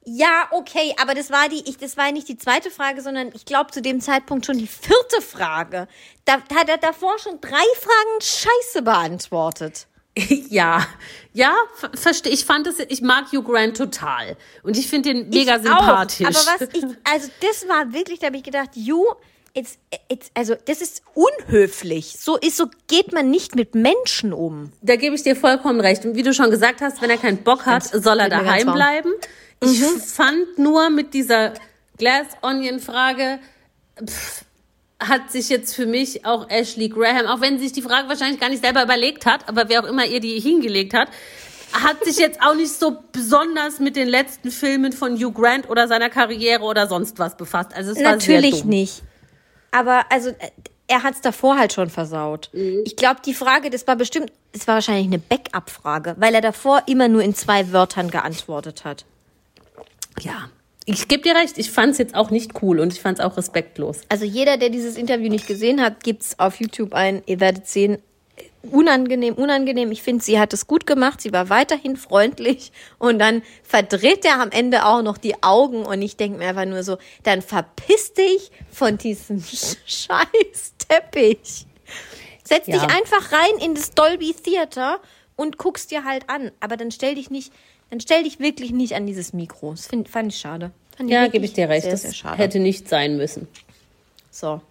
ja, 0.05 0.47
okay, 0.51 0.93
aber 1.01 1.13
das 1.15 1.31
war 1.31 1.49
die, 1.49 1.63
ich, 1.69 1.77
das 1.77 1.97
war 1.97 2.11
nicht 2.11 2.27
die 2.27 2.37
zweite 2.37 2.69
Frage, 2.71 3.01
sondern 3.01 3.31
ich 3.33 3.45
glaube 3.45 3.71
zu 3.71 3.81
dem 3.81 3.99
Zeitpunkt 4.01 4.45
schon 4.45 4.57
die 4.57 4.67
vierte 4.67 5.21
Frage. 5.21 5.87
Da 6.25 6.37
da 6.47 6.55
hat 6.57 6.69
er 6.69 6.77
davor 6.77 7.17
schon 7.19 7.39
drei 7.41 7.49
Fragen 7.79 8.21
Scheiße 8.21 8.81
beantwortet. 8.83 9.87
ja, 10.49 10.85
ja, 11.33 11.53
ver- 11.75 11.91
verstehe. 11.93 12.31
Ich 12.33 12.45
fand 12.45 12.67
es, 12.67 12.79
ich 12.79 13.01
mag 13.01 13.31
Hugh 13.31 13.43
Grant 13.43 13.77
total. 13.77 14.35
Und 14.63 14.77
ich 14.77 14.87
finde 14.87 15.13
den 15.13 15.29
mega 15.29 15.57
ich 15.57 15.63
sympathisch. 15.63 16.27
Auch. 16.27 16.47
Aber 16.47 16.61
was 16.61 16.69
ich, 16.73 16.83
also 17.03 17.29
das 17.41 17.67
war 17.67 17.93
wirklich, 17.93 18.19
da 18.19 18.27
habe 18.27 18.37
ich 18.37 18.43
gedacht, 18.43 18.71
you, 18.75 19.03
it's, 19.53 19.77
it's, 20.09 20.31
also 20.33 20.55
das 20.65 20.81
ist 20.81 21.03
unhöflich. 21.13 22.15
So 22.19 22.37
ist, 22.37 22.57
so 22.57 22.67
geht 22.87 23.13
man 23.13 23.29
nicht 23.29 23.55
mit 23.55 23.75
Menschen 23.75 24.33
um. 24.33 24.71
Da 24.81 24.95
gebe 24.95 25.15
ich 25.15 25.23
dir 25.23 25.35
vollkommen 25.35 25.79
recht. 25.79 26.05
Und 26.05 26.15
wie 26.15 26.23
du 26.23 26.33
schon 26.33 26.49
gesagt 26.49 26.81
hast, 26.81 27.01
wenn 27.01 27.09
er 27.09 27.17
keinen 27.17 27.43
Bock 27.43 27.65
hat, 27.65 27.91
Ganz- 27.91 28.03
soll 28.03 28.19
er 28.19 28.29
daheim 28.29 28.73
bleiben. 28.73 29.11
Ich 29.61 29.81
fand 29.83 30.57
nur 30.57 30.89
mit 30.89 31.13
dieser 31.13 31.53
Glass 31.97 32.27
Onion 32.43 32.79
Frage, 32.79 33.39
pff, 34.03 34.43
hat 34.99 35.31
sich 35.31 35.49
jetzt 35.49 35.75
für 35.75 35.85
mich 35.85 36.25
auch 36.25 36.49
Ashley 36.49 36.89
Graham, 36.89 37.27
auch 37.27 37.41
wenn 37.41 37.57
sie 37.57 37.65
sich 37.65 37.73
die 37.73 37.81
Frage 37.81 38.09
wahrscheinlich 38.09 38.39
gar 38.39 38.49
nicht 38.49 38.63
selber 38.63 38.83
überlegt 38.83 39.25
hat, 39.25 39.47
aber 39.47 39.69
wer 39.69 39.83
auch 39.83 39.87
immer 39.87 40.05
ihr 40.05 40.19
die 40.19 40.39
hingelegt 40.39 40.93
hat, 40.93 41.09
hat 41.73 42.03
sich 42.03 42.17
jetzt 42.17 42.41
auch 42.41 42.55
nicht 42.55 42.71
so 42.71 42.97
besonders 43.11 43.79
mit 43.79 43.95
den 43.95 44.07
letzten 44.07 44.51
Filmen 44.51 44.93
von 44.93 45.15
Hugh 45.15 45.31
Grant 45.31 45.69
oder 45.69 45.87
seiner 45.87 46.09
Karriere 46.09 46.63
oder 46.63 46.87
sonst 46.87 47.19
was 47.19 47.37
befasst. 47.37 47.75
Also 47.75 47.91
es 47.91 47.97
war 47.97 48.19
sehr 48.19 48.41
Natürlich 48.41 48.61
dumm. 48.61 48.69
nicht. 48.69 49.03
Aber 49.71 50.05
also 50.09 50.31
er 50.87 51.03
hat 51.03 51.15
es 51.15 51.21
davor 51.21 51.57
halt 51.57 51.73
schon 51.73 51.89
versaut. 51.89 52.49
Mhm. 52.53 52.81
Ich 52.85 52.95
glaube, 52.95 53.19
die 53.25 53.33
Frage, 53.33 53.69
das 53.69 53.85
war 53.85 53.95
bestimmt, 53.95 54.31
das 54.53 54.67
war 54.67 54.75
wahrscheinlich 54.75 55.07
eine 55.07 55.19
Backup-Frage, 55.19 56.15
weil 56.17 56.33
er 56.33 56.41
davor 56.41 56.83
immer 56.87 57.07
nur 57.07 57.21
in 57.21 57.35
zwei 57.35 57.71
Wörtern 57.71 58.09
geantwortet 58.09 58.85
hat. 58.85 59.05
Ja, 60.21 60.49
ich 60.87 61.07
gebe 61.09 61.21
dir 61.21 61.35
recht. 61.35 61.57
Ich 61.57 61.69
fand 61.69 61.91
es 61.91 61.97
jetzt 61.97 62.15
auch 62.15 62.31
nicht 62.31 62.61
cool 62.61 62.79
und 62.79 62.93
ich 62.93 63.01
fand 63.01 63.19
es 63.19 63.25
auch 63.25 63.35
respektlos. 63.35 64.01
Also 64.07 64.23
jeder, 64.23 64.55
der 64.57 64.69
dieses 64.69 64.95
Interview 64.97 65.29
nicht 65.29 65.45
gesehen 65.45 65.81
hat, 65.81 66.01
gibt's 66.03 66.39
auf 66.39 66.59
YouTube 66.61 66.93
ein. 66.93 67.21
Ihr 67.25 67.41
werdet 67.41 67.67
sehen, 67.67 67.97
unangenehm, 68.71 69.33
unangenehm. 69.35 69.91
Ich 69.91 70.01
finde, 70.01 70.23
sie 70.23 70.39
hat 70.39 70.53
es 70.53 70.65
gut 70.65 70.85
gemacht. 70.85 71.19
Sie 71.19 71.33
war 71.33 71.49
weiterhin 71.49 71.97
freundlich 71.97 72.71
und 72.99 73.19
dann 73.19 73.41
verdreht 73.63 74.23
er 74.23 74.39
am 74.39 74.51
Ende 74.51 74.85
auch 74.85 75.01
noch 75.01 75.17
die 75.17 75.43
Augen 75.43 75.85
und 75.85 76.01
ich 76.01 76.15
denke 76.15 76.37
mir 76.37 76.47
einfach 76.47 76.65
nur 76.65 76.83
so, 76.83 76.97
dann 77.23 77.41
verpiss 77.41 78.13
dich 78.13 78.49
von 78.71 78.97
diesem 78.97 79.43
scheiß 79.85 80.73
Teppich. 80.87 81.65
Setz 82.45 82.65
dich 82.65 82.75
Ja. 82.75 82.83
einfach 82.87 83.33
rein 83.33 83.57
in 83.61 83.75
das 83.75 83.91
Dolby 83.91 84.33
Theater 84.33 85.01
und 85.35 85.57
guckst 85.57 85.91
dir 85.91 86.05
halt 86.05 86.29
an. 86.29 86.51
Aber 86.61 86.77
dann 86.77 86.91
stell 86.91 87.15
dich 87.15 87.29
nicht, 87.29 87.51
dann 87.89 87.99
stell 87.99 88.23
dich 88.23 88.39
wirklich 88.39 88.71
nicht 88.71 88.95
an 88.95 89.05
dieses 89.05 89.33
Mikro. 89.33 89.71
Das 89.71 89.85
find, 89.87 90.07
fand 90.07 90.31
ich 90.31 90.39
schade. 90.39 90.71
Ja, 91.05 91.27
gebe 91.27 91.45
ich 91.45 91.53
dir 91.53 91.69
recht. 91.69 91.83
Sehr, 91.83 91.91
das 91.91 92.01
sehr 92.01 92.13
schade. 92.13 92.37
hätte 92.37 92.59
nicht 92.59 92.89
sein 92.89 93.17
müssen. 93.17 93.47
So. 94.31 94.61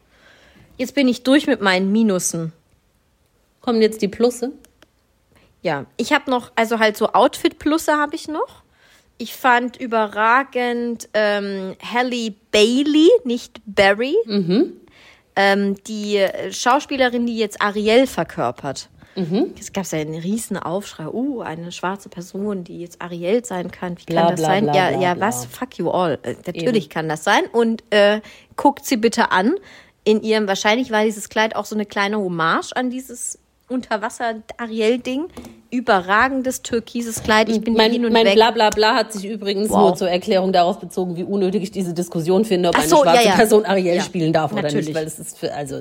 Jetzt 0.77 0.95
bin 0.95 1.09
ich 1.09 1.23
durch 1.23 1.47
mit 1.47 1.61
meinen 1.61 1.93
Minusen. 1.93 2.53
Kommen 3.61 3.81
jetzt 3.81 4.03
die 4.03 4.09
Plusse? 4.09 4.53
Ja, 5.63 5.87
ich 5.97 6.13
habe 6.13 6.31
noch, 6.31 6.53
also 6.55 6.79
halt 6.79 6.97
so 6.97 7.13
Outfit-Plusse 7.13 7.93
habe 7.95 8.15
ich 8.15 8.29
noch. 8.29 8.63
Ich 9.19 9.35
fand 9.35 9.77
überragend 9.79 11.09
ähm, 11.15 11.75
Halle 11.83 12.35
Bailey, 12.53 13.09
nicht 13.25 13.61
Barry. 13.65 14.15
Ähm, 15.35 15.83
die 15.85 16.25
Schauspielerin, 16.51 17.27
die 17.27 17.39
jetzt 17.39 17.61
Ariel 17.61 18.07
verkörpert. 18.07 18.89
Es 19.59 19.73
gab 19.73 19.91
ja 19.91 19.99
einen 19.99 20.15
riesen 20.15 20.59
Aufschrei. 20.59 21.07
Uh, 21.09 21.41
eine 21.41 21.73
schwarze 21.73 22.09
Person, 22.09 22.65
die 22.65 22.81
jetzt 22.81 23.01
Ariel 23.01 23.45
sein 23.45 23.71
kann. 23.71 23.97
Wie 23.99 24.05
kann 24.05 24.15
Bla, 24.15 24.31
das 24.31 24.41
bla, 24.41 24.47
sein? 24.49 24.65
bla, 24.65 24.75
ja, 24.75 24.89
bla, 24.91 25.01
ja, 25.01 25.15
bla. 25.15 25.27
was? 25.29 25.47
Fuck 25.47 25.79
you 25.79 25.91
all. 25.91 26.19
Äh, 26.23 26.35
natürlich 26.47 26.91
kann 26.91 27.09
das 27.09 27.25
sein. 27.25 27.45
Und 27.53 27.83
äh, 27.91 28.21
guckt 28.57 28.85
sie 28.85 28.97
bitte 28.97 29.33
an. 29.33 29.55
In 30.05 30.23
ihrem, 30.23 30.47
wahrscheinlich 30.47 30.91
war 30.91 31.05
dieses 31.05 31.29
Kleid 31.29 31.57
auch 31.57 31.65
so 31.65 31.75
eine 31.75 31.87
kleine 31.87 32.19
Hommage 32.19 32.73
an 32.77 32.91
dieses 32.91 33.39
Unterwasser-Ariel-Ding. 33.69 35.27
Überragendes 35.71 36.63
türkises 36.63 37.23
Kleid. 37.23 37.49
Ich 37.49 37.61
bin 37.61 37.75
Mein, 37.75 37.91
hin 37.91 38.05
und 38.07 38.13
mein 38.13 38.25
weg. 38.27 38.35
Blablabla 38.35 38.95
hat 38.95 39.13
sich 39.13 39.25
übrigens 39.27 39.69
Wow. 39.71 39.79
nur 39.79 39.97
zur 39.97 40.09
Erklärung 40.11 40.53
darauf 40.53 40.79
bezogen, 40.79 41.17
wie 41.17 41.25
unnötig 41.25 41.65
ich 41.65 41.71
diese 41.73 41.93
Diskussion 41.93 42.45
finde, 42.45 42.69
ob 42.69 42.77
Ach 42.77 42.81
eine 42.81 42.89
so, 42.89 43.03
schwarze 43.03 43.25
ja, 43.25 43.31
ja. 43.31 43.35
Person 43.37 43.65
Ariel 43.65 43.97
Ja, 43.97 44.03
spielen 44.03 44.33
darf 44.33 44.53
oder 44.53 44.63
natürlich. 44.63 44.87
nicht. 44.87 44.95
Weil 44.95 45.07
es 45.07 45.19
ist 45.19 45.39
für, 45.39 45.53
also 45.53 45.81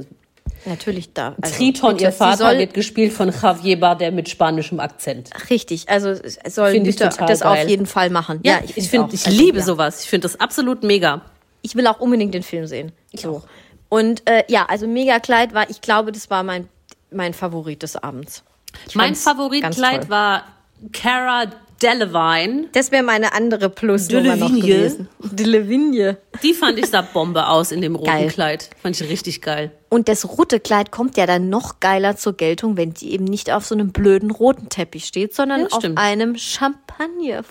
Natürlich 0.65 1.13
da. 1.13 1.35
Also, 1.41 1.55
Triton, 1.55 1.93
bitte, 1.93 2.03
ihr 2.05 2.11
Vater, 2.11 2.57
wird 2.57 2.73
gespielt 2.73 3.13
von 3.13 3.31
Javier 3.31 3.79
Bardem 3.79 4.15
mit 4.15 4.29
spanischem 4.29 4.79
Akzent. 4.79 5.29
Richtig, 5.49 5.87
also 5.89 6.09
es 6.09 6.37
soll 6.55 6.71
Find 6.71 6.87
ich 6.87 6.95
bitte 6.95 7.09
das 7.25 7.39
geil. 7.41 7.63
auf 7.63 7.69
jeden 7.69 7.85
Fall 7.85 8.09
machen. 8.09 8.39
Ja, 8.43 8.59
ich, 8.63 8.77
ich, 8.77 8.89
find's 8.89 8.89
finde, 8.89 9.15
ich 9.15 9.25
Also, 9.27 9.37
liebe 9.37 9.59
ja. 9.59 9.63
sowas. 9.63 10.03
Ich 10.03 10.09
finde 10.09 10.27
das 10.27 10.39
absolut 10.39 10.83
mega. 10.83 11.21
Ich 11.61 11.75
will 11.75 11.87
auch 11.87 11.99
unbedingt 11.99 12.33
den 12.33 12.43
Film 12.43 12.67
sehen. 12.67 12.91
Ich 13.11 13.25
auch. 13.27 13.43
Und 13.89 14.27
äh, 14.27 14.43
ja, 14.47 14.65
also 14.65 14.87
Mega 14.87 15.19
Kleid 15.19 15.53
war, 15.53 15.69
ich 15.69 15.81
glaube, 15.81 16.11
das 16.11 16.29
war 16.29 16.43
mein, 16.43 16.67
mein 17.11 17.33
Favorit 17.33 17.83
des 17.83 17.95
Abends. 17.95 18.43
Ich 18.87 18.95
Mein 18.95 19.15
Favoritkleid 19.15 20.09
war 20.09 20.43
Cara 20.91 21.45
Delevingne. 21.81 22.67
Das 22.71 22.91
wäre 22.91 23.03
meine 23.03 23.33
andere 23.33 23.69
plus 23.69 24.07
De 24.07 24.21
noch 24.21 24.49
gewesen. 24.49 25.09
De 25.19 25.45
Levigne. 25.45 26.17
Die 26.41 26.53
fand 26.53 26.79
ich 26.79 26.87
sah 26.87 27.01
Bombe 27.01 27.47
aus 27.47 27.71
in 27.71 27.81
dem 27.81 27.95
roten 27.95 28.09
Geil. 28.11 28.27
Kleid. 28.29 28.69
Fand 28.81 28.99
ich 28.99 29.09
richtig 29.09 29.41
geil. 29.41 29.71
Und 29.89 30.07
das 30.07 30.27
rote 30.37 30.59
Kleid 30.59 30.91
kommt 30.91 31.17
ja 31.17 31.25
dann 31.25 31.49
noch 31.49 31.79
geiler 31.79 32.15
zur 32.17 32.33
Geltung, 32.33 32.77
wenn 32.77 32.93
die 32.93 33.11
eben 33.11 33.25
nicht 33.25 33.51
auf 33.51 33.65
so 33.65 33.75
einem 33.75 33.91
blöden 33.91 34.31
roten 34.31 34.69
Teppich 34.69 35.05
steht, 35.05 35.35
sondern 35.35 35.61
Ja, 35.61 35.67
auf 35.67 35.79
stimmt. 35.81 35.97
einem 35.99 36.37
Champagner. 36.37 37.43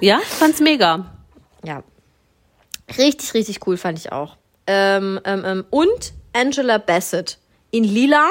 Ja, 0.00 0.20
fand's 0.24 0.60
mega. 0.60 1.06
Ja. 1.64 1.82
Richtig, 2.98 3.34
richtig 3.34 3.66
cool 3.66 3.76
fand 3.76 3.98
ich 3.98 4.12
auch. 4.12 4.36
Ähm, 4.66 5.20
ähm, 5.24 5.42
ähm, 5.44 5.64
und 5.70 6.12
Angela 6.32 6.78
Bassett 6.78 7.38
in 7.70 7.84
lila. 7.84 8.28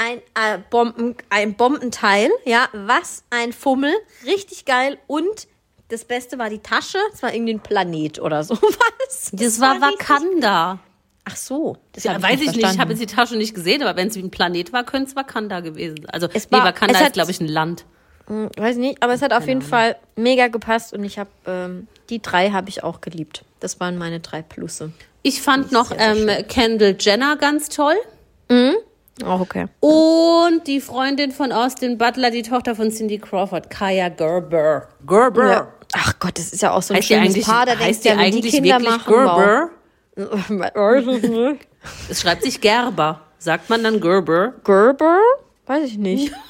Ein, 0.00 0.18
äh, 0.34 0.58
Bomben, 0.70 1.16
ein 1.28 1.54
Bombenteil, 1.54 2.30
ja, 2.44 2.68
was 2.72 3.24
ein 3.30 3.52
Fummel, 3.52 3.92
richtig 4.24 4.64
geil. 4.64 4.96
Und 5.08 5.48
das 5.88 6.04
Beste 6.04 6.38
war 6.38 6.50
die 6.50 6.60
Tasche, 6.60 6.98
es 7.12 7.22
war 7.22 7.34
irgendwie 7.34 7.54
ein 7.54 7.60
Planet 7.60 8.20
oder 8.20 8.44
sowas. 8.44 9.30
Das 9.32 9.60
war 9.60 9.74
richtig- 9.74 10.08
Wakanda. 10.08 10.78
Ach 11.24 11.36
so, 11.36 11.76
das 11.92 12.04
Ja, 12.04 12.14
hab 12.14 12.22
weiß 12.22 12.40
ich 12.40 12.52
nicht, 12.52 12.72
ich 12.72 12.78
habe 12.78 12.92
jetzt 12.92 13.02
die 13.02 13.06
Tasche 13.06 13.36
nicht 13.36 13.54
gesehen, 13.54 13.82
aber 13.82 13.96
wenn 13.98 14.08
es 14.08 14.14
wie 14.14 14.22
ein 14.22 14.30
Planet 14.30 14.72
war, 14.72 14.84
könnte 14.84 15.10
es 15.10 15.16
Wakanda 15.16 15.60
gewesen 15.60 15.96
sein. 15.98 16.10
Also, 16.10 16.28
Es 16.32 16.50
nee, 16.50 16.56
war- 16.56 16.64
Wakanda 16.64 16.94
es 16.94 17.00
ist, 17.00 17.06
hat- 17.06 17.12
glaube 17.14 17.30
ich, 17.32 17.40
ein 17.40 17.48
Land. 17.48 17.84
Weiß 18.56 18.76
nicht, 18.76 19.02
aber 19.02 19.14
es 19.14 19.22
hat 19.22 19.32
auf 19.32 19.46
jeden 19.48 19.62
Fall 19.62 19.96
mega 20.14 20.48
gepasst 20.48 20.92
und 20.92 21.02
ich 21.02 21.18
habe 21.18 21.30
ähm, 21.46 21.88
die 22.10 22.20
drei 22.20 22.50
habe 22.50 22.68
ich 22.68 22.84
auch 22.84 23.00
geliebt. 23.00 23.42
Das 23.60 23.80
waren 23.80 23.96
meine 23.98 24.20
drei 24.20 24.42
Plusse. 24.42 24.92
Ich 25.22 25.40
fand 25.42 25.72
noch 25.72 25.88
sehr, 25.88 26.14
sehr 26.14 26.38
ähm, 26.40 26.46
Kendall 26.48 26.96
Jenner 27.00 27.36
ganz 27.36 27.68
toll. 27.70 27.96
Auch 29.24 29.40
okay. 29.40 29.66
Und 29.80 30.66
die 30.66 30.80
Freundin 30.80 31.32
von 31.32 31.52
Austin 31.52 31.98
Butler, 31.98 32.30
die 32.30 32.42
Tochter 32.42 32.74
von 32.74 32.90
Cindy 32.90 33.18
Crawford, 33.18 33.68
Kaya 33.70 34.08
Gerber. 34.08 34.88
Gerber. 35.06 35.50
Ja. 35.50 35.68
Ach 35.94 36.12
Gott, 36.20 36.38
das 36.38 36.52
ist 36.52 36.62
ja 36.62 36.72
auch 36.72 36.82
so 36.82 36.92
ein 36.94 36.98
Heißt 36.98 37.08
schönes 37.08 37.28
eigentlich, 37.34 37.46
Paar, 37.46 37.66
da 37.66 37.72
denkst 37.74 37.86
heißt 37.86 38.04
ja, 38.04 38.12
wenn 38.12 38.18
die 38.18 38.24
eigentlich 38.38 38.52
Kinder 38.54 38.78
wirklich 38.80 38.88
machen, 38.90 39.12
Gerber? 39.14 39.70
Es 42.10 42.20
schreibt 42.20 42.42
sich 42.42 42.60
Gerber. 42.60 43.20
Sagt 43.38 43.70
man 43.70 43.82
dann 43.84 44.00
Gerber? 44.00 44.52
Gerber? 44.64 45.18
Weiß 45.66 45.84
ich 45.84 45.98
nicht. 45.98 46.32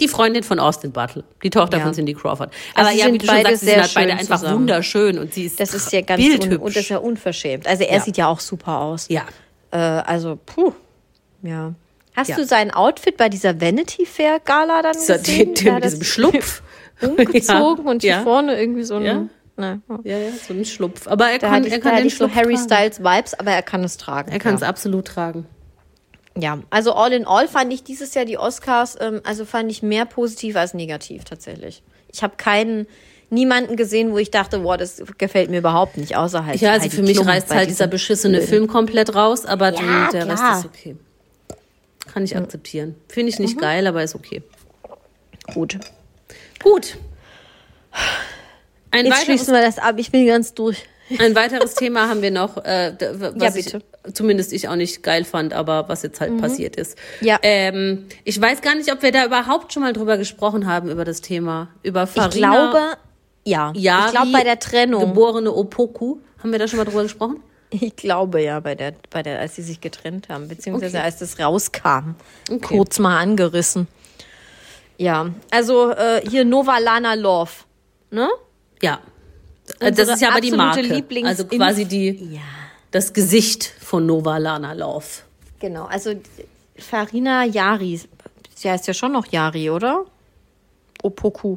Die 0.00 0.08
Freundin 0.08 0.42
von 0.42 0.58
Austin 0.58 0.90
Butler, 0.90 1.22
die 1.44 1.50
Tochter 1.50 1.76
Ja. 1.78 1.84
von 1.84 1.92
Cindy 1.94 2.14
Crawford. 2.14 2.50
Also 2.74 2.88
Aber 2.88 2.96
sie 2.96 3.04
ja, 3.06 3.12
wie 3.12 3.18
du 3.18 3.26
schon 3.26 3.34
beide 3.36 3.48
sagst, 3.50 3.60
sie 3.60 3.66
sind 3.66 3.80
halt 3.82 3.94
beide 3.94 4.12
einfach 4.14 4.38
zusammen. 4.40 4.60
wunderschön 4.60 5.18
und 5.18 5.32
sie 5.34 5.44
ist, 5.44 5.60
Das 5.60 5.74
ist 5.74 5.92
ja 5.92 6.00
ganz 6.00 6.20
un 6.20 6.28
bildhübsch. 6.30 6.58
und 6.62 6.74
das 6.76 6.82
ist 6.82 6.88
ja 6.88 6.98
unverschämt. 6.98 7.66
Also 7.68 7.84
er 7.84 7.96
Ja. 7.98 8.00
sieht 8.02 8.16
ja 8.16 8.26
auch 8.26 8.40
super 8.40 8.78
aus. 8.80 9.06
ja. 9.08 9.22
Äh, 9.70 9.76
also, 9.76 10.38
puh. 10.44 10.72
Ja. 11.42 11.74
Hast 12.14 12.28
Ja. 12.28 12.36
du 12.36 12.44
sein 12.44 12.70
Outfit 12.70 13.16
bei 13.16 13.28
dieser 13.28 13.60
Vanity 13.60 14.04
Fair 14.06 14.38
Gala 14.44 14.82
dann 14.82 14.92
Dieser 14.92 15.18
gesehen? 15.18 15.54
Typ 15.54 15.66
Ja, 15.66 15.74
mit 15.74 15.84
diesem 15.84 16.02
Schlupf. 16.04 16.62
umgezogen 17.00 17.84
Ja. 17.84 17.90
und 17.90 18.02
hier 18.02 18.20
vorne 18.20 18.60
irgendwie 18.60 18.84
so 18.84 18.96
ein. 18.96 19.02
Ja. 19.04 19.26
Ne. 19.56 19.82
Ja, 20.04 20.16
ja, 20.18 20.30
so 20.46 20.54
ein 20.54 20.64
Schlupf. 20.64 21.06
Aber 21.08 21.30
er 21.30 21.38
Da 21.38 21.48
kann, 21.50 21.64
ich, 21.64 21.72
er 21.72 21.80
kann 21.80 21.96
den 21.96 22.08
so 22.08 22.16
Schlupf 22.16 22.34
Harry. 22.34 22.56
Styles 22.56 23.00
Vibes, 23.00 23.34
aber 23.34 23.50
er 23.50 23.62
kann 23.62 23.84
es 23.84 23.96
tragen. 23.98 24.30
Er 24.32 24.38
kann 24.38 24.54
es 24.54 24.62
absolut 24.62 25.06
tragen. 25.06 25.46
Ja, 26.38 26.58
also 26.70 26.94
all 26.94 27.12
in 27.12 27.26
all 27.26 27.46
fand 27.48 27.70
ich 27.72 27.84
dieses 27.84 28.14
Jahr 28.14 28.24
die 28.24 28.38
Oscars, 28.38 28.96
ähm, 29.00 29.20
also 29.24 29.44
fand 29.44 29.70
ich 29.70 29.82
mehr 29.82 30.06
positiv 30.06 30.56
als 30.56 30.72
negativ 30.72 31.24
tatsächlich. 31.24 31.82
Ich 32.10 32.22
habe 32.22 32.34
keinen, 32.38 32.86
niemanden 33.28 33.76
gesehen, 33.76 34.12
wo 34.12 34.18
ich 34.18 34.30
dachte, 34.30 34.60
boah, 34.60 34.78
das 34.78 35.02
gefällt 35.18 35.50
mir 35.50 35.58
überhaupt 35.58 35.98
nicht, 35.98 36.16
außer 36.16 36.46
halt. 36.46 36.60
Ja, 36.60 36.72
also 36.72 36.84
Heidi 36.84 36.96
für 36.96 37.02
mich 37.02 37.16
Klum 37.16 37.26
reißt 37.28 37.50
halt 37.54 37.68
dieser 37.68 37.86
beschissene 37.86 38.40
Film 38.40 38.66
komplett 38.66 39.14
raus, 39.14 39.44
aber 39.44 39.72
Ja, 39.74 40.08
der 40.10 40.26
Rest 40.26 40.36
klar. 40.42 40.58
ist 40.60 40.64
okay. 40.66 40.96
Kann 42.12 42.24
ich 42.24 42.36
akzeptieren. 42.36 42.94
Finde 43.08 43.30
ich 43.30 43.38
nicht 43.38 43.58
geil, 43.58 43.86
aber 43.86 44.02
ist 44.02 44.14
okay. 44.14 44.42
Gut. 45.54 45.78
Gut. 46.62 46.96
Ein 48.90 49.06
Jetzt 49.06 49.12
weiteres, 49.12 49.24
schließen 49.24 49.54
wir 49.54 49.62
das 49.62 49.78
ab, 49.78 49.94
ich 49.98 50.10
bin 50.10 50.26
ganz 50.26 50.54
durch. 50.54 50.84
ein 51.18 51.34
weiteres 51.34 51.74
Thema 51.74 52.08
haben 52.08 52.22
wir 52.22 52.30
noch, 52.30 52.58
äh, 52.58 52.94
was 53.00 53.34
Ja, 53.42 53.50
bitte. 53.50 53.82
ich 54.04 54.14
zumindest 54.14 54.52
ich 54.52 54.68
auch 54.68 54.76
nicht 54.76 55.02
geil 55.02 55.24
fand, 55.24 55.52
aber 55.52 55.88
was 55.88 56.02
jetzt 56.02 56.20
halt 56.20 56.36
passiert 56.38 56.76
ist. 56.76 56.98
Ja. 57.20 57.38
Ähm, 57.42 58.06
ich 58.24 58.40
weiß 58.40 58.60
gar 58.60 58.74
nicht, 58.74 58.92
ob 58.92 59.02
wir 59.02 59.12
da 59.12 59.24
überhaupt 59.24 59.72
schon 59.72 59.82
mal 59.82 59.92
drüber 59.92 60.16
gesprochen 60.16 60.66
haben, 60.66 60.90
über 60.90 61.04
das 61.04 61.20
Thema. 61.20 61.68
Über 61.82 62.06
Farina. 62.06 62.32
Ich 62.32 62.70
glaube, 62.70 62.96
ja. 63.44 63.72
Yari, 63.74 64.06
ich 64.06 64.12
glaube 64.12 64.32
bei 64.32 64.44
der 64.44 64.58
Trennung. 64.58 65.00
Geborene 65.00 65.52
Opoku. 65.52 66.18
Haben 66.38 66.52
wir 66.52 66.58
da 66.58 66.66
schon 66.66 66.78
mal 66.78 66.84
drüber 66.84 67.04
gesprochen? 67.04 67.40
Ich 67.72 67.96
glaube 67.96 68.42
ja, 68.42 68.60
bei 68.60 68.74
der, 68.74 68.92
bei 69.10 69.22
der, 69.22 69.40
als 69.40 69.56
sie 69.56 69.62
sich 69.62 69.80
getrennt 69.80 70.28
haben, 70.28 70.48
beziehungsweise 70.48 70.98
Okay. 70.98 71.06
als 71.06 71.18
das 71.18 71.38
rauskam. 71.38 72.14
Okay. 72.50 72.60
Kurz 72.76 72.98
mal 72.98 73.18
angerissen. 73.18 73.88
Ja, 74.98 75.30
also 75.50 75.90
äh, 75.90 76.22
hier 76.28 76.44
Nova 76.44 76.78
Lana 76.78 77.14
Love. 77.14 77.50
Ne? 78.10 78.28
Ja. 78.82 79.00
Äh, 79.80 79.90
Das 79.90 80.00
Unsere 80.00 80.12
ist 80.12 80.20
ja 80.22 80.28
aber 80.30 80.40
die 80.40 80.50
Marke. 80.52 80.80
Lieblings- 80.82 81.26
also 81.26 81.46
quasi 81.46 81.86
die, 81.86 82.10
Ja. 82.34 82.40
das 82.90 83.12
Gesicht 83.12 83.64
von 83.80 84.04
Nova 84.06 84.36
Lana 84.38 84.72
Love. 84.74 85.06
Genau, 85.60 85.86
also 85.86 86.14
Farina 86.76 87.44
Yari. 87.44 88.00
Sie 88.54 88.70
heißt 88.70 88.86
ja 88.86 88.94
schon 88.94 89.12
noch 89.12 89.26
Yari, 89.26 89.70
oder? 89.70 90.04
Opoku. 91.02 91.56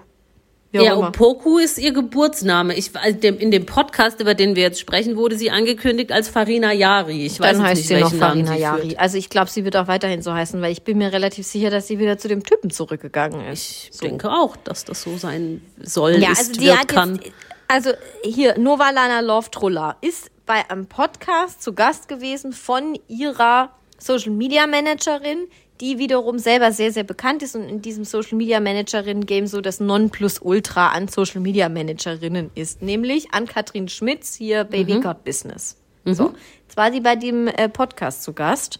Ja, 0.84 0.94
immer. 0.94 1.10
Opoku 1.10 1.58
ist 1.58 1.78
ihr 1.78 1.94
Geburtsname. 1.94 2.76
Ich, 2.76 2.92
also 2.96 3.18
dem, 3.20 3.38
in 3.38 3.52
dem 3.52 3.66
Podcast, 3.66 4.20
über 4.20 4.34
den 4.34 4.56
wir 4.56 4.64
jetzt 4.64 4.80
sprechen, 4.80 5.16
wurde 5.18 5.38
sie 5.38 5.52
angekündigt 5.52 6.12
als 6.12 6.30
Farina 6.30 6.72
Yari. 6.74 7.26
Ich 7.26 7.40
weiß 7.40 7.52
Dann 7.58 7.62
jetzt 7.62 7.66
heißt 7.66 7.78
nicht, 7.78 7.88
sie 7.88 7.96
noch 7.96 8.12
Namen 8.14 8.20
Farina 8.46 8.54
sie 8.54 8.60
Yari. 8.62 8.82
führt. 8.90 9.00
Also 9.00 9.18
ich 9.18 9.30
glaube, 9.30 9.50
sie 9.50 9.64
wird 9.66 9.76
auch 9.78 9.88
weiterhin 9.88 10.22
so 10.22 10.34
heißen, 10.34 10.62
weil 10.62 10.72
ich 10.72 10.84
bin 10.84 10.98
mir 10.98 11.12
relativ 11.14 11.46
sicher, 11.46 11.70
dass 11.70 11.88
sie 11.88 12.00
wieder 12.00 12.18
zu 12.18 12.28
dem 12.28 12.44
Typen 12.44 12.70
zurückgegangen 12.70 13.46
ist. 13.48 13.90
Ich 13.94 14.00
denke 14.00 14.30
auch, 14.32 14.56
dass 14.58 14.86
das 14.86 15.02
so 15.02 15.18
sein 15.18 15.62
soll, 15.82 16.16
Ja, 16.22 16.32
ist, 16.32 16.40
also 16.40 16.52
die 16.54 16.66
wird, 16.66 16.78
hat 16.80 16.88
kann. 16.88 17.16
jetzt, 17.16 17.32
also 17.68 17.92
hier, 18.24 18.58
Nova 18.60 18.90
Lana 18.92 19.22
Love 19.22 19.50
Trulla 19.52 19.96
ist 20.02 20.30
bei 20.46 20.70
einem 20.70 20.86
Podcast 20.86 21.64
zu 21.64 21.74
Gast 21.74 22.08
gewesen 22.08 22.54
von 22.54 22.98
ihrer 23.08 23.72
Social 23.98 24.32
Media 24.32 24.68
Managerin, 24.68 25.48
die 25.82 25.98
wiederum 25.98 26.40
selber 26.40 26.72
sehr, 26.72 26.92
sehr 26.92 27.04
bekannt 27.04 27.44
ist 27.44 27.56
und 27.56 27.64
in 27.64 27.82
diesem 27.82 28.06
Social 28.06 28.38
Media 28.38 28.60
Managerinnen 28.60 29.26
Game 29.26 29.48
so 29.48 29.62
das 29.62 29.80
Nonplusultra 29.80 30.90
an 30.90 31.08
Social 31.08 31.42
Media 31.42 31.70
Managerinnen 31.70 32.52
ist, 32.56 32.82
nämlich 32.82 33.34
an 33.34 33.46
Katrin 33.46 33.88
Schmitz, 33.90 34.36
hier 34.36 34.64
Baby 34.64 35.00
Got 35.00 35.24
Business. 35.24 35.78
So, 36.06 36.34
jetzt 36.64 36.78
war 36.78 36.92
sie 36.92 37.02
bei 37.02 37.16
dem 37.16 37.48
äh, 37.48 37.68
Podcast 37.68 38.24
zu 38.24 38.34
Gast. 38.34 38.80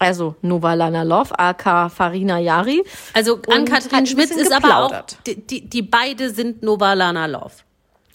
Also 0.00 0.34
Nova 0.42 0.74
Lana 0.74 1.04
Love, 1.04 1.38
AK 1.38 1.92
Farina 1.92 2.40
Yari. 2.40 2.82
Also 3.12 3.40
an 3.48 3.64
Katrin 3.64 4.04
Schmitz 4.06 4.32
ist 4.32 4.52
aber 4.52 4.78
auch, 4.78 4.90
geplaudert. 4.90 5.18
die, 5.48 5.68
die, 5.68 5.82
beide 5.82 6.30
sind 6.30 6.64
Nova 6.64 6.94
Lana 6.94 7.26
Love. 7.26 7.52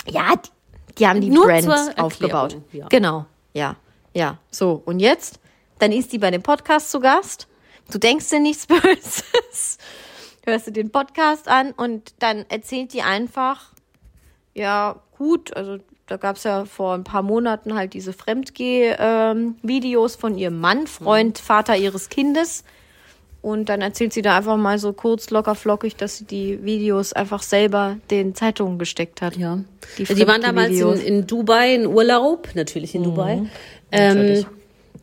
Ja, 0.10 0.34
die, 0.36 0.94
die 0.98 1.08
haben 1.08 1.22
die 1.22 1.30
Nur 1.30 1.46
Brand 1.46 1.98
aufgebaut. 1.98 2.58
ja. 2.74 2.88
Genau, 2.90 3.26
ja, 3.54 3.78
ja. 4.14 4.38
So, 4.52 4.82
und 4.84 5.00
jetzt 5.00 5.40
dann 5.80 5.92
ist 5.92 6.12
die 6.12 6.18
bei 6.18 6.32
dem 6.32 6.42
Podcast 6.42 6.92
zu 6.92 7.00
Gast. 7.00 7.48
Du 7.92 7.98
denkst 7.98 8.30
dir 8.30 8.40
nichts 8.40 8.68
Böses. 8.68 9.78
Hörst 10.46 10.68
du 10.68 10.72
den 10.72 10.92
Podcast 10.92 11.48
an 11.48 11.72
und 11.72 12.14
dann 12.20 12.46
erzählt 12.50 12.94
die 12.94 13.02
einfach, 13.02 13.72
ja, 14.54 15.02
gut, 15.18 15.56
also 15.56 15.80
da 16.08 16.16
gab 16.16 16.38
es 16.38 16.44
ja 16.44 16.66
vor 16.66 16.94
ein 16.94 17.04
paar 17.04 17.22
Monaten 17.22 17.76
halt 17.76 17.94
diese 17.94 18.14
Fremdgeh-Videos 18.14 20.16
ähm, 20.16 20.20
von 20.20 20.38
ihrem 20.38 20.60
Mann, 20.60 20.88
Freund, 20.88 21.38
Vater 21.38 21.76
ihres 21.76 22.10
Kindes. 22.10 22.64
Und 23.42 23.70
dann 23.70 23.82
erzählt 23.82 24.14
sie 24.14 24.22
da 24.22 24.38
einfach 24.38 24.58
mal 24.58 24.80
so 24.80 24.94
kurz, 24.94 25.30
locker, 25.30 25.56
flockig, 25.56 25.96
dass 25.96 26.18
sie 26.18 26.26
die 26.26 26.64
Videos 26.64 27.14
einfach 27.14 27.42
selber 27.42 27.98
den 28.10 28.36
Zeitungen 28.36 28.80
gesteckt 28.80 29.22
hat. 29.22 29.38
Ja. 29.38 29.60
Die, 29.98 30.06
die 30.06 30.28
waren 30.28 30.42
damals 30.42 30.80
in, 30.80 30.94
in, 30.94 31.28
Dubai 31.28 31.76
in 31.76 31.86
Urlaub, 31.86 32.50
natürlich 32.56 32.96
in 32.96 33.02
mhm. 33.02 33.06
Dubai. 33.06 33.44
Ähm, 33.92 34.46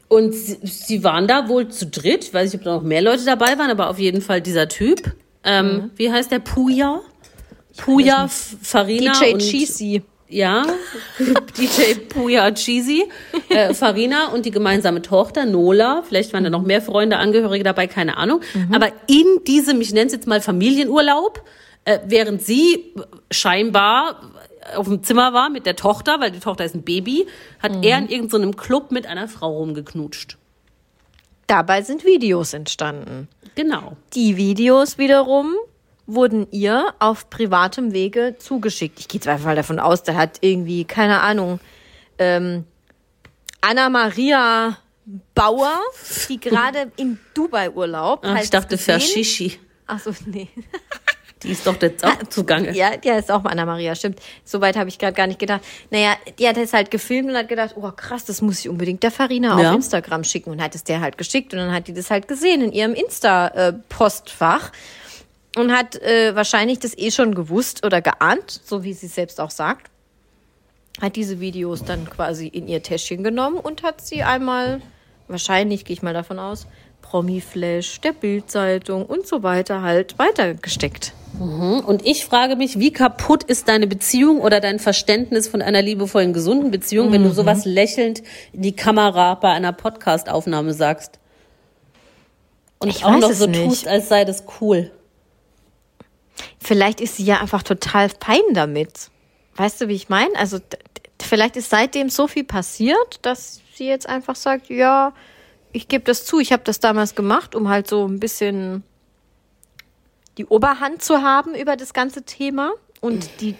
und 0.08 0.32
sie, 0.32 0.58
sie, 0.62 1.04
waren 1.04 1.26
da 1.26 1.48
wohl 1.48 1.68
zu 1.68 1.86
dritt. 1.86 2.24
Ich 2.24 2.34
weiß 2.34 2.52
nicht, 2.52 2.60
ob 2.60 2.64
da 2.64 2.74
noch 2.74 2.82
mehr 2.82 3.02
Leute 3.02 3.24
dabei 3.24 3.58
waren, 3.58 3.70
aber 3.70 3.88
auf 3.88 3.98
jeden 3.98 4.20
Fall 4.20 4.40
dieser 4.40 4.68
Typ. 4.68 5.14
Ähm, 5.44 5.66
mhm. 5.66 5.90
Wie 5.96 6.10
heißt 6.10 6.30
der? 6.30 6.38
Puya? 6.38 7.00
Puya, 7.76 8.28
Farina 8.28 9.12
DJ 9.12 9.32
und 9.32 9.38
Cheesy. 9.40 10.02
Ja, 10.26 10.64
DJ 11.58 11.94
Puya 12.08 12.50
Cheesy, 12.50 13.04
äh, 13.50 13.74
Farina 13.74 14.28
und 14.28 14.46
die 14.46 14.50
gemeinsame 14.50 15.02
Tochter 15.02 15.44
Nola. 15.44 16.02
Vielleicht 16.02 16.32
waren 16.32 16.42
da 16.44 16.50
noch 16.50 16.62
mehr 16.62 16.80
Freunde, 16.80 17.18
Angehörige 17.18 17.62
dabei, 17.62 17.86
keine 17.86 18.16
Ahnung. 18.16 18.40
Mhm. 18.54 18.74
Aber 18.74 18.88
in 19.06 19.44
diesem, 19.46 19.80
ich 19.80 19.92
nenne 19.92 20.06
es 20.06 20.12
jetzt 20.12 20.26
mal 20.26 20.40
Familienurlaub, 20.40 21.44
äh, 21.84 21.98
während 22.06 22.42
sie 22.42 22.94
scheinbar 23.30 24.32
auf 24.76 24.86
dem 24.86 25.02
Zimmer 25.02 25.32
war 25.32 25.50
mit 25.50 25.66
der 25.66 25.76
Tochter, 25.76 26.20
weil 26.20 26.30
die 26.30 26.40
Tochter 26.40 26.64
ist 26.64 26.74
ein 26.74 26.82
Baby, 26.82 27.26
hat 27.62 27.76
mhm. 27.76 27.82
er 27.82 27.98
in 27.98 28.08
irgendeinem 28.08 28.52
so 28.52 28.58
Club 28.58 28.90
mit 28.90 29.06
einer 29.06 29.28
Frau 29.28 29.58
rumgeknutscht. 29.58 30.38
Dabei 31.46 31.82
sind 31.82 32.04
Videos 32.04 32.54
entstanden. 32.54 33.28
Genau. 33.54 33.96
Die 34.14 34.36
Videos 34.36 34.98
wiederum 34.98 35.54
wurden 36.06 36.46
ihr 36.50 36.94
auf 36.98 37.30
privatem 37.30 37.92
Wege 37.92 38.36
zugeschickt. 38.38 39.00
Ich 39.00 39.08
gehe 39.08 39.20
zweifelhaft 39.20 39.58
davon 39.58 39.78
aus, 39.78 40.02
der 40.02 40.16
hat 40.16 40.38
irgendwie, 40.40 40.84
keine 40.84 41.20
Ahnung, 41.20 41.60
ähm, 42.18 42.64
Anna 43.60 43.88
Maria 43.88 44.78
Bauer, 45.34 45.80
die 46.28 46.40
gerade 46.40 46.92
im 46.96 47.18
Dubai-Urlaub. 47.34 48.24
Halt 48.24 48.44
ich 48.44 48.50
dachte 48.50 48.78
Fashishi. 48.78 49.58
Ach 49.86 49.98
so, 49.98 50.14
nee. 50.26 50.48
Die 51.44 51.50
ist 51.50 51.66
doch 51.66 51.80
jetzt 51.80 52.04
auch 52.04 52.22
zugange. 52.28 52.72
Ja, 52.72 52.96
die 52.96 53.08
ist 53.08 53.30
auch 53.30 53.44
Anna 53.44 53.64
Maria, 53.64 53.94
stimmt. 53.94 54.20
Soweit 54.44 54.76
habe 54.76 54.88
ich 54.88 54.98
gerade 54.98 55.12
gar 55.12 55.26
nicht 55.26 55.38
gedacht. 55.38 55.60
Naja, 55.90 56.16
die 56.38 56.48
hat 56.48 56.56
es 56.56 56.72
halt 56.72 56.90
gefilmt 56.90 57.28
und 57.28 57.36
hat 57.36 57.48
gedacht, 57.48 57.74
oh 57.76 57.90
krass, 57.90 58.24
das 58.24 58.42
muss 58.42 58.60
ich 58.60 58.68
unbedingt 58.68 59.02
der 59.02 59.10
Farina 59.10 59.60
ja. 59.60 59.70
auf 59.70 59.76
Instagram 59.76 60.24
schicken. 60.24 60.50
Und 60.50 60.62
hat 60.62 60.74
es 60.74 60.84
der 60.84 61.00
halt 61.00 61.18
geschickt 61.18 61.52
und 61.52 61.60
dann 61.60 61.72
hat 61.72 61.86
die 61.86 61.94
das 61.94 62.10
halt 62.10 62.26
gesehen 62.26 62.62
in 62.62 62.72
ihrem 62.72 62.94
Insta-Postfach. 62.94 64.72
und 65.56 65.72
hat 65.72 65.96
äh, 66.02 66.34
wahrscheinlich 66.34 66.78
das 66.78 66.96
eh 66.96 67.10
schon 67.10 67.34
gewusst 67.34 67.84
oder 67.84 68.00
geahnt, 68.00 68.60
so 68.64 68.82
wie 68.82 68.92
sie 68.92 69.06
selbst 69.06 69.40
auch 69.40 69.50
sagt. 69.50 69.90
Hat 71.00 71.16
diese 71.16 71.40
Videos 71.40 71.84
dann 71.84 72.08
quasi 72.08 72.46
in 72.46 72.68
ihr 72.68 72.82
Täschchen 72.82 73.24
genommen 73.24 73.58
und 73.58 73.82
hat 73.82 74.00
sie 74.00 74.22
einmal, 74.22 74.80
wahrscheinlich 75.28 75.84
gehe 75.84 75.94
ich 75.94 76.02
mal 76.02 76.14
davon 76.14 76.38
aus, 76.38 76.66
Promi-Flash, 77.02 78.00
der 78.00 78.12
Bildzeitung 78.12 79.04
und 79.04 79.26
so 79.26 79.42
weiter 79.42 79.82
halt 79.82 80.18
weitergesteckt. 80.18 81.12
Mhm. 81.38 81.80
Und 81.80 82.06
ich 82.06 82.24
frage 82.24 82.56
mich, 82.56 82.78
wie 82.78 82.92
kaputt 82.92 83.44
ist 83.44 83.68
deine 83.68 83.86
Beziehung 83.86 84.40
oder 84.40 84.60
dein 84.60 84.78
Verständnis 84.78 85.48
von 85.48 85.62
einer 85.62 85.82
liebevollen, 85.82 86.32
gesunden 86.32 86.70
Beziehung, 86.70 87.12
wenn 87.12 87.22
du 87.22 87.30
mhm. 87.30 87.34
sowas 87.34 87.64
lächelnd 87.64 88.22
in 88.52 88.62
die 88.62 88.76
Kamera 88.76 89.34
bei 89.34 89.50
einer 89.50 89.72
Podcastaufnahme 89.72 90.72
sagst? 90.74 91.18
Und 92.78 92.88
ich 92.88 93.04
auch 93.04 93.18
noch 93.18 93.32
so 93.32 93.46
nicht. 93.46 93.64
tust, 93.64 93.88
als 93.88 94.08
sei 94.08 94.24
das 94.24 94.44
cool. 94.60 94.90
Vielleicht 96.60 97.00
ist 97.00 97.16
sie 97.16 97.24
ja 97.24 97.40
einfach 97.40 97.62
total 97.62 98.08
fein 98.08 98.42
damit. 98.52 99.10
Weißt 99.56 99.80
du, 99.80 99.88
wie 99.88 99.94
ich 99.94 100.08
meine? 100.08 100.34
Also 100.36 100.58
vielleicht 101.20 101.56
ist 101.56 101.70
seitdem 101.70 102.10
so 102.10 102.26
viel 102.26 102.44
passiert, 102.44 103.20
dass 103.22 103.60
sie 103.74 103.86
jetzt 103.86 104.08
einfach 104.08 104.36
sagt, 104.36 104.68
ja, 104.68 105.12
ich 105.72 105.88
gebe 105.88 106.04
das 106.04 106.24
zu, 106.24 106.38
ich 106.38 106.52
habe 106.52 106.62
das 106.64 106.80
damals 106.80 107.14
gemacht, 107.14 107.54
um 107.54 107.68
halt 107.68 107.88
so 107.88 108.06
ein 108.06 108.20
bisschen 108.20 108.84
die 110.38 110.46
Oberhand 110.46 111.02
zu 111.02 111.22
haben 111.22 111.54
über 111.54 111.76
das 111.76 111.92
ganze 111.92 112.22
Thema 112.22 112.72
und 113.00 113.40
die 113.40 113.54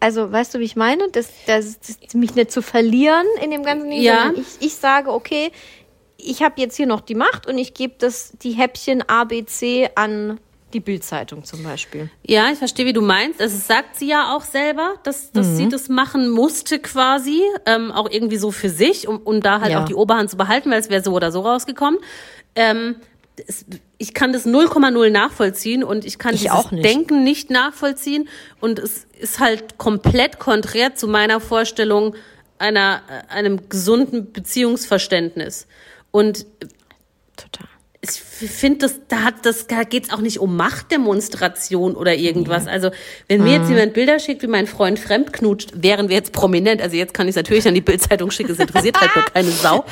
also 0.00 0.32
weißt 0.32 0.54
du, 0.54 0.58
wie 0.58 0.64
ich 0.64 0.74
meine, 0.74 1.08
das, 1.12 1.28
das, 1.46 1.78
das 1.78 2.14
mich 2.14 2.34
nicht 2.34 2.50
zu 2.50 2.60
verlieren 2.60 3.24
in 3.40 3.52
dem 3.52 3.62
ganzen 3.62 3.88
Ding, 3.88 4.02
ja. 4.02 4.32
ich, 4.34 4.66
ich 4.66 4.74
sage, 4.74 5.12
okay, 5.12 5.52
ich 6.16 6.42
habe 6.42 6.60
jetzt 6.60 6.76
hier 6.76 6.86
noch 6.86 7.00
die 7.00 7.14
Macht 7.14 7.46
und 7.46 7.56
ich 7.56 7.72
gebe 7.72 7.94
das 7.98 8.32
die 8.42 8.50
Häppchen 8.52 9.08
A 9.08 9.22
B 9.22 9.44
C 9.44 9.90
an 9.94 10.40
die 10.72 10.80
Bildzeitung 10.80 11.44
zum 11.44 11.62
Beispiel. 11.62 12.10
Ja, 12.26 12.50
ich 12.50 12.58
verstehe, 12.58 12.86
wie 12.86 12.92
du 12.92 13.02
meinst. 13.02 13.40
Also 13.40 13.56
sagt 13.58 13.96
sie 13.96 14.08
ja 14.08 14.34
auch 14.34 14.42
selber, 14.42 14.94
dass, 15.02 15.30
dass 15.30 15.48
mhm. 15.48 15.56
sie 15.56 15.68
das 15.68 15.88
machen 15.88 16.30
musste 16.30 16.78
quasi, 16.78 17.42
ähm, 17.66 17.92
auch 17.92 18.10
irgendwie 18.10 18.38
so 18.38 18.50
für 18.50 18.70
sich, 18.70 19.06
um, 19.06 19.18
um 19.18 19.40
da 19.40 19.60
halt 19.60 19.72
ja. 19.72 19.82
auch 19.82 19.84
die 19.84 19.94
Oberhand 19.94 20.30
zu 20.30 20.36
behalten, 20.36 20.70
weil 20.70 20.80
es 20.80 20.90
wäre 20.90 21.02
so 21.02 21.12
oder 21.12 21.30
so 21.30 21.42
rausgekommen. 21.42 22.00
Ähm, 22.54 22.96
es, 22.96 23.11
ich 23.98 24.14
kann 24.14 24.32
das 24.32 24.46
0,0 24.46 25.10
nachvollziehen 25.10 25.82
und 25.84 26.04
ich 26.04 26.18
kann 26.18 26.34
ich 26.34 26.42
dieses 26.42 26.70
nicht. 26.70 26.84
Denken 26.84 27.24
nicht 27.24 27.50
nachvollziehen 27.50 28.28
und 28.60 28.78
es 28.78 29.06
ist 29.18 29.40
halt 29.40 29.78
komplett 29.78 30.38
konträr 30.38 30.94
zu 30.94 31.08
meiner 31.08 31.40
Vorstellung 31.40 32.14
einer, 32.58 33.02
einem 33.28 33.68
gesunden 33.68 34.32
Beziehungsverständnis. 34.32 35.66
Und 36.10 36.46
Total 37.36 37.66
ich 38.04 38.10
finde, 38.10 38.78
das, 38.78 38.96
da 39.06 39.22
hat 39.22 39.46
das, 39.46 39.68
da 39.68 39.84
geht's 39.84 40.12
auch 40.12 40.20
nicht 40.20 40.40
um 40.40 40.56
Machtdemonstration 40.56 41.94
oder 41.94 42.16
irgendwas. 42.16 42.66
Also, 42.66 42.90
wenn 43.28 43.44
mir 43.44 43.52
jetzt 43.52 43.68
mhm. 43.68 43.76
jemand 43.76 43.94
Bilder 43.94 44.18
schickt, 44.18 44.42
wie 44.42 44.48
mein 44.48 44.66
Freund 44.66 44.98
fremdknutscht, 44.98 45.70
wären 45.76 46.08
wir 46.08 46.16
jetzt 46.16 46.32
prominent. 46.32 46.82
Also 46.82 46.96
jetzt 46.96 47.14
kann 47.14 47.28
ich 47.28 47.32
es 47.32 47.36
natürlich 47.36 47.68
an 47.68 47.74
die 47.74 47.80
Bildzeitung 47.80 48.32
schicken, 48.32 48.50
es 48.50 48.58
interessiert 48.58 49.00
halt 49.00 49.14
nur 49.14 49.24
keine 49.26 49.50
Sau. 49.50 49.84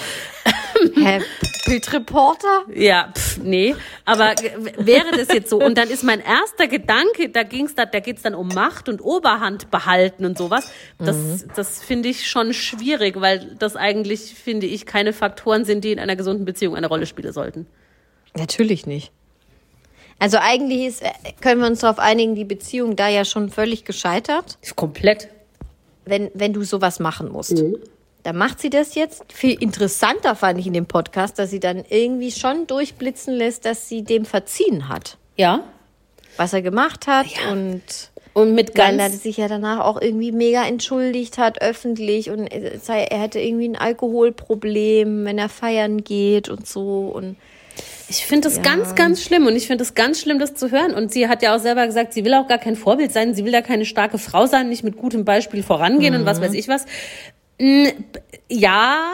Hä? 0.94 1.20
Bildreporter? 1.66 2.64
Ja, 2.74 3.12
pf, 3.14 3.38
nee. 3.38 3.74
Aber 4.04 4.34
wäre 4.78 5.10
das 5.12 5.28
jetzt 5.28 5.50
so? 5.50 5.58
Und 5.58 5.78
dann 5.78 5.88
ist 5.88 6.02
mein 6.02 6.20
erster 6.20 6.66
Gedanke, 6.68 7.28
da 7.28 7.42
ging's 7.42 7.74
da, 7.74 7.86
da 7.86 8.00
geht's 8.00 8.22
dann 8.22 8.34
um 8.34 8.48
Macht 8.48 8.88
und 8.88 9.00
Oberhand 9.00 9.70
behalten 9.70 10.24
und 10.24 10.38
sowas. 10.38 10.70
Das, 10.98 11.16
mhm. 11.16 11.42
das 11.54 11.82
finde 11.82 12.08
ich 12.08 12.28
schon 12.28 12.52
schwierig, 12.54 13.20
weil 13.20 13.56
das 13.58 13.76
eigentlich, 13.76 14.34
finde 14.34 14.66
ich, 14.66 14.86
keine 14.86 15.12
Faktoren 15.12 15.64
sind, 15.64 15.84
die 15.84 15.92
in 15.92 15.98
einer 15.98 16.16
gesunden 16.16 16.44
Beziehung 16.44 16.76
eine 16.76 16.86
Rolle 16.88 17.06
spielen 17.06 17.32
sollten. 17.32 17.66
Natürlich 18.36 18.86
nicht. 18.86 19.12
Also 20.18 20.36
eigentlich 20.38 20.86
ist, 20.86 21.02
äh, 21.02 21.10
können 21.40 21.60
wir 21.60 21.66
uns 21.66 21.80
darauf 21.80 21.98
einigen, 21.98 22.34
die 22.34 22.44
Beziehung 22.44 22.94
da 22.94 23.08
ja 23.08 23.24
schon 23.24 23.48
völlig 23.48 23.84
gescheitert. 23.84 24.58
Komplett. 24.76 25.28
Wenn, 26.04 26.30
wenn 26.34 26.52
du 26.52 26.62
sowas 26.62 27.00
machen 27.00 27.30
musst. 27.30 27.58
Mhm. 27.58 27.76
Dann 28.22 28.36
macht 28.36 28.60
sie 28.60 28.70
das 28.70 28.94
jetzt. 28.94 29.32
Viel 29.32 29.60
interessanter 29.62 30.34
fand 30.34 30.58
ich 30.58 30.66
in 30.66 30.72
dem 30.72 30.86
Podcast, 30.86 31.38
dass 31.38 31.50
sie 31.50 31.60
dann 31.60 31.84
irgendwie 31.88 32.30
schon 32.30 32.66
durchblitzen 32.66 33.34
lässt, 33.34 33.64
dass 33.64 33.88
sie 33.88 34.02
dem 34.02 34.24
verziehen 34.24 34.88
hat. 34.88 35.16
Ja. 35.36 35.64
Was 36.36 36.52
er 36.52 36.62
gemacht 36.62 37.06
hat 37.06 37.26
ja. 37.26 37.52
und 37.52 37.82
und 38.32 38.54
mit 38.54 38.74
ganz 38.76 38.98
weil 38.98 39.00
er 39.00 39.10
sich 39.10 39.38
ja 39.38 39.48
danach 39.48 39.80
auch 39.80 40.00
irgendwie 40.00 40.30
mega 40.30 40.64
entschuldigt 40.64 41.36
hat 41.36 41.60
öffentlich 41.60 42.30
und 42.30 42.46
er 42.46 43.18
hätte 43.18 43.40
irgendwie 43.40 43.68
ein 43.68 43.76
Alkoholproblem, 43.76 45.24
wenn 45.24 45.36
er 45.36 45.48
feiern 45.48 46.04
geht 46.04 46.48
und 46.48 46.66
so 46.66 47.08
und 47.08 47.36
ich 48.08 48.26
finde 48.26 48.48
das 48.48 48.56
ja. 48.56 48.62
ganz, 48.62 48.94
ganz 48.96 49.22
schlimm 49.22 49.46
und 49.46 49.54
ich 49.54 49.68
finde 49.68 49.84
es 49.84 49.94
ganz 49.94 50.20
schlimm, 50.20 50.40
das 50.40 50.54
zu 50.54 50.70
hören. 50.72 50.94
Und 50.94 51.12
sie 51.12 51.28
hat 51.28 51.42
ja 51.42 51.54
auch 51.54 51.60
selber 51.60 51.86
gesagt, 51.86 52.12
sie 52.12 52.24
will 52.24 52.34
auch 52.34 52.48
gar 52.48 52.58
kein 52.58 52.74
Vorbild 52.74 53.12
sein, 53.12 53.34
sie 53.34 53.44
will 53.44 53.52
da 53.52 53.62
keine 53.62 53.84
starke 53.84 54.18
Frau 54.18 54.46
sein, 54.46 54.68
nicht 54.68 54.82
mit 54.82 54.96
gutem 54.96 55.24
Beispiel 55.24 55.62
vorangehen 55.62 56.14
mhm. 56.14 56.20
und 56.20 56.26
was 56.26 56.40
mhm. 56.40 56.44
weiß 56.44 56.54
ich 56.54 56.66
was. 56.66 56.86
Ja, 58.48 59.12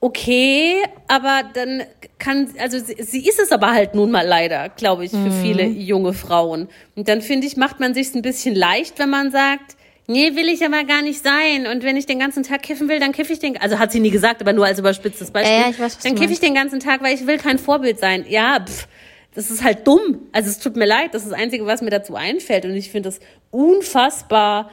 okay, 0.00 0.76
aber 1.08 1.42
dann 1.52 1.82
kann, 2.18 2.48
also 2.58 2.78
sie, 2.78 2.96
sie 3.02 3.28
ist 3.28 3.38
es 3.38 3.52
aber 3.52 3.72
halt 3.72 3.94
nun 3.94 4.10
mal 4.10 4.26
leider, 4.26 4.70
glaube 4.70 5.04
ich, 5.04 5.10
für 5.10 5.18
mhm. 5.18 5.42
viele 5.42 5.64
junge 5.64 6.14
Frauen. 6.14 6.68
Und 6.96 7.08
dann 7.08 7.20
finde 7.20 7.46
ich, 7.46 7.56
macht 7.56 7.80
man 7.80 7.94
sich 7.94 8.14
ein 8.14 8.22
bisschen 8.22 8.54
leicht, 8.54 8.98
wenn 8.98 9.10
man 9.10 9.30
sagt, 9.30 9.76
Nee, 10.06 10.36
will 10.36 10.48
ich 10.50 10.62
aber 10.62 10.84
gar 10.84 11.00
nicht 11.00 11.22
sein. 11.22 11.66
Und 11.66 11.82
wenn 11.82 11.96
ich 11.96 12.04
den 12.04 12.18
ganzen 12.18 12.42
Tag 12.42 12.62
kiffen 12.62 12.88
will, 12.88 13.00
dann 13.00 13.12
kiffe 13.12 13.32
ich 13.32 13.38
den, 13.38 13.56
also 13.56 13.78
hat 13.78 13.90
sie 13.90 14.00
nie 14.00 14.10
gesagt, 14.10 14.42
aber 14.42 14.52
nur 14.52 14.66
als 14.66 14.78
überspitztes 14.78 15.30
Beispiel. 15.30 15.56
Ja, 15.56 15.70
ich 15.70 15.80
weiß, 15.80 15.96
was 15.96 15.98
dann 16.00 16.14
kiffe 16.14 16.32
ich 16.32 16.40
den 16.40 16.54
ganzen 16.54 16.78
Tag, 16.78 17.02
weil 17.02 17.14
ich 17.14 17.26
will 17.26 17.38
kein 17.38 17.58
Vorbild 17.58 17.98
sein. 17.98 18.26
Ja, 18.28 18.62
pff, 18.62 18.86
das 19.34 19.50
ist 19.50 19.64
halt 19.64 19.86
dumm. 19.86 20.28
Also 20.32 20.50
es 20.50 20.58
tut 20.58 20.76
mir 20.76 20.84
leid, 20.84 21.14
das 21.14 21.22
ist 21.22 21.32
das 21.32 21.38
Einzige, 21.38 21.64
was 21.64 21.80
mir 21.80 21.88
dazu 21.88 22.16
einfällt. 22.16 22.66
Und 22.66 22.74
ich 22.74 22.90
finde 22.90 23.08
das 23.08 23.20
unfassbar 23.50 24.70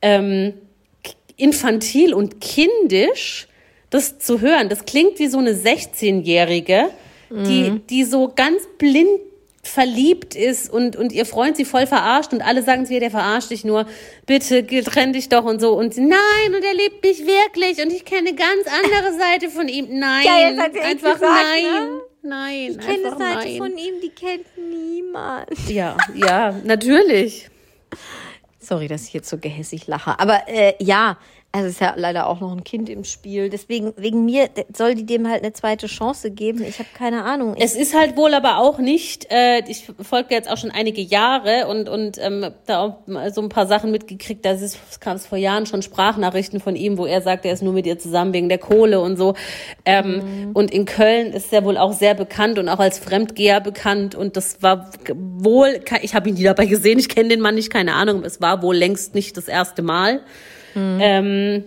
ähm, 0.00 0.54
infantil 1.42 2.14
und 2.14 2.40
kindisch, 2.40 3.48
das 3.90 4.18
zu 4.18 4.40
hören. 4.40 4.68
Das 4.68 4.84
klingt 4.84 5.18
wie 5.18 5.26
so 5.26 5.38
eine 5.38 5.52
16-Jährige, 5.52 6.90
die, 7.30 7.70
mhm. 7.70 7.86
die 7.88 8.04
so 8.04 8.32
ganz 8.34 8.62
blind 8.78 9.20
verliebt 9.64 10.34
ist 10.34 10.72
und, 10.72 10.96
und 10.96 11.12
ihr 11.12 11.24
Freund 11.24 11.56
sie 11.56 11.64
voll 11.64 11.86
verarscht 11.86 12.32
und 12.32 12.42
alle 12.42 12.62
sagen 12.62 12.84
zu 12.84 12.94
ihr, 12.94 13.00
der 13.00 13.10
verarscht 13.10 13.50
dich 13.50 13.64
nur, 13.64 13.86
bitte 14.26 14.66
trenn 14.66 15.12
dich 15.12 15.28
doch 15.28 15.44
und 15.44 15.60
so. 15.60 15.72
Und 15.74 15.94
sie, 15.94 16.00
nein, 16.00 16.54
und 16.54 16.64
er 16.64 16.74
liebt 16.74 17.04
mich 17.04 17.20
wirklich 17.20 17.84
und 17.84 17.92
ich 17.92 18.04
kenne 18.04 18.34
ganz 18.34 18.66
andere 18.84 19.18
Seite 19.18 19.50
von 19.50 19.68
ihm. 19.68 19.86
Nein, 19.98 20.24
Ja, 20.24 20.48
einfach 20.82 21.14
gesagt, 21.14 21.20
nein. 21.20 21.64
ne? 21.64 22.00
Nein, 22.24 22.70
Ich 22.70 22.78
kenne 22.78 23.10
Seite 23.10 23.18
nein. 23.18 23.56
von 23.58 23.76
ihm, 23.76 23.94
die 24.00 24.10
kennt 24.10 24.46
niemand. 24.56 25.48
Ja, 25.68 25.96
ja, 26.14 26.54
natürlich. 26.64 27.48
Sorry, 28.62 28.86
dass 28.86 29.08
ich 29.08 29.12
jetzt 29.12 29.28
so 29.28 29.38
gehässig 29.38 29.88
lache. 29.88 30.20
Aber 30.20 30.48
äh, 30.48 30.74
ja, 30.78 31.18
also 31.54 31.66
es 31.66 31.74
ist 31.74 31.80
ja 31.80 31.92
leider 31.96 32.28
auch 32.28 32.40
noch 32.40 32.50
ein 32.50 32.64
Kind 32.64 32.88
im 32.88 33.04
Spiel. 33.04 33.50
Deswegen, 33.50 33.92
wegen 33.96 34.24
mir 34.24 34.48
soll 34.74 34.94
die 34.94 35.04
dem 35.04 35.28
halt 35.28 35.42
eine 35.42 35.52
zweite 35.52 35.86
Chance 35.86 36.30
geben. 36.30 36.64
Ich 36.66 36.78
habe 36.78 36.88
keine 36.96 37.24
Ahnung. 37.24 37.54
Ich, 37.58 37.62
Es 37.62 37.74
ist 37.76 37.94
halt 37.94 38.16
wohl 38.16 38.32
aber 38.32 38.56
auch 38.56 38.78
nicht, 38.78 39.30
äh, 39.30 39.62
ich 39.68 39.86
folge 40.00 40.34
jetzt 40.34 40.50
auch 40.50 40.56
schon 40.56 40.70
einige 40.70 41.02
Jahre 41.02 41.66
und, 41.68 41.90
und 41.90 42.16
ähm, 42.18 42.46
da 42.64 42.80
auch 42.80 42.96
so 43.34 43.42
ein 43.42 43.50
paar 43.50 43.66
Sachen 43.66 43.90
mitgekriegt, 43.90 44.46
da 44.46 44.56
kam 45.00 45.16
es 45.16 45.26
vor 45.26 45.36
Jahren 45.36 45.66
schon 45.66 45.82
Sprachnachrichten 45.82 46.58
von 46.58 46.74
ihm, 46.74 46.96
wo 46.96 47.04
er 47.04 47.20
sagt, 47.20 47.44
er 47.44 47.52
ist 47.52 47.62
nur 47.62 47.74
mit 47.74 47.86
ihr 47.86 47.98
zusammen 47.98 48.32
wegen 48.32 48.48
der 48.48 48.58
Kohle 48.58 49.00
und 49.00 49.18
so. 49.18 49.34
Ähm, 49.84 50.52
Und 50.54 50.70
in 50.70 50.86
Köln 50.86 51.34
ist 51.34 51.52
er 51.52 51.64
wohl 51.64 51.76
auch 51.76 51.92
sehr 51.92 52.14
bekannt 52.14 52.58
und 52.58 52.70
auch 52.70 52.78
als 52.78 52.98
Fremdgeher 52.98 53.60
bekannt 53.60 54.14
und 54.14 54.38
das 54.38 54.62
war 54.62 54.90
wohl, 55.14 55.80
ich 56.00 56.14
habe 56.14 56.30
ihn 56.30 56.36
nie 56.36 56.44
dabei 56.44 56.64
gesehen, 56.64 56.98
ich 56.98 57.10
kenne 57.10 57.28
den 57.28 57.40
Mann 57.40 57.56
nicht, 57.56 57.70
keine 57.70 57.92
Ahnung, 57.92 58.24
es 58.24 58.40
war 58.40 58.62
wohl 58.62 58.74
längst 58.76 59.14
nicht 59.14 59.36
das 59.36 59.48
erste 59.48 59.82
Mal. 59.82 60.22
Ähm, 60.74 61.64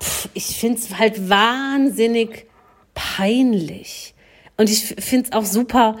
pff, 0.00 0.28
ich 0.34 0.56
finde 0.58 0.78
es 0.78 0.98
halt 0.98 1.28
wahnsinnig 1.28 2.46
peinlich. 2.94 4.14
Und 4.56 4.70
ich 4.70 4.94
finde 4.98 5.28
es 5.30 5.32
auch 5.32 5.44
super 5.44 5.96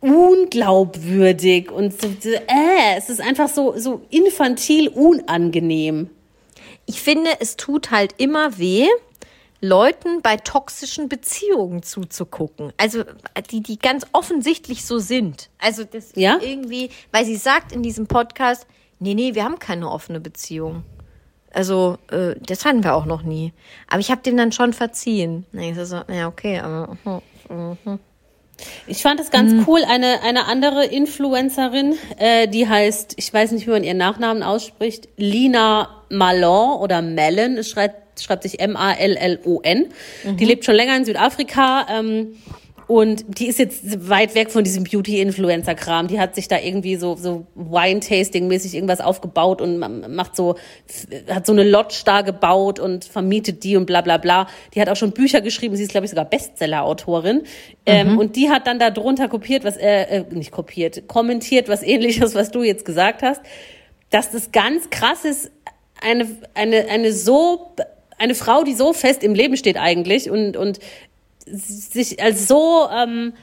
unglaubwürdig 0.00 1.70
und 1.70 1.98
so, 1.98 2.08
so, 2.20 2.28
äh, 2.28 2.96
es 2.96 3.08
ist 3.08 3.20
einfach 3.20 3.48
so, 3.48 3.74
so 3.78 4.02
infantil 4.10 4.88
unangenehm. 4.88 6.10
ich 6.86 7.00
finde, 7.00 7.30
es 7.40 7.56
tut 7.56 7.90
halt 7.90 8.14
immer 8.18 8.58
weh, 8.58 8.86
Leuten 9.62 10.20
bei 10.20 10.36
toxischen 10.36 11.08
Beziehungen 11.08 11.82
zuzugucken. 11.82 12.74
Also 12.76 13.04
die, 13.50 13.62
die 13.62 13.78
ganz 13.78 14.06
offensichtlich 14.12 14.84
so 14.84 14.98
sind. 14.98 15.48
Also 15.58 15.84
das 15.84 16.10
Ja? 16.16 16.38
irgendwie, 16.42 16.90
weil 17.12 17.24
sie 17.24 17.36
sagt 17.36 17.72
in 17.72 17.82
diesem 17.82 18.06
Podcast, 18.06 18.66
nee, 18.98 19.14
nee, 19.14 19.34
wir 19.34 19.44
haben 19.44 19.58
keine 19.58 19.90
offene 19.90 20.20
Beziehung. 20.20 20.82
Also, 21.54 21.98
äh, 22.10 22.34
das 22.40 22.64
hatten 22.64 22.82
wir 22.82 22.94
auch 22.94 23.06
noch 23.06 23.22
nie. 23.22 23.52
Aber 23.88 24.00
ich 24.00 24.10
habe 24.10 24.22
dem 24.22 24.36
dann 24.36 24.52
schon 24.52 24.72
verziehen. 24.72 25.46
Nee, 25.52 25.70
ich 25.70 25.88
so, 25.88 26.00
ja, 26.12 26.26
okay, 26.26 26.58
aber. 26.58 26.96
mhm. 27.48 27.98
Ich 28.86 29.02
fand 29.02 29.18
es 29.20 29.30
ganz 29.30 29.66
cool, 29.66 29.82
eine, 29.84 30.22
eine 30.22 30.46
andere 30.46 30.84
Influencerin, 30.84 31.96
äh, 32.18 32.46
die 32.46 32.68
heißt, 32.68 33.14
ich 33.16 33.32
weiß 33.32 33.52
nicht, 33.52 33.66
wie 33.66 33.70
man 33.70 33.82
ihren 33.82 33.96
Nachnamen 33.96 34.42
ausspricht, 34.42 35.08
Lina 35.16 35.88
Malon 36.08 36.78
oder 36.78 37.02
Mellon, 37.02 37.56
es 37.56 37.68
schreibt, 37.70 38.20
schreibt 38.20 38.44
sich 38.44 38.60
M-A-L-L-O-N. 38.60 39.86
Die 40.36 40.44
lebt 40.44 40.64
schon 40.64 40.76
länger 40.76 40.96
in 40.96 41.04
Südafrika 41.04 41.86
ähm, 41.90 42.36
und 42.86 43.24
die 43.38 43.46
ist 43.46 43.58
jetzt 43.58 44.08
weit 44.08 44.34
weg 44.34 44.50
von 44.50 44.62
diesem 44.62 44.84
Beauty-Influencer-Kram. 44.84 46.08
Die 46.08 46.20
hat 46.20 46.34
sich 46.34 46.48
da 46.48 46.58
irgendwie 46.58 46.96
so, 46.96 47.16
so 47.16 47.46
Wine-Tasting-mäßig 47.54 48.74
irgendwas 48.74 49.00
aufgebaut 49.00 49.62
und 49.62 49.78
ma- 49.78 49.88
macht 49.88 50.36
so, 50.36 50.56
hat 51.30 51.46
so 51.46 51.52
eine 51.52 51.64
Lodge 51.64 52.02
da 52.04 52.20
gebaut 52.20 52.80
und 52.80 53.04
vermietet 53.04 53.64
die 53.64 53.76
und 53.76 53.86
bla 53.86 54.02
bla 54.02 54.18
bla. 54.18 54.48
Die 54.74 54.80
hat 54.80 54.88
auch 54.88 54.96
schon 54.96 55.12
Bücher 55.12 55.40
geschrieben, 55.40 55.76
sie 55.76 55.84
ist, 55.84 55.92
glaube 55.92 56.04
ich, 56.04 56.10
sogar 56.10 56.26
Bestseller-Autorin. 56.26 57.42
Ähm, 57.86 58.18
und 58.18 58.36
die 58.36 58.50
hat 58.50 58.66
dann 58.66 58.78
da 58.78 58.90
drunter 58.90 59.28
kopiert, 59.28 59.64
was, 59.64 59.76
äh, 59.76 60.20
äh, 60.20 60.24
nicht 60.30 60.50
kopiert, 60.50 61.08
kommentiert, 61.08 61.68
was 61.68 61.82
ähnliches, 61.82 62.34
was 62.34 62.50
du 62.50 62.62
jetzt 62.62 62.84
gesagt 62.84 63.22
hast, 63.22 63.40
dass 64.10 64.30
das 64.30 64.52
ganz 64.52 64.90
krass 64.90 65.24
ist, 65.24 65.50
eine, 66.02 66.26
eine, 66.54 66.88
eine 66.88 67.12
so, 67.12 67.74
eine 68.18 68.34
Frau, 68.34 68.62
die 68.62 68.74
so 68.74 68.92
fest 68.92 69.22
im 69.24 69.34
Leben 69.34 69.56
steht 69.56 69.78
eigentlich 69.78 70.30
und, 70.30 70.56
und 70.56 70.78
sich 71.46 72.22
als 72.22 72.48
so, 72.48 72.88
ähm, 72.90 73.34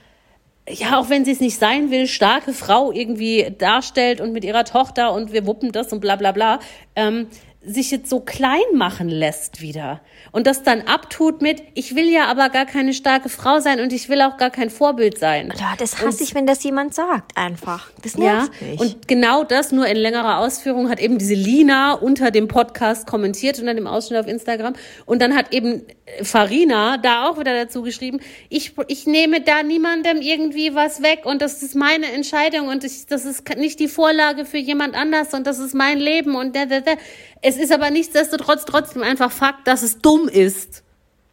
ja, 0.67 0.99
auch 0.99 1.09
wenn 1.09 1.25
sie 1.25 1.31
es 1.31 1.39
nicht 1.39 1.57
sein 1.57 1.91
will, 1.91 2.07
starke 2.07 2.53
Frau 2.53 2.91
irgendwie 2.91 3.53
darstellt 3.57 4.21
und 4.21 4.31
mit 4.31 4.45
ihrer 4.45 4.63
Tochter 4.63 5.13
und 5.13 5.33
wir 5.33 5.45
wuppen 5.45 5.71
das 5.71 5.91
und 5.91 5.99
bla 5.99 6.15
bla 6.15 6.31
bla, 6.31 6.59
ähm, 6.95 7.27
sich 7.63 7.91
jetzt 7.91 8.09
so 8.09 8.19
klein 8.21 8.59
machen 8.73 9.07
lässt 9.07 9.61
wieder. 9.61 10.01
Und 10.31 10.47
das 10.47 10.63
dann 10.63 10.81
abtut 10.81 11.43
mit, 11.43 11.61
ich 11.75 11.95
will 11.95 12.09
ja 12.09 12.25
aber 12.25 12.49
gar 12.49 12.65
keine 12.65 12.91
starke 12.93 13.29
Frau 13.29 13.59
sein 13.59 13.79
und 13.79 13.93
ich 13.93 14.09
will 14.09 14.21
auch 14.23 14.37
gar 14.37 14.49
kein 14.49 14.71
Vorbild 14.71 15.19
sein. 15.19 15.53
Ja, 15.59 15.75
das 15.77 16.01
hasse 16.01 16.23
ich, 16.23 16.33
wenn 16.33 16.47
das 16.47 16.63
jemand 16.63 16.95
sagt, 16.95 17.37
einfach. 17.37 17.91
Das 18.01 18.13
Ja, 18.15 18.19
nervt 18.47 18.61
mich. 18.63 18.79
und 18.79 19.07
genau 19.07 19.43
das 19.43 19.71
nur 19.71 19.85
in 19.85 19.97
längerer 19.97 20.39
Ausführung 20.39 20.89
hat 20.89 20.99
eben 20.99 21.19
diese 21.19 21.35
Lina 21.35 21.93
unter 21.93 22.31
dem 22.31 22.47
Podcast 22.47 23.05
kommentiert, 23.05 23.59
unter 23.59 23.75
dem 23.75 23.85
Ausschnitt 23.85 24.19
auf 24.19 24.27
Instagram. 24.27 24.73
Und 25.05 25.21
dann 25.21 25.35
hat 25.35 25.53
eben 25.53 25.83
Farina 26.23 26.97
da 26.97 27.29
auch 27.29 27.39
wieder 27.39 27.53
dazu 27.53 27.83
geschrieben, 27.83 28.21
ich, 28.49 28.73
ich 28.87 29.05
nehme 29.05 29.41
da 29.41 29.61
niemandem 29.61 30.21
irgendwie 30.21 30.73
was 30.73 31.03
weg 31.03 31.25
und 31.25 31.41
das 31.43 31.61
ist 31.61 31.75
meine 31.75 32.11
Entscheidung 32.11 32.69
und 32.69 32.83
ich, 32.83 33.05
das 33.05 33.25
ist 33.25 33.47
nicht 33.57 33.79
die 33.79 33.87
Vorlage 33.87 34.45
für 34.45 34.57
jemand 34.57 34.95
anders 34.95 35.33
und 35.35 35.45
das 35.45 35.59
ist 35.59 35.75
mein 35.75 35.99
Leben 35.99 36.35
und 36.35 36.55
da, 36.55 36.65
da, 36.65 36.79
da. 36.79 36.93
Es 37.41 37.57
ist 37.57 37.71
aber 37.71 37.89
nichtsdestotrotz 37.89 38.65
trotzdem 38.65 39.03
einfach 39.03 39.31
Fakt, 39.31 39.67
dass 39.67 39.81
es 39.81 39.99
dumm 39.99 40.27
ist. 40.27 40.83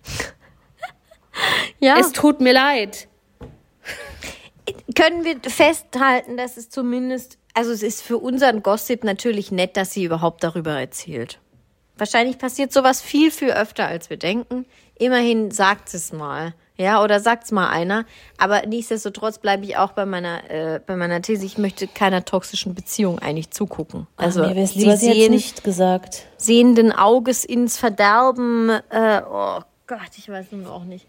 ja. 1.80 1.98
Es 1.98 2.12
tut 2.12 2.40
mir 2.40 2.54
leid. 2.54 3.08
können 4.94 5.24
wir 5.24 5.38
festhalten, 5.48 6.36
dass 6.36 6.56
es 6.56 6.70
zumindest, 6.70 7.38
also 7.54 7.72
es 7.72 7.82
ist 7.82 8.02
für 8.02 8.18
unseren 8.18 8.62
Gossip 8.62 9.04
natürlich 9.04 9.52
nett, 9.52 9.76
dass 9.76 9.92
sie 9.92 10.04
überhaupt 10.04 10.42
darüber 10.42 10.78
erzählt. 10.78 11.40
Wahrscheinlich 11.96 12.38
passiert 12.38 12.72
sowas 12.72 13.02
viel, 13.02 13.30
viel 13.30 13.50
öfter, 13.50 13.86
als 13.86 14.08
wir 14.08 14.16
denken. 14.16 14.66
Immerhin 14.98 15.50
sagt 15.50 15.92
es 15.94 16.12
mal. 16.12 16.54
Ja, 16.80 17.02
oder 17.02 17.18
sagt's 17.18 17.50
mal 17.50 17.68
einer. 17.68 18.04
Aber 18.36 18.64
nichtsdestotrotz 18.64 19.38
bleibe 19.38 19.64
ich 19.64 19.76
auch 19.76 19.92
bei 19.92 20.06
meiner, 20.06 20.48
äh, 20.48 20.80
bei 20.86 20.94
meiner 20.94 21.20
These, 21.20 21.44
ich 21.44 21.58
möchte 21.58 21.88
keiner 21.88 22.24
toxischen 22.24 22.74
Beziehung 22.74 23.18
eigentlich 23.18 23.50
zugucken. 23.50 24.06
Also, 24.16 24.42
mir 24.42 24.54
wär's 24.54 24.74
sie 24.74 24.80
lieber, 24.80 24.96
sie 24.96 25.12
sehen, 25.12 25.32
nicht 25.32 25.64
gesagt. 25.64 26.26
sehenden 26.36 26.92
Auges 26.92 27.44
ins 27.44 27.78
Verderben. 27.78 28.70
Äh, 28.90 29.22
oh 29.28 29.60
Gott, 29.88 30.10
ich 30.16 30.28
weiß 30.28 30.52
nun 30.52 30.66
auch 30.66 30.84
nicht. 30.84 31.06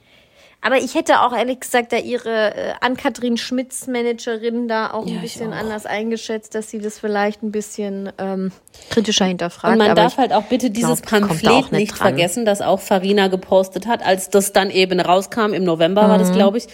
Aber 0.61 0.77
ich 0.77 0.93
hätte 0.93 1.21
auch 1.21 1.33
ehrlich 1.33 1.61
gesagt 1.61 1.93
da 1.93 1.97
ihre 1.97 2.53
äh, 2.53 2.73
Ann-Kathrin 2.81 3.37
Schmitz 3.37 3.87
Managerin 3.87 4.67
da 4.67 4.91
auch 4.91 5.05
Ja, 5.07 5.15
ein 5.15 5.21
bisschen 5.21 5.53
auch. 5.53 5.57
anders 5.57 5.85
eingeschätzt, 5.85 6.53
dass 6.53 6.69
sie 6.69 6.79
das 6.79 6.99
vielleicht 6.99 7.41
ein 7.43 7.51
bisschen 7.51 8.11
ähm, 8.17 8.51
kritischer 8.89 9.23
hinterfragt. 9.25 9.71
Und 9.71 9.77
man 9.87 9.95
darf 9.95 10.17
halt 10.17 10.33
auch 10.33 10.43
bitte 10.43 10.69
dieses 10.69 11.01
glaub, 11.01 11.21
Pamphlet 11.29 11.71
nicht 11.71 11.91
dran. 11.91 11.97
vergessen, 12.09 12.43
das 12.45 12.61
auch 12.61 12.81
Farina 12.81 13.27
gepostet 13.29 13.87
hat, 13.87 14.05
als 14.05 14.29
das 14.29 14.51
dann 14.51 14.69
eben 14.69 14.99
rauskam, 14.99 15.53
im 15.53 15.63
November 15.63 16.09
war 16.09 16.17
Mhm. 16.17 16.21
das, 16.21 16.31
glaube 16.33 16.57
ich. 16.57 16.65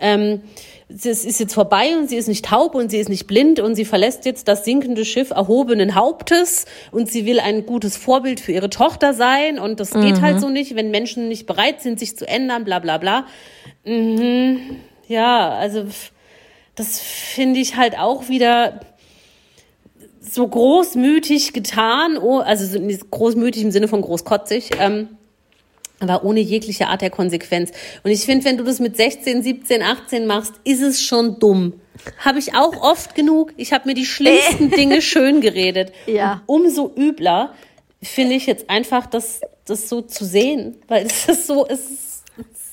Ähm, 0.00 0.40
es 0.88 1.24
ist 1.24 1.40
jetzt 1.40 1.54
vorbei 1.54 1.96
und 1.96 2.08
sie 2.08 2.16
ist 2.16 2.28
nicht 2.28 2.44
taub 2.44 2.74
und 2.74 2.90
sie 2.90 2.98
ist 2.98 3.08
nicht 3.08 3.26
blind 3.26 3.58
und 3.58 3.74
sie 3.74 3.84
verlässt 3.84 4.26
jetzt 4.26 4.48
das 4.48 4.64
sinkende 4.64 5.04
Schiff 5.04 5.30
erhobenen 5.30 5.94
Hauptes 5.94 6.66
und 6.92 7.10
sie 7.10 7.24
will 7.24 7.40
ein 7.40 7.64
gutes 7.64 7.96
Vorbild 7.96 8.38
für 8.38 8.52
ihre 8.52 8.68
Tochter 8.70 9.14
sein 9.14 9.58
und 9.58 9.80
das 9.80 9.92
geht 9.92 10.16
Mhm. 10.16 10.20
halt 10.22 10.40
so 10.40 10.48
nicht, 10.50 10.76
wenn 10.76 10.90
Menschen 10.90 11.28
nicht 11.28 11.46
bereit 11.46 11.80
sind, 11.80 11.98
sich 11.98 12.16
zu 12.16 12.28
ändern, 12.28 12.64
bla 12.64 12.80
bla 12.80 12.98
bla. 12.98 13.26
Mhm. 13.84 14.58
Ja, 15.08 15.50
also 15.50 15.84
das 16.74 17.00
finde 17.00 17.60
ich 17.60 17.76
halt 17.76 17.98
auch 17.98 18.28
wieder 18.28 18.80
so 20.20 20.46
großmütig 20.46 21.52
getan, 21.52 22.18
oh, 22.18 22.38
also 22.38 22.78
großmütig 23.10 23.62
im 23.62 23.70
Sinne 23.70 23.88
von 23.88 24.00
großkotzig, 24.02 24.70
ähm, 24.80 25.08
aber 26.08 26.24
ohne 26.24 26.40
jegliche 26.40 26.88
Art 26.88 27.02
der 27.02 27.10
Konsequenz. 27.10 27.70
Und 28.02 28.10
ich 28.10 28.24
finde, 28.24 28.44
wenn 28.44 28.56
du 28.58 28.64
das 28.64 28.78
mit 28.80 28.96
16, 28.96 29.42
17, 29.42 29.82
18 29.82 30.26
machst, 30.26 30.54
ist 30.64 30.82
es 30.82 31.02
schon 31.02 31.38
dumm. 31.38 31.74
Habe 32.18 32.38
ich 32.38 32.54
auch 32.54 32.76
oft 32.82 33.14
genug. 33.14 33.52
Ich 33.56 33.72
habe 33.72 33.88
mir 33.88 33.94
die 33.94 34.04
schlimmsten 34.06 34.70
Dinge 34.76 35.00
schön 35.02 35.40
geredet. 35.40 35.92
Ja. 36.06 36.42
Und 36.46 36.64
umso 36.66 36.92
übler 36.96 37.54
finde 38.02 38.34
ich 38.34 38.46
jetzt 38.46 38.68
einfach, 38.68 39.06
das, 39.06 39.40
das 39.64 39.88
so 39.88 40.02
zu 40.02 40.24
sehen, 40.24 40.76
weil 40.88 41.06
es 41.06 41.26
ist 41.28 41.46
so, 41.46 41.66
es 41.66 41.80
ist 41.80 42.22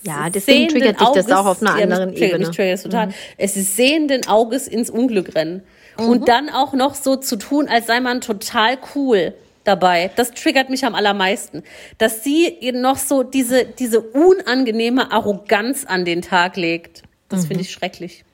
Ja, 0.03 0.29
deswegen 0.29 0.67
triggert 0.69 0.99
dich 0.99 1.07
das 1.09 1.31
auch 1.31 1.45
auf 1.45 1.61
einer 1.61 1.71
Ja, 1.71 1.75
mich 1.75 1.83
anderen 1.83 2.09
triggert- 2.15 2.29
Ebene. 2.33 2.47
Mich 2.47 2.55
triggert 2.55 2.83
total. 2.83 3.09
Es 3.37 3.55
ist 3.55 3.75
sehenden 3.77 4.27
Auges 4.27 4.67
ins 4.67 4.89
Unglück 4.89 5.35
rennen. 5.35 5.63
Und 5.97 6.27
dann 6.27 6.49
auch 6.49 6.73
noch 6.73 6.95
so 6.95 7.15
zu 7.17 7.35
tun, 7.35 7.67
als 7.67 7.85
sei 7.87 7.99
man 7.99 8.21
total 8.21 8.77
cool 8.95 9.33
dabei. 9.63 10.11
Das 10.15 10.31
triggert 10.31 10.69
mich 10.69 10.85
am 10.85 10.95
allermeisten. 10.95 11.63
Dass 11.97 12.23
sie 12.23 12.57
noch 12.73 12.97
so 12.97 13.23
diese, 13.23 13.65
diese 13.65 14.01
unangenehme 14.01 15.11
Arroganz 15.11 15.85
an 15.85 16.05
den 16.05 16.21
Tag 16.21 16.57
legt. 16.57 17.03
Das 17.29 17.45
finde 17.45 17.61
ich 17.61 17.71
schrecklich. 17.71 18.25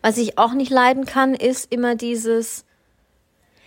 Was 0.00 0.16
ich 0.16 0.38
auch 0.38 0.54
nicht 0.54 0.70
leiden 0.70 1.04
kann, 1.04 1.34
ist 1.34 1.70
immer 1.70 1.94
dieses, 1.94 2.64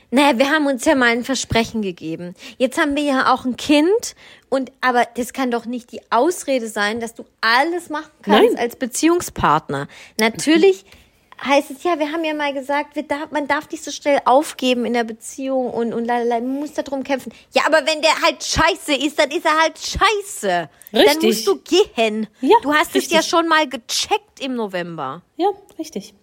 naja, 0.10 0.38
wir 0.38 0.50
haben 0.50 0.66
uns 0.66 0.84
ja 0.86 0.96
mal 0.96 1.10
ein 1.10 1.24
Versprechen 1.24 1.82
gegeben. 1.82 2.36
Jetzt 2.58 2.80
haben 2.80 2.96
wir 2.96 3.04
ja 3.04 3.34
auch 3.34 3.46
ein 3.46 3.58
Kind 3.58 4.16
und, 4.50 4.72
aber 4.82 5.08
das 5.16 5.34
kann 5.34 5.52
doch 5.52 5.66
nicht 5.66 5.92
die 5.92 6.02
Ausrede 6.10 6.68
sein, 6.68 7.00
dass 7.00 7.14
du 7.14 7.26
alles 7.40 7.90
machen 7.90 8.12
kannst 8.22 8.56
Nein. 8.56 8.58
als 8.58 8.76
Beziehungspartner. 8.76 9.88
Natürlich 10.20 10.86
heißt 11.44 11.72
es, 11.72 11.84
ja, 11.84 11.98
wir 11.98 12.12
haben 12.12 12.24
ja 12.24 12.34
mal 12.34 12.54
gesagt, 12.54 12.98
darf, 13.10 13.32
man 13.32 13.48
darf 13.48 13.70
nicht 13.72 13.84
so 13.84 13.92
schnell 13.92 14.20
aufgeben 14.26 14.86
in 14.86 14.94
der 14.94 15.04
Beziehung 15.04 15.72
und, 15.72 15.94
und 15.94 16.06
lalala, 16.06 16.40
man 16.40 16.60
muss 16.60 16.74
darum 16.74 17.04
kämpfen. 17.04 17.34
Ja, 17.54 17.64
aber 17.66 17.86
wenn 17.88 18.02
der 18.02 18.22
halt 18.24 18.44
scheiße 18.44 18.94
ist, 18.94 19.18
dann 19.18 19.32
ist 19.32 19.46
er 19.46 19.60
halt 19.60 19.78
scheiße. 19.78 20.70
Dann 20.92 21.02
Richtig. 21.02 21.24
musst 21.24 21.48
du 21.48 21.58
gehen. 21.58 22.28
Ja, 22.42 22.56
du 22.62 22.74
hast 22.74 22.90
es 22.90 22.96
richtig. 22.96 23.12
ja 23.14 23.24
schon 23.24 23.48
mal 23.48 23.68
gecheckt 23.68 24.40
im 24.40 24.56
November. 24.56 25.22
Ja, 25.38 25.50
richtig. 25.80 26.14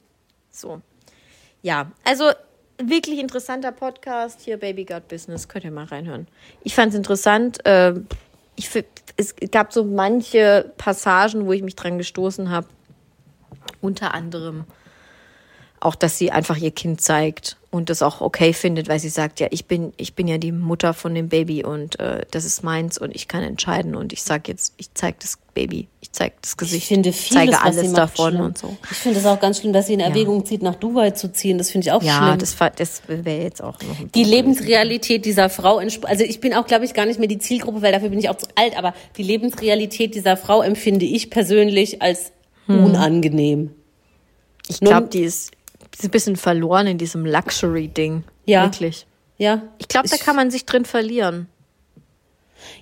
So. 0.51 0.81
Ja, 1.63 1.91
also 2.05 2.31
wirklich 2.81 3.19
interessanter 3.19 3.73
Podcast 3.73 4.43
hier, 4.43 4.57
Baby 4.57 4.85
Got 4.85 5.09
Business. 5.09 5.49
Könnt 5.49 5.65
ihr 5.65 5.71
mal 5.71 5.87
reinhören. 5.87 6.29
Ich 6.63 6.75
fand 6.75 6.93
es 6.93 6.99
interessant. 6.99 7.65
Äh, 7.67 7.95
ich, 8.55 8.71
es 9.17 9.35
gab 9.51 9.73
so 9.73 9.85
manche 9.85 10.73
Passagen, 10.77 11.47
wo 11.47 11.53
ich 11.53 11.63
mich 11.63 11.77
dran 11.77 11.99
gestoßen 11.99 12.51
habe. 12.51 12.69
Unter 13.81 14.15
anderem 14.15 14.65
auch, 15.81 15.95
dass 15.95 16.19
sie 16.19 16.31
einfach 16.31 16.57
ihr 16.57 16.71
Kind 16.71 17.01
zeigt 17.01 17.57
und 17.71 17.91
das 17.91 18.03
auch 18.03 18.21
okay 18.21 18.53
findet, 18.53 18.89
weil 18.89 18.99
sie 18.99 19.09
sagt, 19.11 19.41
ja, 19.41 19.47
ich 19.51 19.67
bin, 19.67 19.93
ich 19.99 20.15
bin 20.15 20.27
ja 20.27 20.39
die 20.39 20.53
Mutter 20.53 20.95
von 20.95 21.15
dem 21.15 21.29
Baby 21.29 21.65
und 21.65 22.01
äh, 22.01 22.25
das 22.31 22.45
ist 22.45 22.63
meins 22.65 22.97
und 22.99 23.15
ich 23.15 23.29
kann 23.29 23.43
entscheiden 23.43 23.95
und 23.95 24.13
ich 24.13 24.23
sag 24.23 24.49
jetzt, 24.49 24.75
ich 24.79 24.93
zeig 24.95 25.21
das 25.21 25.39
Baby, 25.55 25.89
ich 26.01 26.11
zeig 26.13 26.41
das 26.41 26.57
Gesicht, 26.57 26.83
Ich 26.85 26.89
finde 26.89 27.13
vieles, 27.13 27.29
zeige 27.57 27.61
alles 27.63 27.93
davon 27.93 28.31
schlimm. 28.33 28.45
und 28.47 28.59
so. 28.59 28.77
Ich 28.91 28.97
finde 28.97 29.19
es 29.19 29.27
auch 29.27 29.39
ganz 29.39 29.59
schlimm, 29.61 29.73
dass 29.73 29.87
sie 29.89 29.95
in 29.95 30.01
Erwägung 30.01 30.47
zieht, 30.47 30.63
nach 30.63 30.77
Dubai 30.77 31.11
zu 31.11 31.31
ziehen. 31.33 31.59
Das 31.59 31.71
finde 31.71 31.87
ich 31.89 31.93
auch 31.93 32.03
Ja, 32.03 32.27
schlimm. 32.29 32.39
das, 32.39 32.59
war- 32.59 32.71
das 32.71 33.03
wäre 33.07 33.43
jetzt 33.43 33.63
auch 33.63 33.79
noch 33.83 33.97
die 34.15 34.25
Lebensrealität 34.25 35.25
dieser 35.27 35.51
Frau, 35.51 35.79
also 35.79 36.25
ich 36.25 36.41
bin 36.41 36.55
auch, 36.55 36.67
glaube 36.67 36.85
ich, 36.87 36.95
gar 36.95 37.05
nicht 37.07 37.19
mehr 37.19 37.29
die 37.29 37.39
Zielgruppe, 37.39 37.83
weil 37.83 37.93
dafür 37.93 38.09
bin 38.09 38.19
ich 38.19 38.29
auch 38.31 38.37
zu 38.37 38.47
alt, 38.55 38.77
aber 38.79 38.95
die 39.19 39.23
Lebensrealität 39.23 40.15
dieser 40.15 40.37
Frau 40.37 40.63
empfinde 40.63 41.05
ich 41.07 41.31
persönlich 41.31 42.01
als 42.03 42.33
Hm. 42.67 42.85
unangenehm. 42.85 43.71
Ich 44.69 44.81
glaube, 44.81 45.09
die 45.09 45.21
ist 45.23 45.53
ein 46.03 46.11
bisschen 46.11 46.37
verloren 46.37 46.87
in 46.87 46.99
diesem 46.99 47.27
Luxury-Ding. 47.27 48.25
Ja. 48.47 48.65
Wirklich. 48.65 49.07
Ja. 49.37 49.63
Ich 49.79 49.89
glaube, 49.89 50.09
da 50.09 50.17
kann 50.17 50.37
man 50.37 50.51
sich 50.51 50.67
drin 50.67 50.85
verlieren. 50.85 51.49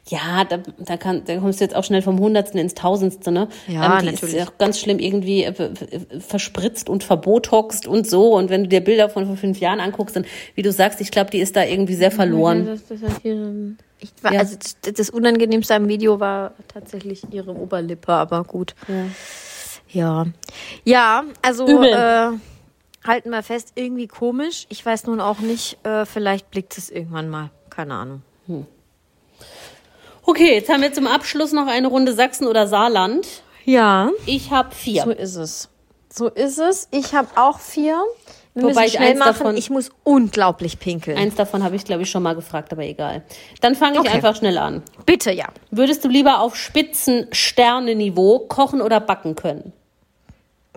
Ja, 0.08 0.44
da, 0.44 0.58
da, 0.78 0.96
kann, 0.96 1.24
da 1.24 1.36
kommst 1.38 1.60
du 1.60 1.64
jetzt 1.64 1.74
auch 1.74 1.84
schnell 1.84 2.00
vom 2.00 2.18
Hundertsten 2.18 2.58
ins 2.58 2.74
Tausendste, 2.74 3.30
ne? 3.30 3.48
Ja, 3.66 3.98
die 4.00 4.06
natürlich. 4.06 4.22
ist 4.22 4.32
ja 4.32 4.44
auch 4.44 4.58
ganz 4.58 4.80
schlimm 4.80 4.98
irgendwie 4.98 5.44
äh, 5.44 5.52
verspritzt 6.20 6.88
und 6.88 7.04
verbotoxt 7.04 7.86
und 7.86 8.06
so. 8.08 8.34
Und 8.34 8.48
wenn 8.48 8.64
du 8.64 8.68
dir 8.68 8.80
Bilder 8.80 9.10
von 9.10 9.26
vor 9.26 9.36
fünf 9.36 9.60
Jahren 9.60 9.80
anguckst, 9.80 10.16
dann, 10.16 10.24
wie 10.54 10.62
du 10.62 10.72
sagst, 10.72 11.00
ich 11.00 11.10
glaube, 11.10 11.30
die 11.30 11.40
ist 11.40 11.56
da 11.56 11.64
irgendwie 11.64 11.94
sehr 11.94 12.10
verloren. 12.10 12.66
Das, 12.66 12.86
das, 12.86 13.00
das, 13.00 13.12
hier, 13.22 13.76
ich 14.00 14.10
war, 14.22 14.32
Ja. 14.32 14.40
Also 14.40 14.56
das, 14.56 14.94
das 14.94 15.10
Unangenehmste 15.10 15.74
am 15.74 15.88
Video 15.88 16.20
war 16.20 16.54
tatsächlich 16.68 17.22
ihre 17.32 17.54
Oberlippe, 17.54 18.12
aber 18.12 18.44
gut. 18.44 18.74
Ja. 19.92 20.26
Ja, 20.84 21.24
also 21.42 21.66
Übel. 21.66 21.92
äh, 21.92 22.38
halten 23.06 23.30
wir 23.30 23.42
fest, 23.42 23.72
irgendwie 23.74 24.06
komisch. 24.08 24.66
Ich 24.68 24.84
weiß 24.84 25.06
nun 25.06 25.20
auch 25.20 25.38
nicht, 25.38 25.78
äh, 25.84 26.04
vielleicht 26.06 26.50
blickt 26.50 26.76
es 26.78 26.90
irgendwann 26.90 27.28
mal. 27.28 27.50
Keine 27.70 27.94
Ahnung. 27.94 28.22
Okay, 30.22 30.54
jetzt 30.54 30.68
haben 30.68 30.82
wir 30.82 30.92
zum 30.92 31.06
Abschluss 31.06 31.52
noch 31.52 31.66
eine 31.68 31.88
Runde 31.88 32.12
Sachsen 32.12 32.46
oder 32.46 32.66
Saarland. 32.66 33.26
Ja. 33.64 34.10
Ich 34.26 34.50
habe 34.50 34.74
vier. 34.74 35.02
So 35.04 35.10
ist 35.10 35.36
es. 35.36 35.68
So 36.12 36.28
ist 36.28 36.58
es. 36.58 36.88
Ich 36.90 37.14
habe 37.14 37.28
auch 37.36 37.58
vier. 37.60 38.02
Wir 38.54 38.64
Wobei 38.64 38.86
ich 38.86 38.92
schnell 38.94 39.10
eins 39.10 39.18
machen. 39.18 39.28
davon- 39.38 39.56
ich 39.56 39.68
muss 39.70 39.90
unglaublich 40.02 40.78
pinkeln. 40.78 41.18
Eins 41.18 41.34
davon 41.34 41.62
habe 41.62 41.76
ich, 41.76 41.84
glaube 41.84 42.02
ich, 42.02 42.10
schon 42.10 42.22
mal 42.22 42.34
gefragt, 42.34 42.72
aber 42.72 42.84
egal. 42.84 43.22
Dann 43.60 43.74
fange 43.74 43.94
ich 43.96 44.00
Okay. 44.00 44.08
einfach 44.12 44.34
schnell 44.34 44.56
an. 44.56 44.82
Bitte, 45.04 45.30
ja. 45.30 45.48
Würdest 45.70 46.04
du 46.04 46.08
lieber 46.08 46.40
auf 46.40 46.56
Spitzen-Sterne-Niveau 46.56 48.38
kochen 48.48 48.80
oder 48.80 48.98
backen 48.98 49.34
können? 49.36 49.72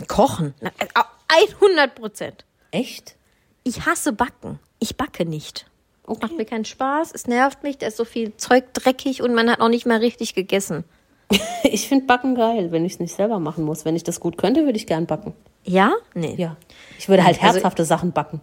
Kochen. 0.08 0.54
Na, 0.60 0.70
äh, 0.80 0.86
100 1.30 1.96
Prozent. 1.96 2.46
Echt? 2.72 3.16
Ich 3.64 3.86
hasse 3.86 4.14
Backen. 4.14 4.60
Ich 4.80 4.96
backe 4.98 5.26
nicht. 5.26 5.66
Okay. 6.06 6.20
Macht 6.24 6.38
mir 6.38 6.46
keinen 6.46 6.66
Spaß. 6.66 7.12
Es 7.14 7.28
nervt 7.28 7.62
mich. 7.64 7.78
Da 7.78 7.88
ist 7.88 7.98
so 7.98 8.06
viel 8.06 8.36
Zeug 8.38 8.74
dreckig 8.74 9.22
und 9.22 9.34
man 9.36 9.50
hat 9.50 9.60
noch 9.60 9.70
nicht 9.70 9.86
mal 9.86 10.00
richtig 10.00 10.34
gegessen. 10.36 10.84
Ich 11.64 11.88
finde 11.90 12.06
Backen 12.06 12.36
geil, 12.36 12.72
wenn 12.72 12.86
ich 12.86 12.94
es 12.94 13.00
nicht 13.00 13.14
selber 13.14 13.38
machen 13.40 13.64
muss. 13.66 13.84
Wenn 13.86 13.96
ich 13.96 14.04
das 14.04 14.20
gut 14.22 14.38
könnte, 14.38 14.64
würde 14.66 14.78
ich 14.78 14.88
gern 14.88 15.06
backen. 15.06 15.34
Ja? 15.66 15.92
Nee. 16.16 16.34
Ja. 16.38 16.56
Ich 16.98 17.10
würde 17.10 17.24
halt 17.26 17.40
Also- 17.44 17.54
herzhafte 17.56 17.84
Sachen 17.86 18.12
backen. 18.14 18.40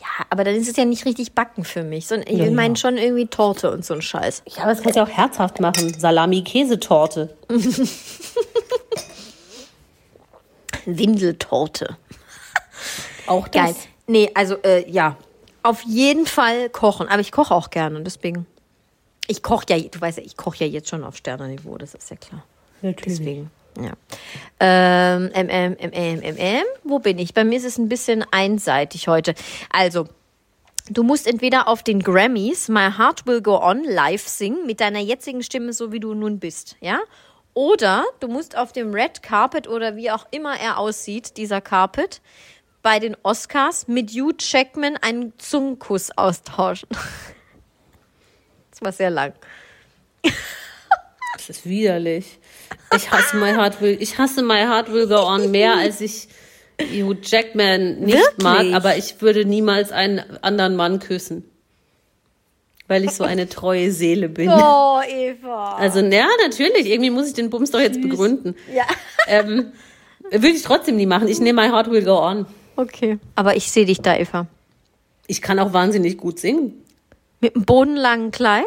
Ja, 0.00 0.06
aber 0.30 0.42
dann 0.42 0.54
ist 0.54 0.68
es 0.68 0.76
ja 0.76 0.84
nicht 0.86 1.04
richtig 1.04 1.32
Backen 1.34 1.62
für 1.64 1.82
mich. 1.84 2.06
Sondern 2.08 2.26
ich 2.28 2.38
Ja, 2.38 2.46
ja. 2.46 2.50
meine 2.50 2.76
schon 2.76 2.96
irgendwie 2.96 3.26
Torte 3.26 3.70
und 3.70 3.84
so 3.84 3.92
ein 3.94 4.02
Scheiß. 4.02 4.42
Ja, 4.48 4.62
aber 4.64 4.72
das 4.72 4.82
kannst 4.82 4.96
du 4.96 5.02
auch 5.02 5.08
herzhaft 5.08 5.60
machen. 5.60 5.94
Salami-Käsetorte. 5.96 7.36
Windeltorte. 10.98 11.96
Auch 13.26 13.48
das. 13.48 13.64
Geil. 13.64 13.74
Nee, 14.06 14.30
also 14.34 14.56
äh, 14.62 14.88
ja. 14.90 15.16
Auf 15.62 15.82
jeden 15.82 16.26
Fall 16.26 16.70
kochen. 16.70 17.08
Aber 17.08 17.20
ich 17.20 17.32
koche 17.32 17.54
auch 17.54 17.70
gerne. 17.70 18.02
Deswegen. 18.02 18.46
Ich 19.26 19.42
koche 19.42 19.66
ja, 19.68 19.78
du 19.78 20.00
weißt 20.00 20.18
ja, 20.18 20.24
ich 20.24 20.36
koche 20.36 20.64
ja 20.64 20.66
jetzt 20.66 20.88
schon 20.88 21.04
auf 21.04 21.16
Sternenniveau. 21.16 21.78
Das 21.78 21.94
ist 21.94 22.10
ja 22.10 22.16
klar. 22.16 22.42
Natürlich. 22.82 23.18
Deswegen. 23.18 23.50
Ja. 23.78 23.92
Ähm, 24.58 25.30
ähm, 25.34 25.76
ähm, 25.78 25.90
ähm, 25.92 26.36
ähm. 26.36 26.64
Wo 26.82 26.98
bin 26.98 27.18
ich? 27.18 27.34
Bei 27.34 27.44
mir 27.44 27.56
ist 27.56 27.64
es 27.64 27.78
ein 27.78 27.88
bisschen 27.88 28.24
einseitig 28.30 29.06
heute. 29.06 29.34
Also, 29.70 30.08
du 30.88 31.02
musst 31.02 31.26
entweder 31.26 31.68
auf 31.68 31.82
den 31.82 32.02
Grammys 32.02 32.68
My 32.68 32.90
Heart 32.96 33.26
Will 33.26 33.40
Go 33.40 33.58
On 33.62 33.84
live 33.84 34.26
singen 34.26 34.66
mit 34.66 34.80
deiner 34.80 35.00
jetzigen 35.00 35.42
Stimme, 35.42 35.72
so 35.72 35.92
wie 35.92 36.00
du 36.00 36.14
nun 36.14 36.40
bist, 36.40 36.76
ja? 36.80 36.98
Oder 37.54 38.04
du 38.20 38.28
musst 38.28 38.56
auf 38.56 38.72
dem 38.72 38.92
Red 38.94 39.22
Carpet 39.22 39.68
oder 39.68 39.96
wie 39.96 40.10
auch 40.10 40.26
immer 40.30 40.58
er 40.58 40.78
aussieht, 40.78 41.36
dieser 41.36 41.60
Carpet, 41.60 42.20
bei 42.82 42.98
den 42.98 43.16
Oscars 43.22 43.88
mit 43.88 44.10
Hugh 44.10 44.34
Jackman 44.38 44.96
einen 44.96 45.32
Zungenkuss 45.38 46.10
austauschen. 46.16 46.88
Das 48.72 48.86
war 48.86 48.92
sehr 48.92 49.10
lang. 49.10 49.34
Das 50.22 51.50
ist 51.50 51.66
widerlich. 51.66 52.38
Ich 52.96 53.10
hasse 53.10 53.36
My 53.36 53.50
Heart 53.52 53.82
Will, 53.82 53.98
ich 54.00 54.16
hasse 54.16 54.42
My 54.42 54.62
Heart 54.62 54.90
Will 54.90 55.06
Go 55.06 55.16
On 55.26 55.50
mehr, 55.50 55.74
als 55.74 56.00
ich 56.00 56.28
Hugh 56.80 57.16
Jackman 57.22 58.00
nicht 58.00 58.16
Wirklich? 58.16 58.42
mag, 58.42 58.72
aber 58.72 58.96
ich 58.96 59.20
würde 59.20 59.44
niemals 59.44 59.92
einen 59.92 60.20
anderen 60.42 60.76
Mann 60.76 60.98
küssen. 60.98 61.49
Weil 62.90 63.04
ich 63.04 63.12
so 63.12 63.22
eine 63.22 63.48
treue 63.48 63.92
Seele 63.92 64.28
bin. 64.28 64.48
Oh, 64.50 65.00
Eva. 65.08 65.76
Also, 65.76 66.00
ja, 66.00 66.26
natürlich. 66.42 66.86
Irgendwie 66.86 67.10
muss 67.10 67.28
ich 67.28 67.34
den 67.34 67.48
Bums 67.48 67.70
doch 67.70 67.78
jetzt 67.78 68.02
begründen. 68.02 68.56
Ja. 68.74 68.84
Ähm, 69.28 69.70
würde 70.32 70.48
ich 70.48 70.62
trotzdem 70.62 70.96
nie 70.96 71.06
machen. 71.06 71.28
Ich 71.28 71.38
nehme 71.38 71.62
My 71.62 71.68
Heart 71.68 71.88
Will 71.90 72.02
Go 72.04 72.18
On. 72.18 72.46
Okay. 72.74 73.18
Aber 73.36 73.54
ich 73.54 73.70
sehe 73.70 73.84
dich 73.84 74.00
da, 74.00 74.16
Eva. 74.16 74.46
Ich 75.28 75.40
kann 75.40 75.60
auch 75.60 75.72
wahnsinnig 75.72 76.16
gut 76.18 76.40
singen. 76.40 76.82
Mit 77.40 77.54
einem 77.54 77.64
bodenlangen 77.64 78.32
Kleid. 78.32 78.64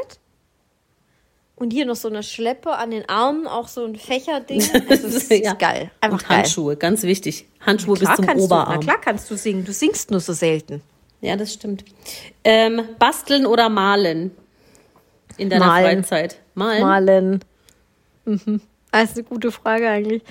Und 1.55 1.71
hier 1.73 1.85
noch 1.85 1.97
so 1.97 2.07
eine 2.07 2.23
Schleppe 2.23 2.71
an 2.77 2.91
den 2.91 3.09
Armen, 3.09 3.45
auch 3.47 3.67
so 3.67 3.83
ein 3.83 3.95
Fächerding. 3.97 4.63
Das 4.87 5.01
ist, 5.03 5.29
ist 5.31 5.43
Ja. 5.43 5.53
geil. 5.53 5.91
Einfach 5.99 6.19
Und 6.19 6.27
geil. 6.29 6.37
Handschuhe, 6.37 6.77
ganz 6.77 7.03
wichtig. 7.03 7.45
Handschuhe 7.59 7.97
bis 7.97 8.09
zum 8.15 8.29
Oberarm. 8.29 8.67
Du, 8.67 8.73
na 8.75 8.77
klar 8.77 9.01
kannst 9.01 9.29
du 9.31 9.35
singen. 9.35 9.65
Du 9.65 9.73
singst 9.73 10.11
nur 10.11 10.21
so 10.21 10.31
selten. 10.31 10.81
Ja, 11.23 11.37
das 11.37 11.53
stimmt. 11.53 11.85
Ähm, 12.43 12.81
basteln 12.99 13.45
oder 13.45 13.69
malen? 13.69 14.31
In 15.37 15.49
deiner 15.49 15.65
Malen. 15.65 16.03
Freizeit. 16.03 16.39
Malen? 16.53 16.81
Malen. 16.81 17.39
Mhm. 18.25 18.61
Das 18.91 19.03
ist 19.11 19.17
eine 19.17 19.23
gute 19.23 19.51
Frage 19.51 19.87
eigentlich. 19.89 20.21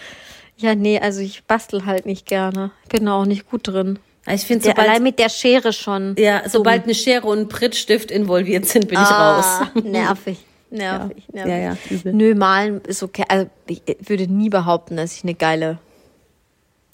Ja, 0.59 0.75
nee, 0.75 1.01
also 1.01 1.21
ich 1.21 1.45
bastel 1.45 1.87
halt 1.87 2.05
nicht 2.07 2.27
gerne. 2.27 2.71
Bin 2.91 3.07
da 3.07 3.15
auch 3.15 3.25
nicht 3.25 3.51
gut 3.51 3.67
drin. 3.67 3.99
Ich 4.31 4.43
finde, 4.43 4.65
Der, 4.65 4.73
sobald, 4.73 4.89
allein 4.89 5.03
mit 5.03 5.19
der 5.19 5.31
Schere 5.31 5.73
schon. 5.73 6.15
ja, 6.19 6.43
sobald 6.49 6.85
eine 6.85 6.95
Schere 6.95 7.27
und 7.27 7.39
ein 7.41 7.49
Prittstift 7.49 8.11
involviert 8.13 8.67
sind, 8.67 8.87
bin 8.89 8.99
ich 9.01 9.05
Ah, 9.07 9.37
raus. 9.63 9.69
Nervig. 9.83 10.39
Nervig, 10.71 11.25
nervig. 11.33 11.51
Ja, 11.53 11.59
ja, 11.59 11.77
übel. 11.91 12.13
Nö, 12.13 12.35
malen 12.35 12.81
ist 12.83 13.03
okay. 13.03 13.25
Also 13.29 13.49
ich 13.67 13.83
würde 14.01 14.27
nie 14.31 14.49
behaupten, 14.51 14.97
dass 14.97 15.17
ich 15.17 15.23
eine 15.25 15.35
geile 15.35 15.79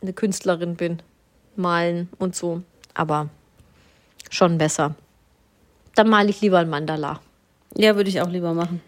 eine 0.00 0.12
Künstlerin 0.12 0.76
bin. 0.76 1.02
Malen 1.56 2.08
und 2.18 2.34
so. 2.36 2.62
Aber 2.94 3.28
schon 4.30 4.58
besser. 4.58 4.94
Dann 5.94 6.08
male 6.08 6.30
ich 6.30 6.40
lieber 6.40 6.58
ein 6.58 6.68
Mandala. 6.68 7.20
Ja, 7.76 7.96
würde 7.96 8.10
ich 8.10 8.20
auch 8.20 8.28
lieber 8.28 8.54
machen. 8.54 8.80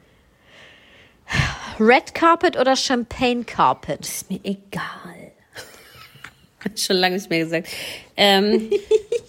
Red 1.79 2.15
Carpet 2.15 2.59
oder 2.59 2.77
Champagne 2.77 3.45
Carpet? 3.45 4.01
Ist 4.01 4.31
mir 4.31 4.41
egal. 4.43 5.33
Schon 6.77 6.97
lange 6.97 7.15
nicht 7.17 7.31
mehr 7.31 7.39
gesagt. 7.45 7.69
Ähm, 8.17 8.71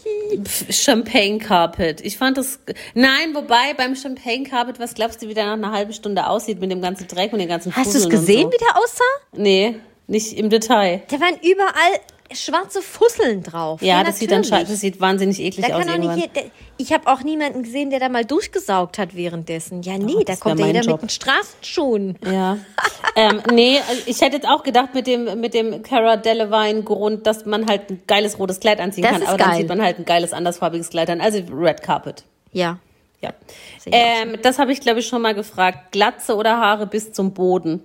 Champagne 0.70 1.38
Carpet. 1.40 2.02
Ich 2.02 2.18
fand 2.18 2.38
das. 2.38 2.60
Nein, 2.94 3.34
wobei 3.34 3.74
beim 3.78 3.96
Champagne 3.96 4.44
Carpet, 4.44 4.80
was 4.80 4.94
glaubst 4.96 5.22
du, 5.22 5.28
wie 5.30 5.34
der 5.34 5.46
nach 5.46 5.54
einer 5.54 5.72
halben 5.72 5.94
Stunde 5.94 6.28
aussieht 6.28 6.60
mit 6.60 6.72
dem 6.72 6.82
ganzen 6.82 7.08
Dreck 7.08 7.32
und 7.32 7.40
den 7.40 7.48
ganzen 7.48 7.74
Hast 7.76 7.94
du 7.94 8.00
es 8.00 8.10
gesehen, 8.10 8.44
So. 8.44 8.52
wie 8.52 8.58
der 8.58 8.78
aussah? 8.78 9.04
Nee, 9.34 9.76
nicht 10.08 10.34
im 10.38 10.50
Detail. 10.50 11.04
Da 11.08 11.20
waren 11.22 11.36
überall 11.42 12.00
schwarze 12.36 12.82
Fusseln 12.82 13.44
drauf. 13.44 13.82
Ja, 13.82 14.04
das 14.04 14.20
sieht 14.20 14.32
dann 14.32 14.44
das 14.44 14.80
sieht 14.82 15.00
wahnsinnig 15.02 15.40
eklig 15.40 15.66
Da 15.68 15.76
aus 15.76 15.84
hier, 15.86 16.28
der, 16.28 16.44
ich 16.78 16.92
habe 16.94 17.08
auch 17.08 17.22
niemanden 17.24 17.64
gesehen, 17.64 17.90
der 17.90 18.00
da 18.00 18.10
mal 18.10 18.26
durchgesaugt 18.26 18.98
hat 18.98 19.16
währenddessen. 19.16 19.82
Ja, 19.84 19.98
nee, 19.98 20.16
Oh, 20.18 20.24
da 20.24 20.36
kommt 20.36 20.60
ja 20.60 20.68
jeder 20.68 20.82
Job. 20.82 21.02
mit 21.02 21.04
den 21.04 21.10
Straßenschuhen. 21.10 22.18
Ja. 22.26 22.58
ähm, 23.16 23.42
nee, 23.52 23.80
also 23.88 24.02
ich 24.06 24.22
hätte 24.22 24.36
jetzt 24.38 24.48
auch 24.48 24.64
gedacht 24.64 24.94
mit 24.94 25.08
dem, 25.08 25.40
mit 25.40 25.54
dem 25.54 25.84
Cara 25.84 26.18
Delevingne 26.18 26.84
Grund, 26.84 27.26
dass 27.28 27.46
man 27.46 27.68
halt 27.68 27.90
ein 27.90 28.02
geiles 28.08 28.40
rotes 28.40 28.60
Kleid 28.60 28.80
anziehen 28.80 29.04
Das 29.04 29.12
kann, 29.14 29.24
aber 29.24 29.38
dann 29.38 29.50
geil. 29.50 29.58
sieht 29.60 29.70
man 29.70 29.82
halt 29.82 30.00
ein 30.00 30.06
geiles 30.06 30.34
andersfarbiges 30.34 30.90
Kleid 30.90 31.10
an. 31.10 31.22
Also 31.22 31.40
Red 31.54 31.82
Carpet. 31.84 32.24
Ja. 32.52 32.80
Ja. 33.22 33.34
Ähm, 33.86 34.38
das 34.42 34.58
habe 34.58 34.72
ich, 34.72 34.82
glaube 34.82 35.00
ich, 35.00 35.08
schon 35.08 35.22
mal 35.22 35.36
gefragt. 35.36 35.92
Glatze 35.92 36.36
oder 36.36 36.58
Haare 36.58 36.88
bis 36.88 37.12
zum 37.14 37.34
Boden? 37.34 37.82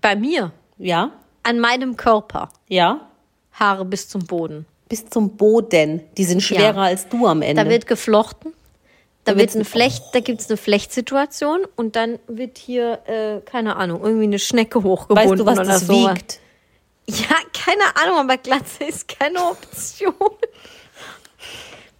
Bei 0.00 0.16
mir, 0.16 0.52
Ja? 0.78 1.10
An 1.46 1.60
meinem 1.60 1.96
Körper, 1.96 2.48
Ja? 2.68 3.08
Haare 3.52 3.84
bis 3.84 4.08
zum 4.08 4.26
Boden. 4.26 4.66
Bis 4.88 5.06
zum 5.08 5.36
Boden. 5.36 6.02
Die 6.18 6.24
sind 6.24 6.42
schwerer 6.42 6.74
Ja. 6.76 6.82
als 6.82 7.08
du 7.08 7.26
am 7.26 7.40
Ende. 7.42 7.64
Da 7.64 7.70
wird 7.70 7.86
geflochten. 7.86 8.52
Da, 9.24 9.32
Da 9.32 9.38
wird 9.38 9.54
eine 9.54 9.64
Flecht, 9.64 10.02
da 10.12 10.20
gibt 10.20 10.40
es 10.40 10.48
eine 10.50 10.56
Flechtsituation 10.56 11.66
und 11.74 11.96
dann 11.96 12.18
wird 12.28 12.58
hier, 12.58 13.00
äh, 13.06 13.40
keine 13.44 13.74
Ahnung, 13.76 14.02
irgendwie 14.04 14.24
eine 14.24 14.38
Schnecke 14.38 14.82
hochgebunden 14.84 15.30
weißt 15.30 15.40
du, 15.40 15.46
was 15.46 15.58
oder 15.58 15.66
das 15.66 15.86
so. 15.86 15.92
wiegt? 15.94 16.38
Ja, 17.08 17.36
keine 17.52 17.96
Ahnung, 17.96 18.18
aber 18.18 18.36
Glatze 18.36 18.84
ist 18.84 19.08
keine 19.08 19.38
Option. 19.44 20.14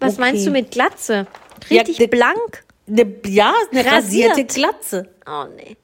Was 0.00 0.12
Okay. 0.14 0.20
meinst 0.20 0.46
du 0.46 0.50
mit 0.50 0.70
Glatze? 0.70 1.26
Ja, 1.68 1.78
Richtig 1.82 1.98
ne- 2.00 2.08
blank? 2.08 2.64
Eine, 2.88 3.06
ja, 3.26 3.54
eine 3.72 3.84
Rasiert. 3.84 4.30
rasierte 4.32 4.44
Glatze. 4.54 5.08
Oh 5.26 5.44
nee. 5.56 5.76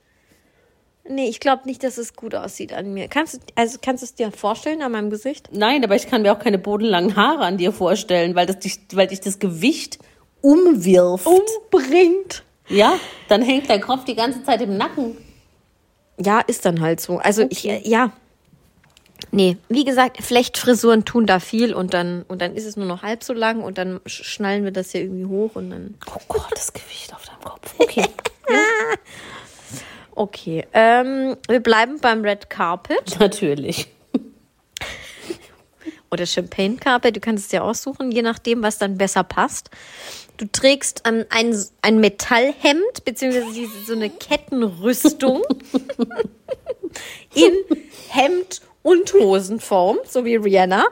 Nee, 1.09 1.29
ich 1.29 1.41
glaube 1.41 1.63
nicht, 1.67 1.83
dass 1.83 1.99
es 1.99 2.15
gut 2.15 2.35
aussieht 2.35 2.73
an 2.73 2.95
mir. 2.95 3.09
Kannst 3.09 3.35
du, 3.35 3.39
also 3.57 3.79
kannst 3.83 4.03
du 4.03 4.07
es 4.07 4.15
dir 4.15 4.31
vorstellen 4.31 4.83
an 4.83 4.93
meinem 4.93 5.11
Gesicht? 5.11 5.49
Nein, 5.53 5.83
aber 5.85 5.97
ich 5.97 6.07
kann 6.09 6.23
mir 6.23 6.33
auch 6.33 6.39
keine 6.39 6.59
bodenlangen 6.59 7.17
Haare 7.17 7.45
an 7.45 7.59
dir 7.59 7.73
vorstellen, 7.73 8.35
weil, 8.37 8.47
das 8.47 8.61
dich, 8.61 8.79
weil 8.93 9.09
dich 9.09 9.21
das 9.21 9.39
Gewicht 9.41 9.99
umwirft. 10.43 11.27
Umbringt. 11.27 12.45
Ja, 12.69 12.95
dann 13.29 13.43
hängt 13.43 13.69
dein 13.69 13.81
Kopf 13.81 14.05
die 14.05 14.15
ganze 14.15 14.45
Zeit 14.45 14.61
im 14.63 14.77
Nacken. 14.77 15.17
Ja, 16.21 16.39
ist 16.41 16.65
dann 16.65 16.81
halt 16.81 17.01
so. 17.01 17.19
Also 17.19 17.43
ich, 17.51 17.65
Okay. 17.65 17.83
äh, 17.85 17.89
ja. 17.89 18.13
Nee, 19.33 19.57
wie 19.69 19.85
gesagt, 19.85 20.23
Flechtfrisuren 20.23 21.05
tun 21.05 21.27
da 21.27 21.41
viel 21.41 21.75
und 21.75 21.95
dann, 21.95 22.25
und 22.29 22.41
dann 22.43 22.55
ist 22.55 22.67
es 22.67 22.77
nur 22.77 22.87
noch 22.87 23.03
halb 23.03 23.25
so 23.25 23.33
lang 23.33 23.63
und 23.63 23.79
dann 23.79 23.99
sch- 24.01 24.25
schnallen 24.25 24.63
wir 24.65 24.73
das 24.73 24.91
hier 24.93 25.01
irgendwie 25.03 25.25
hoch 25.27 25.53
und 25.55 25.71
dann. 25.71 25.95
Oh 26.15 26.21
Gott, 26.29 26.51
das 26.55 26.73
Gewicht 26.73 27.13
auf 27.15 27.25
deinem 27.25 27.41
Kopf. 27.41 27.75
Okay. 27.79 28.05
Okay, 30.15 30.67
ähm, 30.73 31.37
wir 31.49 31.61
bleiben 31.61 31.99
beim 32.01 32.23
Red 32.23 32.51
Carpet 32.51 33.17
Natürlich. 33.19 33.89
oder 36.11 36.27
Champagne 36.27 36.77
Carpet. 36.77 37.17
Du 37.17 37.21
kannst 37.21 37.45
es 37.45 37.49
dir 37.51 37.65
aussuchen, 37.65 38.13
je 38.13 38.23
nachdem, 38.23 38.63
was 38.63 38.79
dann 38.79 38.99
besser 38.99 39.25
passt. 39.25 39.71
Du 40.37 40.47
trägst 40.47 41.03
ähm, 41.07 41.25
ein, 41.31 41.57
ein 41.81 41.99
Metallhemd, 41.99 43.05
beziehungsweise 43.05 43.67
so 43.87 43.95
eine 43.95 44.11
Kettenrüstung 44.11 45.43
in 47.35 47.55
Hemd- 48.09 48.61
und 48.83 49.15
Hosenform, 49.15 49.99
so 50.07 50.25
wie 50.25 50.37
Rihanna. 50.37 50.85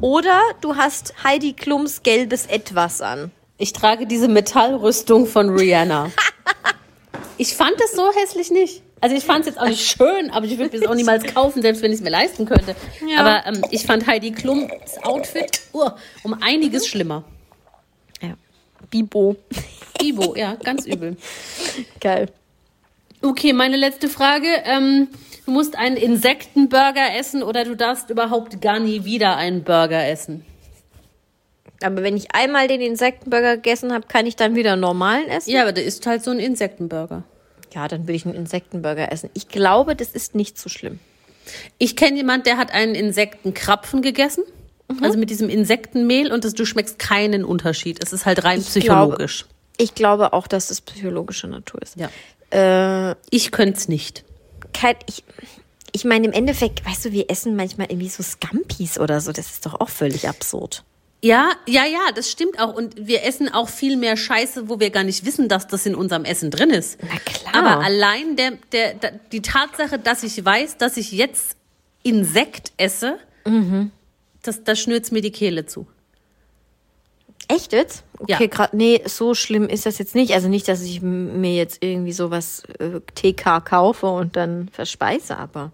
Oder 0.00 0.40
du 0.60 0.76
hast 0.76 1.24
Heidi 1.24 1.52
Klums 1.52 2.02
gelbes 2.02 2.46
Etwas 2.46 3.00
an. 3.02 3.30
Ich 3.58 3.72
trage 3.72 4.06
diese 4.06 4.28
Metallrüstung 4.28 5.26
von 5.26 5.50
Rihanna. 5.50 6.10
Ich 7.38 7.54
fand 7.54 7.80
es 7.84 7.92
so 7.92 8.10
hässlich 8.14 8.50
nicht. 8.50 8.82
Also 9.00 9.14
ich 9.14 9.24
fand 9.24 9.40
es 9.40 9.46
jetzt 9.46 9.58
auch 9.58 9.68
nicht 9.68 9.86
schön, 9.86 10.30
aber 10.30 10.46
ich 10.46 10.56
würde 10.56 10.76
es 10.76 10.86
auch 10.86 10.94
niemals 10.94 11.24
kaufen, 11.34 11.60
selbst 11.60 11.82
wenn 11.82 11.92
ich 11.92 11.98
es 11.98 12.02
mir 12.02 12.10
leisten 12.10 12.46
könnte. 12.46 12.74
Ja. 13.06 13.20
Aber 13.20 13.46
ähm, 13.46 13.62
ich 13.70 13.84
fand 13.84 14.06
Heidi 14.06 14.32
Klums 14.32 14.70
Outfit 15.02 15.60
uh, 15.74 15.90
um 16.22 16.34
einiges 16.40 16.86
schlimmer. 16.86 17.24
Ja. 18.22 18.36
Bibo. 18.90 19.36
Ivo, 20.00 20.34
ja, 20.34 20.54
ganz 20.54 20.86
übel. 20.86 21.16
Geil. 22.00 22.30
Okay, 23.22 23.52
meine 23.52 23.76
letzte 23.76 24.08
Frage. 24.08 24.48
Ähm, 24.64 25.08
du 25.44 25.50
musst 25.50 25.76
einen 25.76 25.96
Insektenburger 25.96 27.14
essen 27.18 27.42
oder 27.42 27.64
du 27.64 27.74
darfst 27.74 28.08
überhaupt 28.08 28.60
gar 28.60 28.78
nie 28.78 29.04
wieder 29.04 29.36
einen 29.36 29.62
Burger 29.62 30.06
essen. 30.06 30.44
Aber 31.82 32.02
wenn 32.02 32.16
ich 32.16 32.34
einmal 32.34 32.68
den 32.68 32.80
Insektenburger 32.80 33.56
gegessen 33.56 33.92
habe, 33.92 34.06
kann 34.06 34.26
ich 34.26 34.36
dann 34.36 34.54
wieder 34.54 34.76
normalen 34.76 35.28
essen? 35.28 35.50
Ja, 35.50 35.62
aber 35.62 35.72
der 35.72 35.84
ist 35.84 36.06
halt 36.06 36.24
so 36.24 36.30
ein 36.30 36.38
Insektenburger. 36.38 37.22
Ja, 37.74 37.86
dann 37.88 38.02
würde 38.02 38.14
ich 38.14 38.24
einen 38.24 38.34
Insektenburger 38.34 39.12
essen. 39.12 39.28
Ich 39.34 39.48
glaube, 39.48 39.94
das 39.96 40.08
ist 40.10 40.34
nicht 40.34 40.58
so 40.58 40.68
schlimm. 40.68 40.98
Ich 41.78 41.94
kenne 41.96 42.16
jemanden, 42.16 42.44
der 42.44 42.56
hat 42.56 42.72
einen 42.72 42.94
Insektenkrapfen 42.94 44.02
gegessen. 44.02 44.44
Also 45.02 45.18
mit 45.18 45.30
diesem 45.30 45.48
Insektenmehl 45.48 46.32
und 46.32 46.44
das, 46.44 46.54
du 46.54 46.64
schmeckst 46.64 46.98
keinen 47.00 47.44
Unterschied. 47.44 48.02
Es 48.02 48.12
ist 48.12 48.24
halt 48.24 48.44
rein 48.44 48.60
psychologisch. 48.62 49.44
Ich 49.78 49.94
glaube 49.96 50.32
auch, 50.32 50.46
dass 50.46 50.70
es 50.70 50.80
psychologischer 50.80 51.48
Natur 51.48 51.82
ist. 51.82 51.96
Ja. 51.96 52.08
Äh, 53.10 53.16
Ich 53.30 53.50
könnte 53.50 53.76
es 53.78 53.88
nicht. 53.88 54.24
kein, 54.72 54.94
ich, 55.08 55.24
ich 55.92 56.04
meine, 56.04 56.26
im 56.26 56.32
Endeffekt, 56.32 56.86
weißt 56.86 57.06
du, 57.06 57.12
wir 57.12 57.28
essen 57.30 57.56
manchmal 57.56 57.88
irgendwie 57.90 58.08
so 58.08 58.22
Scampis 58.22 58.98
oder 58.98 59.20
so. 59.20 59.32
Das 59.32 59.50
ist 59.50 59.66
doch 59.66 59.80
auch 59.80 59.88
völlig 59.88 60.28
absurd. 60.28 60.84
Ja, 61.26 61.50
ja, 61.66 61.84
ja, 61.84 62.12
das 62.14 62.30
stimmt 62.30 62.60
auch. 62.60 62.72
Und 62.72 62.94
wir 63.08 63.24
essen 63.24 63.52
auch 63.52 63.68
viel 63.68 63.96
mehr 63.96 64.16
Scheiße, 64.16 64.68
wo 64.68 64.78
wir 64.78 64.90
gar 64.90 65.02
nicht 65.02 65.26
wissen, 65.26 65.48
dass 65.48 65.66
das 65.66 65.84
in 65.84 65.96
unserem 65.96 66.24
Essen 66.24 66.52
drin 66.52 66.70
ist. 66.70 66.98
Na 67.02 67.18
klar. 67.18 67.54
Aber 67.54 67.84
allein 67.84 68.36
der, 68.36 68.52
der, 68.70 68.94
der, 68.94 69.12
die 69.32 69.42
Tatsache, 69.42 69.98
dass 69.98 70.22
ich 70.22 70.44
weiß, 70.44 70.76
dass 70.78 70.96
ich 70.96 71.10
jetzt 71.10 71.56
Insekt 72.04 72.72
esse, 72.76 73.18
das, 74.42 74.62
das 74.62 74.78
schnürt's 74.78 75.10
mir 75.10 75.20
die 75.20 75.32
Kehle 75.32 75.66
zu. 75.66 75.88
Echt 77.48 77.72
jetzt? 77.72 78.04
Ja. 78.28 78.36
Okay, 78.36 78.48
grad, 78.48 78.74
nee, 78.74 79.02
so 79.06 79.34
schlimm 79.34 79.68
ist 79.68 79.84
das 79.84 79.98
jetzt 79.98 80.14
nicht. 80.14 80.32
Also 80.32 80.48
nicht, 80.48 80.68
dass 80.68 80.82
ich 80.82 81.02
mir 81.02 81.54
jetzt 81.54 81.82
irgendwie 81.82 82.12
sowas 82.12 82.62
äh, 82.78 83.00
TK 83.14 83.64
kaufe 83.64 84.06
und 84.06 84.36
dann 84.36 84.68
verspeise, 84.68 85.36
aber. 85.36 85.72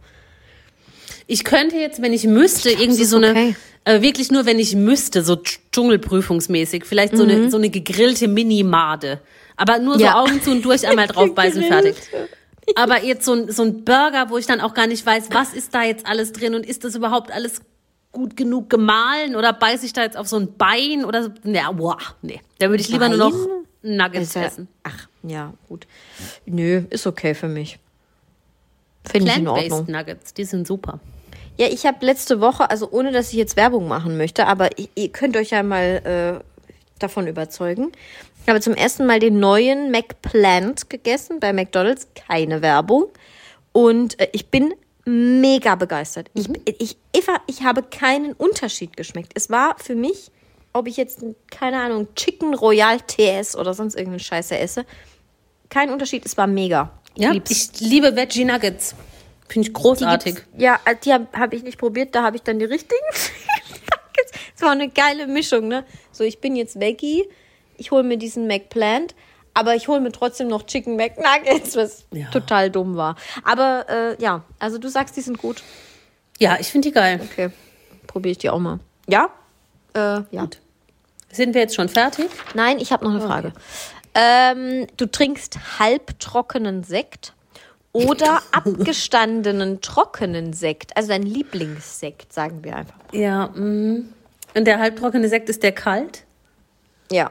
Ich 1.26 1.44
könnte 1.44 1.76
jetzt, 1.76 2.02
wenn 2.02 2.12
ich 2.12 2.24
müsste, 2.26 2.70
irgendwie 2.70 3.04
so 3.04 3.16
eine, 3.16 3.30
okay. 3.30 3.56
äh, 3.84 4.00
wirklich 4.02 4.30
nur, 4.30 4.46
wenn 4.46 4.58
ich 4.58 4.74
müsste, 4.74 5.22
so 5.22 5.34
Dsch- 5.34 5.58
Dschungelprüfungsmäßig, 5.72 6.84
vielleicht 6.84 7.16
so, 7.16 7.22
eine, 7.22 7.50
so 7.50 7.56
eine 7.56 7.70
gegrillte 7.70 8.28
Mini-Made. 8.28 9.20
Aber 9.56 9.78
nur 9.78 9.94
so 9.98 10.04
Ja. 10.04 10.20
Augen 10.20 10.42
zu 10.42 10.50
und 10.50 10.64
durch 10.64 10.86
einmal 10.86 11.06
draufbeißen, 11.08 11.62
fertig. 11.62 11.96
Aber 12.76 13.02
jetzt 13.04 13.24
so 13.24 13.32
ein, 13.34 13.50
so 13.50 13.62
ein 13.64 13.84
Burger, 13.84 14.26
wo 14.30 14.38
ich 14.38 14.46
dann 14.46 14.60
auch 14.60 14.74
gar 14.74 14.86
nicht 14.86 15.04
weiß, 15.04 15.24
was 15.30 15.52
ist 15.52 15.74
da 15.74 15.82
jetzt 15.82 16.06
alles 16.06 16.32
drin 16.32 16.54
und 16.54 16.64
ist 16.64 16.84
das 16.84 16.94
überhaupt 16.94 17.30
alles 17.32 17.60
gut 18.12 18.36
genug 18.36 18.68
gemahlen 18.70 19.36
oder 19.36 19.52
beiße 19.52 19.86
ich 19.86 19.92
da 19.92 20.02
jetzt 20.02 20.16
auf 20.16 20.28
so 20.28 20.36
ein 20.36 20.56
Bein 20.56 21.04
oder 21.04 21.24
so? 21.24 21.30
Nee, 21.44 21.60
boah, 21.74 21.98
nee. 22.22 22.40
Da 22.58 22.68
würde 22.70 22.80
ich 22.82 22.88
lieber 22.88 23.08
nur 23.08 23.18
noch 23.18 23.32
Bein? 23.32 23.96
Nuggets 23.96 24.34
ja, 24.34 24.42
essen. 24.44 24.68
ach, 24.84 25.08
ja, 25.24 25.54
gut. 25.68 25.86
Nö, 26.46 26.82
ist 26.90 27.06
okay 27.06 27.34
für 27.34 27.48
mich. 27.48 27.78
Finde 29.11 29.30
ich 29.30 29.38
in 29.38 29.48
Ordnung. 29.48 29.86
Nuggets, 29.88 30.34
die 30.34 30.44
sind 30.44 30.66
super. 30.66 31.00
Ja, 31.59 31.66
ich 31.66 31.84
habe 31.86 32.05
letzte 32.05 32.40
Woche, 32.40 32.70
also 32.70 32.90
ohne 32.90 33.12
dass 33.12 33.28
ich 33.30 33.34
jetzt 33.34 33.57
Werbung 33.57 33.86
machen 33.86 34.16
möchte, 34.16 34.46
aber 34.46 34.78
ihr, 34.78 34.88
ihr 34.94 35.09
könnt 35.11 35.36
euch 35.36 35.50
ja 35.50 35.62
mal 35.62 36.40
äh, 36.40 36.44
davon 36.98 37.26
überzeugen. 37.26 37.92
Ich 38.42 38.48
habe 38.48 38.61
zum 38.61 38.74
ersten 38.74 39.07
Mal 39.07 39.20
den 39.20 39.38
neuen 39.38 39.90
McPlant 39.90 40.90
gegessen 40.90 41.40
bei 41.40 41.53
McDonald's. 41.53 42.09
Keine 42.14 42.62
Werbung. 42.62 43.07
Und 43.72 44.18
äh, 44.18 44.28
ich 44.32 44.46
bin 44.46 44.74
mega 45.05 45.74
begeistert. 45.74 46.30
Ich, 46.34 46.48
ich, 46.78 46.96
Eva, 47.12 47.40
ich 47.46 47.62
habe 47.62 47.82
keinen 47.82 48.32
Unterschied 48.32 48.96
geschmeckt. 48.96 49.32
Es 49.34 49.50
war 49.50 49.76
für 49.78 49.94
mich, 49.94 50.30
ob 50.72 50.86
ich 50.86 50.96
jetzt, 50.96 51.24
keine 51.50 51.80
Ahnung, 51.80 52.09
Chicken 52.14 52.55
Royal 52.55 52.98
TS 53.00 53.57
oder 53.57 53.74
sonst 53.74 53.94
irgendeine 53.94 54.20
Scheiße 54.20 54.57
esse, 54.59 54.84
kein 55.68 55.90
Unterschied. 55.90 56.24
Es 56.26 56.36
war 56.36 56.46
mega. 56.46 56.90
Ich 57.14 57.22
Ja, 57.22 57.30
lieb's. 57.32 57.50
ich 57.50 57.80
liebe 57.80 58.14
Veggie 58.16 58.44
Nuggets. 58.44 58.94
Finde 59.48 59.68
ich 59.68 59.74
großartig. 59.74 60.34
Die 60.34 60.40
gibt's- 60.40 60.62
Ja, 60.62 60.80
äh, 60.84 60.96
die 61.04 61.12
habe 61.12 61.26
hab 61.32 61.52
ich 61.52 61.62
nicht 61.62 61.78
probiert, 61.78 62.14
da 62.14 62.22
habe 62.22 62.36
ich 62.36 62.42
dann 62.42 62.58
die 62.58 62.64
richtigen. 62.64 63.00
Es 64.54 64.62
war 64.62 64.70
eine 64.72 64.88
geile 64.88 65.26
Mischung, 65.26 65.66
ne? 65.66 65.84
So, 66.12 66.22
ich 66.22 66.40
bin 66.40 66.54
jetzt 66.54 66.78
Veggie, 66.78 67.28
ich 67.78 67.90
hole 67.90 68.04
mir 68.04 68.16
diesen 68.16 68.46
McPlant, 68.46 69.14
aber 69.54 69.74
ich 69.74 69.88
hole 69.88 70.00
mir 70.00 70.12
trotzdem 70.12 70.46
noch 70.46 70.64
Chicken 70.66 70.94
McNuggets, 70.94 71.74
was 71.74 72.04
Ja. 72.12 72.28
total 72.30 72.70
dumm 72.70 72.94
war. 72.96 73.16
Aber 73.42 73.86
äh, 73.88 74.22
ja, 74.22 74.44
also 74.60 74.78
du 74.78 74.88
sagst, 74.88 75.16
die 75.16 75.20
sind 75.20 75.38
gut. 75.38 75.64
Ja, 76.38 76.58
ich 76.60 76.68
finde 76.68 76.88
die 76.88 76.94
geil. 76.94 77.20
Okay, 77.24 77.50
probiere 78.06 78.32
ich 78.32 78.38
die 78.38 78.50
auch 78.50 78.60
mal. 78.60 78.78
Ja? 79.08 79.30
Äh, 79.94 80.20
ja. 80.30 80.46
Sind 81.32 81.54
wir 81.54 81.62
jetzt 81.62 81.74
schon 81.74 81.88
fertig? 81.88 82.28
Nein, 82.54 82.78
ich 82.78 82.92
habe 82.92 83.04
noch 83.04 83.10
eine 83.12 83.20
Frage. 83.22 83.52
Ähm, 84.14 84.86
du 84.96 85.06
trinkst 85.06 85.58
halbtrockenen 85.78 86.84
Sekt 86.84 87.32
oder 87.92 88.42
abgestandenen 88.52 89.80
trockenen 89.80 90.52
Sekt, 90.52 90.96
also 90.96 91.08
dein 91.08 91.22
Lieblingssekt, 91.22 92.32
sagen 92.32 92.62
wir 92.64 92.76
einfach. 92.76 92.94
Ja. 93.12 93.48
Mm. 93.48 94.12
Und 94.54 94.64
der 94.66 94.78
halbtrockene 94.80 95.28
Sekt 95.28 95.48
ist 95.48 95.62
der 95.62 95.72
kalt? 95.72 96.24
Ja. 97.10 97.30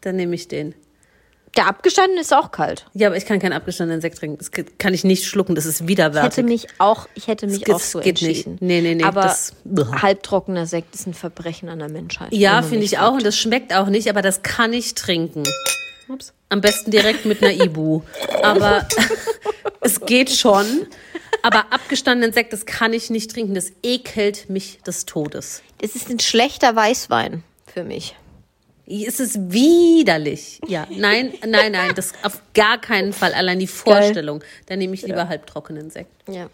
Dann 0.00 0.16
nehme 0.16 0.34
ich 0.34 0.48
den. 0.48 0.74
Der 1.56 1.66
abgestandene 1.68 2.22
ist 2.22 2.32
auch 2.32 2.50
kalt. 2.50 2.86
Ja, 2.94 3.08
aber 3.08 3.16
ich 3.18 3.26
kann 3.26 3.38
keinen 3.38 3.52
abgestandenen 3.52 4.00
Sekt 4.00 4.18
trinken. 4.18 4.38
Das 4.38 4.50
kann 4.78 4.94
ich 4.94 5.04
nicht 5.04 5.26
schlucken. 5.26 5.54
Das 5.54 5.66
ist 5.66 5.74
Ich 5.74 5.80
hätte 5.82 5.88
widerwärtig. 5.88 6.44
mich 6.46 6.66
auch, 6.78 7.06
ich 7.14 7.26
hätte 7.28 7.46
mich 7.46 7.60
Das 7.60 7.74
auch 7.76 7.80
so 7.80 8.00
geht 8.00 8.22
nicht. 8.22 8.46
entschieden. 8.46 8.56
Nee, 8.60 8.80
nee, 8.80 8.94
nee, 8.94 9.04
Aber 9.04 9.22
das- 9.22 9.52
halbtrockener 10.00 10.64
Sekt 10.66 10.94
ist 10.94 11.06
ein 11.06 11.12
Verbrechen 11.14 11.68
an 11.68 11.78
der 11.78 11.90
Menschheit. 11.90 12.32
ja, 12.32 12.62
finde 12.62 12.84
ich 12.84 12.98
auch. 12.98 13.12
Und 13.12 13.24
das 13.26 13.36
schmeckt 13.36 13.74
auch 13.74 13.88
nicht, 13.88 14.08
aber 14.08 14.22
das 14.22 14.42
kann 14.42 14.72
ich 14.72 14.94
trinken. 14.94 15.42
Ups. 16.08 16.32
Am 16.48 16.60
besten 16.60 16.90
direkt 16.90 17.24
mit 17.24 17.42
einer 17.42 17.52
Ibu. 17.52 18.02
Aber 18.42 18.86
es 19.80 20.00
geht 20.00 20.30
schon. 20.30 20.86
Aber 21.42 21.72
abgestandenen 21.72 22.32
Sekt, 22.32 22.52
das 22.52 22.66
kann 22.66 22.92
ich 22.92 23.10
nicht 23.10 23.30
trinken. 23.30 23.54
Das 23.54 23.72
ekelt 23.82 24.48
mich 24.48 24.80
des 24.86 25.06
Todes. 25.06 25.62
Das 25.78 25.96
ist 25.96 26.08
ein 26.08 26.20
schlechter 26.20 26.76
Weißwein 26.76 27.42
für 27.66 27.84
mich. 27.84 28.14
Es 28.86 29.20
ist 29.20 29.52
widerlich. 29.52 30.60
Ja, 30.66 30.86
nein, 30.90 31.32
nein, 31.46 31.72
nein, 31.72 31.92
das 31.94 32.12
auf 32.22 32.42
gar 32.52 32.80
keinen 32.80 33.12
Fall. 33.12 33.32
Allein 33.32 33.58
die 33.58 33.66
Vorstellung. 33.66 34.42
Da 34.66 34.76
nehme 34.76 34.94
ich 34.94 35.02
lieber 35.02 35.18
ja. 35.18 35.28
halbtrockenen 35.28 35.90
Sekt. 35.90 36.10
Ja. 36.28 36.50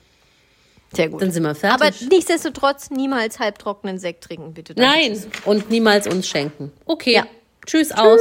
Sehr 0.92 1.08
gut. 1.08 1.20
Dann 1.20 1.32
sind 1.32 1.42
wir 1.42 1.54
fertig. 1.54 1.82
Aber 1.82 1.94
nichtsdestotrotz 2.10 2.90
niemals 2.90 3.38
halbtrockenen 3.38 3.98
Sekt 3.98 4.24
trinken, 4.24 4.54
bitte. 4.54 4.74
Nein, 4.76 5.22
und 5.44 5.70
niemals 5.70 6.06
uns 6.06 6.28
schenken. 6.28 6.72
Okay. 6.86 7.14
Ja. 7.14 7.26
Tschüss, 7.66 7.88
Tschüss 7.88 7.98
aus. 7.98 8.20